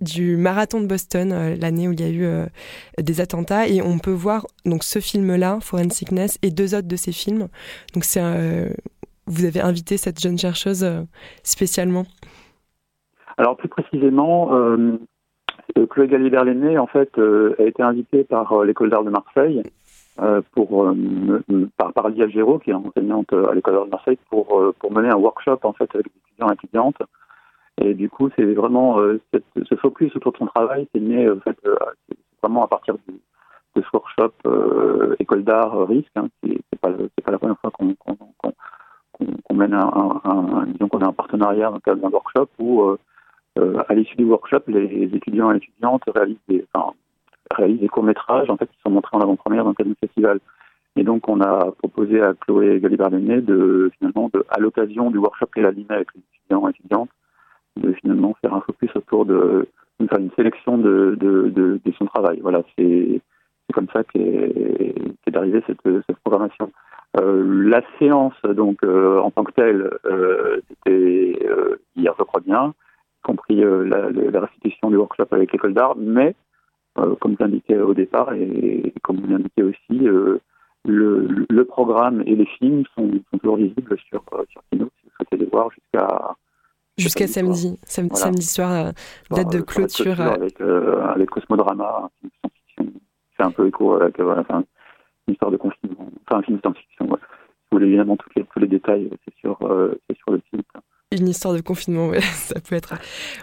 du, 0.00 0.36
marathon 0.36 0.80
de 0.80 0.86
Boston, 0.86 1.56
l'année 1.60 1.86
où 1.86 1.92
il 1.92 2.00
y 2.00 2.04
a 2.04 2.10
eu 2.10 2.26
des 3.00 3.20
attentats 3.20 3.68
et 3.68 3.80
on 3.80 3.98
peut 3.98 4.10
voir 4.10 4.46
donc 4.64 4.82
ce 4.82 4.98
film-là, 4.98 5.58
Forensicness, 5.60 6.38
et 6.42 6.50
deux 6.50 6.74
autres 6.74 6.88
de 6.88 6.96
ces 6.96 7.12
films. 7.12 7.48
Donc 7.94 8.04
c'est 8.04 8.20
vous 9.26 9.44
avez 9.44 9.60
invité 9.60 9.96
cette 9.96 10.20
jeune 10.20 10.38
chercheuse 10.38 10.86
spécialement. 11.42 12.04
Alors 13.36 13.56
plus 13.56 13.68
précisément, 13.68 14.50
Chloé 15.90 16.08
Gallier-Berléné, 16.08 16.78
en 16.78 16.86
fait, 16.86 17.10
a 17.18 17.62
été 17.62 17.82
invitée 17.82 18.24
par 18.24 18.64
l'école 18.64 18.90
d'art 18.90 19.04
de 19.04 19.10
Marseille 19.10 19.62
pour 20.52 20.94
par, 21.76 21.92
par 21.92 22.08
Lia 22.08 22.28
Géraud, 22.28 22.60
qui 22.60 22.70
est 22.70 22.74
enseignante 22.74 23.32
à 23.32 23.52
l'école 23.54 23.74
d'art 23.74 23.86
de 23.86 23.90
Marseille, 23.90 24.18
pour 24.30 24.62
pour 24.78 24.92
mener 24.92 25.08
un 25.08 25.16
workshop 25.16 25.58
en 25.64 25.72
fait 25.72 25.90
avec 25.94 26.06
les 26.06 26.12
étudiants 26.28 26.50
et 26.50 26.54
étudiantes. 26.54 27.02
Et 27.80 27.94
du 27.94 28.08
coup, 28.08 28.30
c'est 28.36 28.54
vraiment 28.54 28.98
cette, 29.32 29.44
ce 29.68 29.74
focus 29.74 30.14
autour 30.14 30.32
de 30.32 30.38
son 30.38 30.46
travail, 30.46 30.86
c'est 30.94 31.00
né 31.00 31.28
en 31.28 31.40
fait, 31.40 31.58
vraiment 32.40 32.64
à 32.64 32.68
partir 32.68 32.94
du, 33.08 33.14
de 33.74 33.82
ce 33.82 33.88
workshop 33.92 34.32
euh, 34.46 35.16
école 35.18 35.44
d'art 35.44 35.74
euh, 35.74 35.84
risque. 35.84 36.10
Hein, 36.16 36.28
c'est 36.42 36.80
pas 36.80 36.90
pas 36.90 37.32
la 37.32 37.38
première 37.38 37.58
fois 37.58 37.70
qu'on 37.70 37.94
qu'on 37.94 38.16
qu'on 39.44 39.54
mène 39.54 39.74
un, 39.74 40.20
un, 40.24 40.66
disons 40.66 40.88
qu'on 40.88 41.00
a 41.00 41.06
un 41.08 41.12
partenariat 41.12 41.68
dans 41.68 41.76
le 41.76 41.80
cadre 41.80 42.02
d'un 42.02 42.10
workshop 42.10 42.48
où 42.58 42.82
euh, 42.82 42.84
euh, 42.92 42.96
à 43.56 43.94
l'issue 43.94 44.16
du 44.16 44.24
workshop 44.24 44.62
les 44.68 45.10
étudiants 45.14 45.52
et 45.52 45.56
étudiantes 45.56 46.02
réalisent 46.14 46.46
des 46.48 46.64
enfin, 46.72 46.92
réalisent 47.54 47.80
des 47.80 47.88
courts 47.88 48.02
métrages 48.02 48.50
en 48.50 48.56
fait 48.56 48.66
qui 48.66 48.78
sont 48.84 48.90
montrés 48.90 49.16
en 49.16 49.20
avant-première 49.20 49.64
dans 49.64 49.70
le 49.70 49.74
cadre 49.74 49.90
du 49.90 49.96
festival. 50.00 50.40
Et 50.96 51.04
donc 51.04 51.28
on 51.28 51.40
a 51.40 51.72
proposé 51.72 52.20
à 52.20 52.34
Chloé 52.34 52.80
Galibardenet 52.80 53.42
de 53.42 53.90
finalement 53.98 54.30
de 54.32 54.44
à 54.48 54.60
l'occasion 54.60 55.10
du 55.10 55.18
workshop 55.18 55.46
qu'elle 55.54 55.66
a 55.66 55.68
animé 55.68 55.86
avec 55.90 56.08
les 56.14 56.22
étudiants 56.34 56.66
et 56.66 56.70
étudiantes 56.70 57.10
de 57.76 57.92
finalement 57.94 58.34
faire 58.40 58.54
un 58.54 58.60
focus 58.60 58.90
autour 58.94 59.26
de 59.26 59.68
faire 60.08 60.18
une 60.18 60.30
sélection 60.32 60.78
de, 60.78 61.16
de, 61.18 61.48
de, 61.48 61.80
de 61.84 61.92
son 61.98 62.06
travail. 62.06 62.40
Voilà, 62.40 62.62
c'est 62.76 63.20
comme 63.72 63.88
ça 63.92 64.04
qu'est 64.04 64.94
qu 65.26 65.36
arrivée 65.36 65.62
cette, 65.66 65.82
cette 66.06 66.18
programmation. 66.18 66.70
Euh, 67.20 67.68
la 67.68 67.82
séance, 67.98 68.34
donc 68.42 68.82
euh, 68.84 69.20
en 69.20 69.30
tant 69.30 69.44
que 69.44 69.52
telle, 69.52 69.90
euh, 70.04 70.60
c'était 70.68 71.38
euh, 71.48 71.80
hier, 71.96 72.12
je 72.18 72.24
crois 72.24 72.40
bien, 72.40 72.74
compris 73.24 73.62
euh, 73.62 73.84
la, 73.84 74.10
la, 74.10 74.40
restitution 74.40 74.90
du 74.90 74.96
workshop 74.96 75.26
avec 75.32 75.52
l'école 75.52 75.74
d'art, 75.74 75.96
mais 75.96 76.34
comme 76.94 77.34
vous 77.34 77.44
indiqué 77.44 77.76
au 77.76 77.92
départ 77.92 78.32
et, 78.34 78.94
comme 79.02 79.16
vous 79.16 79.26
l'indiquez 79.26 79.64
aussi, 79.64 79.98
le, 79.98 80.40
le, 80.84 81.64
programme 81.64 82.22
et 82.24 82.36
les 82.36 82.46
films 82.46 82.84
sont, 82.94 83.10
sont 83.32 83.38
toujours 83.38 83.56
visibles 83.56 83.98
sur, 84.08 84.22
sur 84.48 84.62
Kino, 84.70 84.88
si 85.00 85.06
vous 85.06 85.10
souhaitez 85.16 85.36
les 85.36 85.50
voir 85.50 85.70
jusqu'à 85.70 86.36
Jusqu'à 86.96 87.26
samedi, 87.26 87.76
samedi, 87.82 88.10
voilà. 88.10 88.24
samedi 88.24 88.46
soir, 88.46 88.92
date 89.28 89.52
de 89.52 89.60
clôture. 89.60 90.20
Avec, 90.20 90.60
avec 90.60 91.28
Cosmodrama, 91.28 92.08
fait 93.36 93.42
un 93.42 93.50
peu 93.50 93.66
écho 93.66 93.94
avec 93.94 94.18
enfin, 94.20 94.64
une 95.26 95.34
histoire 95.34 95.50
de 95.50 95.56
confinement, 95.56 96.08
enfin 96.26 96.38
un 96.38 96.42
film 96.42 96.56
de 96.58 96.62
science-fiction. 96.62 97.06
Ouais. 97.06 97.18
Si 97.18 97.68
vous 97.70 97.78
voulez 97.78 97.86
évidemment 97.86 98.16
tous 98.16 98.30
les, 98.36 98.44
tous 98.44 98.58
les 98.60 98.68
détails, 98.68 99.10
c'est 99.24 99.34
sur, 99.36 99.58
euh, 99.62 100.00
sur 100.16 100.32
le 100.32 100.40
site. 100.52 100.66
Une 101.16 101.28
histoire 101.28 101.54
de 101.54 101.60
confinement, 101.60 102.08
ouais, 102.08 102.20
ça 102.20 102.60
peut 102.60 102.74
être. 102.74 102.94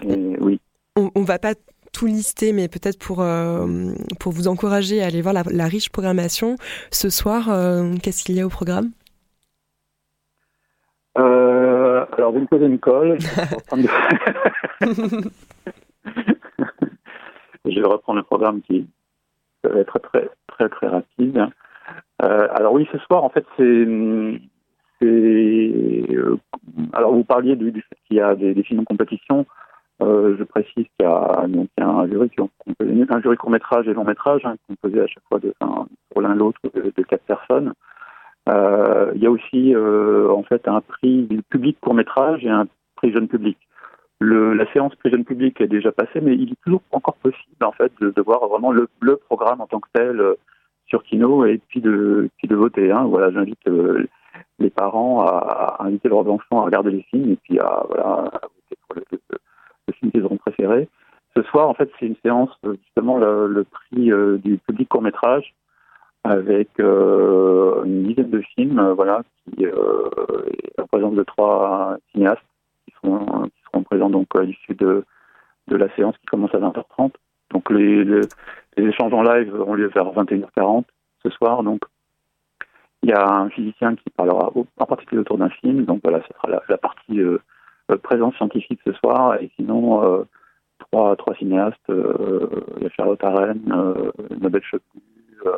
Oui. 0.04 0.60
On, 0.98 1.10
on 1.16 1.24
va 1.24 1.40
pas 1.40 1.54
tout 1.94 2.06
lister, 2.06 2.54
mais 2.54 2.68
peut-être 2.68 3.00
pour, 3.00 3.22
euh, 3.22 3.92
pour 4.20 4.32
vous 4.32 4.48
encourager 4.48 5.02
à 5.02 5.08
aller 5.08 5.22
voir 5.22 5.34
la, 5.34 5.44
la 5.52 5.66
riche 5.66 5.90
programmation. 5.90 6.56
Ce 6.92 7.10
soir, 7.10 7.50
euh, 7.50 7.94
qu'est-ce 8.02 8.24
qu'il 8.24 8.36
y 8.36 8.42
a 8.42 8.46
au 8.46 8.50
programme? 8.50 8.92
Euh, 11.18 12.06
Alors, 12.18 12.32
vous 12.32 12.40
me 12.40 12.48
posez 12.48 12.66
une 12.66 12.80
colle. 12.80 13.18
Je 17.66 17.70
vais 17.80 17.88
reprendre 17.88 18.20
le 18.20 18.24
programme 18.24 18.62
qui, 18.62 18.88
va 19.64 19.80
être 19.80 20.00
très 20.00 20.28
très 20.48 20.70
très 20.70 20.88
rapide. 20.88 21.46
Alors 22.20 22.74
oui, 22.74 22.88
ce 22.92 22.98
soir, 23.00 23.24
en 23.24 23.30
fait, 23.30 23.46
c'est 23.58 23.86
euh, 25.04 26.38
alors 26.94 27.14
vous 27.14 27.24
parliez 27.24 27.56
du, 27.56 27.72
fait 27.72 27.98
qu'il 28.08 28.18
y 28.18 28.22
a 28.22 28.36
des, 28.36 28.62
films 28.64 28.82
en 28.82 28.86
compétition. 28.86 29.46
Euh, 30.02 30.36
je 30.38 30.44
précise 30.44 30.74
qu'il 30.74 30.86
y 31.00 31.04
y 31.04 31.06
a 31.06 31.88
un 31.88 32.08
jury 32.08 32.30
qui 32.30 32.42
un 32.42 33.22
jury 33.22 33.38
court 33.38 33.52
métrage 33.52 33.88
et 33.88 33.94
long 33.94 34.04
métrage 34.04 34.42
hein, 34.46 34.56
composé 34.68 35.00
à 35.00 35.08
chaque 35.08 35.24
fois 35.30 35.40
pour 36.10 36.22
l'un 36.22 36.36
l'autre 36.36 36.60
de, 36.74 37.04
quatre 37.04 37.26
personnes. 37.26 37.74
Euh, 38.50 39.12
il 39.16 39.22
y 39.22 39.28
a 39.28 39.32
aussi 39.32 39.76
en 39.76 40.44
fait 40.44 40.68
un 40.68 40.82
prix 40.82 41.28
public 41.50 41.78
court 41.82 41.94
métrage 41.94 42.44
et 42.44 42.50
un 42.50 42.68
prix 42.96 43.12
jeune 43.12 43.28
public. 43.28 43.58
La 44.20 44.72
séance 44.72 44.94
pré 44.96 45.10
jeune 45.10 45.26
public 45.26 45.60
est 45.62 45.68
déjà 45.68 45.92
passée, 45.92 46.22
mais 46.22 46.36
il 46.36 46.52
est 46.52 46.62
toujours 46.64 46.84
encore 46.92 47.16
possible 47.16 47.64
en 47.64 47.72
fait 47.72 47.92
de, 48.02 48.22
voir 48.22 48.48
vraiment 48.48 48.72
le, 48.72 48.88
programme 49.28 49.62
en 49.62 49.68
tant 49.68 49.80
que 49.80 49.90
tel 49.94 50.22
sur 50.88 51.04
Kino 51.04 51.46
et 51.46 51.60
puis 51.70 51.82
de, 51.82 52.30
puis 52.38 52.48
de 52.48 52.56
voter. 52.56 52.92
Hein. 52.92 53.06
Voilà, 53.06 53.32
j'invite 53.32 53.60
les 54.60 54.70
parents 54.70 55.22
à, 55.22 55.78
à, 55.80 55.86
inviter 55.86 56.10
leurs 56.10 56.28
enfants 56.30 56.62
à 56.62 56.66
regarder 56.66 56.92
les 56.92 57.04
films 57.04 57.32
et 57.32 57.36
puis 57.38 57.60
à, 57.60 57.84
voilà, 57.88 58.04
à 58.04 58.48
voter 58.48 58.78
pour 58.88 58.96
le, 58.96 59.94
film 59.94 60.12
qu'ils 60.12 60.24
auront 60.24 60.38
préféré. 60.38 60.88
Ce 61.36 61.44
soir, 61.44 61.70
en 61.70 61.74
fait, 61.74 61.90
c'est 62.00 62.06
une 62.08 62.16
séance 62.24 62.50
euh, 62.66 62.76
justement 62.84 63.18
le, 63.18 63.66
prix 63.70 64.12
euh, 64.12 64.38
du 64.38 64.58
public 64.58 64.90
court 64.90 65.02
métrage 65.02 65.54
avec 66.24 66.70
euh, 66.80 67.84
une 67.84 68.04
dizaine 68.04 68.30
de 68.30 68.42
films, 68.56 68.92
voilà, 68.92 69.24
qui 69.46 69.66
euh, 69.66 70.10
représentent 70.78 71.16
de 71.16 71.24
trois 71.24 71.98
cinéastes 72.12 72.42
qui 72.86 72.94
seront 73.02 73.84
présents 73.84 74.10
donc 74.10 74.28
à 74.36 74.44
l'issue 74.44 74.76
de 74.76 75.04
la 75.68 75.94
séance 75.96 76.16
qui 76.20 76.26
commence 76.28 76.54
à 76.54 76.60
20h30. 76.60 77.12
Donc 77.52 77.70
les, 77.70 78.22
échanges 78.78 79.14
en 79.14 79.24
live 79.24 79.54
ont 79.62 79.74
lieu 79.74 79.88
vers 79.94 80.06
21h40 80.14 80.84
ce 81.24 81.30
soir. 81.30 81.64
Donc 81.64 81.82
il 83.04 83.10
y 83.10 83.14
a 83.14 83.28
un 83.28 83.50
physicien 83.50 83.96
qui 83.96 84.10
parlera 84.16 84.52
en 84.56 84.86
particulier 84.86 85.22
autour 85.22 85.38
d'un 85.38 85.50
film. 85.50 85.86
Donc 85.86 86.02
voilà, 86.04 86.22
ce 86.22 86.34
sera 86.34 86.62
la, 86.68 86.78
partie 86.78 87.20
euh, 87.20 87.40
présence 88.04 88.36
scientifique 88.36 88.80
ce 88.86 88.94
soir. 88.94 89.42
Et 89.42 89.52
sinon, 89.56 90.04
euh, 90.04 90.24
trois, 90.80 91.16
trois 91.16 91.36
cinéastes, 91.36 91.90
euh, 91.90 92.48
Charlotte 92.96 93.24
Arène, 93.24 93.72
euh, 93.72 94.12
Nobel 94.40 94.62
Chopu, 94.64 95.02
euh, 95.46 95.52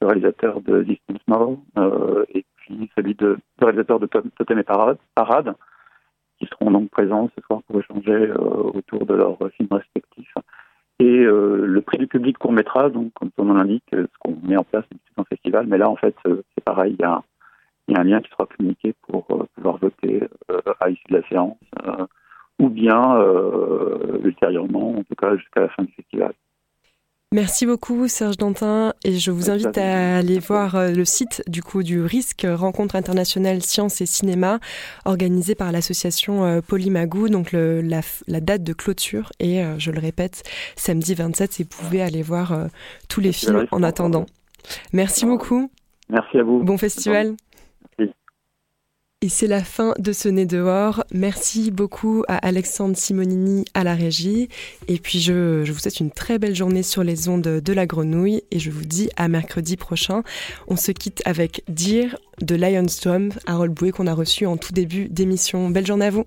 le 0.00 0.06
réalisateur 0.06 0.60
de 0.60 0.82
Distance 0.82 1.20
Now, 1.28 1.62
euh, 1.78 2.24
et 2.34 2.44
puis 2.56 2.90
celui 2.96 3.14
de, 3.14 3.38
le 3.60 3.64
réalisateur 3.64 4.00
de 4.00 4.06
Totem 4.06 4.58
et 4.58 4.62
Parade, 4.62 4.98
Parade 5.14 5.54
qui 6.38 6.46
seront 6.46 6.70
donc 6.70 6.90
présents 6.90 7.30
ce 7.36 7.42
soir 7.44 7.62
pour 7.62 7.78
échanger 7.78 8.10
euh, 8.10 8.34
autour 8.34 9.06
de 9.06 9.14
leurs 9.14 9.38
films 9.56 9.68
respectifs. 9.70 10.34
Et 11.00 11.20
euh, 11.24 11.66
le 11.66 11.80
prix 11.80 11.98
du 11.98 12.06
public 12.06 12.38
court 12.38 12.52
métrage, 12.52 12.92
donc 12.92 13.12
comme 13.14 13.30
son 13.36 13.46
nom 13.46 13.54
l'indique, 13.54 13.84
ce 13.92 14.06
qu'on 14.20 14.36
met 14.42 14.56
en 14.56 14.64
place 14.64 14.84
c'est 14.90 15.20
un 15.20 15.24
festival, 15.24 15.66
mais 15.66 15.78
là 15.78 15.88
en 15.88 15.96
fait 15.96 16.14
c'est 16.24 16.64
pareil, 16.64 16.94
il 16.98 17.02
y, 17.02 17.04
a, 17.04 17.22
il 17.88 17.94
y 17.94 17.96
a 17.96 18.00
un 18.00 18.04
lien 18.04 18.20
qui 18.20 18.30
sera 18.30 18.46
communiqué 18.46 18.94
pour 19.08 19.26
euh, 19.32 19.44
pouvoir 19.54 19.78
voter 19.78 20.22
à 20.80 20.88
l'issue 20.88 21.08
de 21.10 21.16
la 21.16 21.28
séance, 21.28 21.58
ou 22.60 22.68
bien 22.68 23.02
ultérieurement, 24.22 24.98
en 24.98 25.02
tout 25.02 25.16
cas 25.16 25.36
jusqu'à 25.36 25.62
la 25.62 25.68
fin 25.70 25.82
du 25.82 25.92
festival. 25.92 26.32
Merci 27.34 27.66
beaucoup 27.66 28.06
Serge 28.06 28.36
Dantin 28.36 28.92
et 29.02 29.16
je 29.16 29.32
vous 29.32 29.50
invite 29.50 29.76
à 29.76 30.18
aller 30.18 30.38
voir 30.38 30.76
euh, 30.76 30.92
le 30.92 31.04
site 31.04 31.42
du 31.48 31.64
coup 31.64 31.82
du 31.82 32.00
risque 32.00 32.46
Rencontre 32.48 32.94
internationale 32.94 33.60
sciences 33.60 34.00
et 34.00 34.06
cinéma 34.06 34.60
organisé 35.04 35.56
par 35.56 35.72
l'association 35.72 36.44
euh, 36.44 36.60
Polymagou 36.60 37.28
donc 37.28 37.50
le, 37.50 37.80
la, 37.80 38.02
la, 38.28 38.40
date 38.40 38.62
de 38.62 38.72
clôture 38.72 39.32
et 39.40 39.64
euh, 39.64 39.76
je 39.78 39.90
le 39.90 39.98
répète 39.98 40.44
samedi 40.76 41.16
27 41.16 41.58
et 41.58 41.64
vous 41.64 41.82
pouvez 41.82 42.02
aller 42.02 42.22
voir 42.22 42.56
tous 43.08 43.20
les 43.20 43.32
films 43.32 43.66
en 43.72 43.82
attendant. 43.82 44.26
Merci 44.92 45.26
beaucoup. 45.26 45.72
Merci 46.08 46.38
à 46.38 46.44
vous. 46.44 46.62
Bon 46.62 46.78
festival. 46.78 47.34
Et 49.24 49.30
c'est 49.30 49.46
la 49.46 49.64
fin 49.64 49.94
de 49.98 50.12
ce 50.12 50.28
nez 50.28 50.44
dehors. 50.44 51.02
Merci 51.10 51.70
beaucoup 51.70 52.24
à 52.28 52.36
Alexandre 52.46 52.94
Simonini 52.94 53.64
à 53.72 53.82
la 53.82 53.94
régie. 53.94 54.50
Et 54.86 54.98
puis 54.98 55.18
je, 55.18 55.64
vous 55.72 55.78
souhaite 55.78 55.98
une 55.98 56.10
très 56.10 56.38
belle 56.38 56.54
journée 56.54 56.82
sur 56.82 57.02
les 57.02 57.26
ondes 57.30 57.40
de 57.40 57.72
la 57.72 57.86
grenouille. 57.86 58.42
Et 58.50 58.58
je 58.58 58.70
vous 58.70 58.84
dis 58.84 59.08
à 59.16 59.28
mercredi 59.28 59.78
prochain. 59.78 60.24
On 60.68 60.76
se 60.76 60.92
quitte 60.92 61.22
avec 61.24 61.64
Dear 61.68 62.18
de 62.42 62.54
Lion's 62.54 63.00
Drum, 63.00 63.30
Harold 63.46 63.72
Bouet 63.72 63.92
qu'on 63.92 64.08
a 64.08 64.12
reçu 64.12 64.44
en 64.44 64.58
tout 64.58 64.74
début 64.74 65.08
d'émission. 65.08 65.70
Belle 65.70 65.86
journée 65.86 66.04
à 66.04 66.10
vous. 66.10 66.26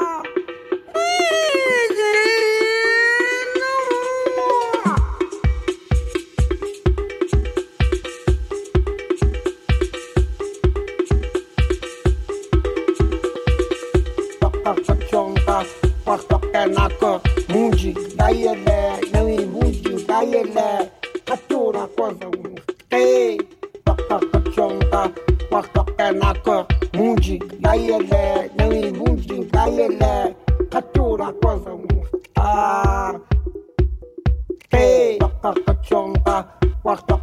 Kachonga, 35.41 36.47
Quarto 36.83 37.19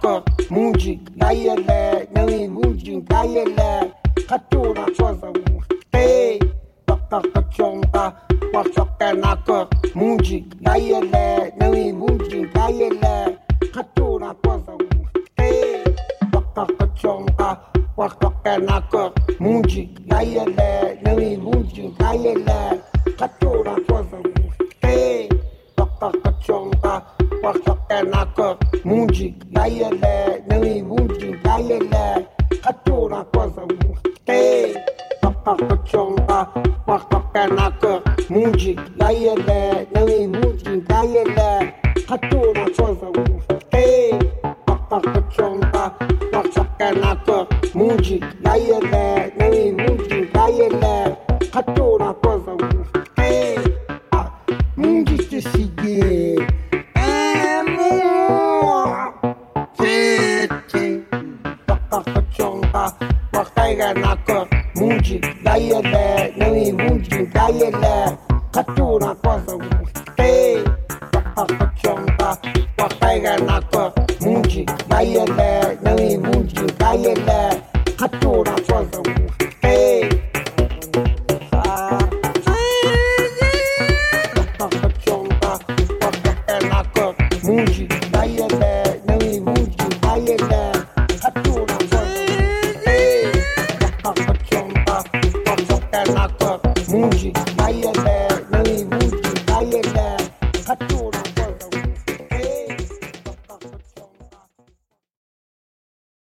cor, 0.00 0.22
Mundi, 0.50 1.00
Gaia, 1.16 1.54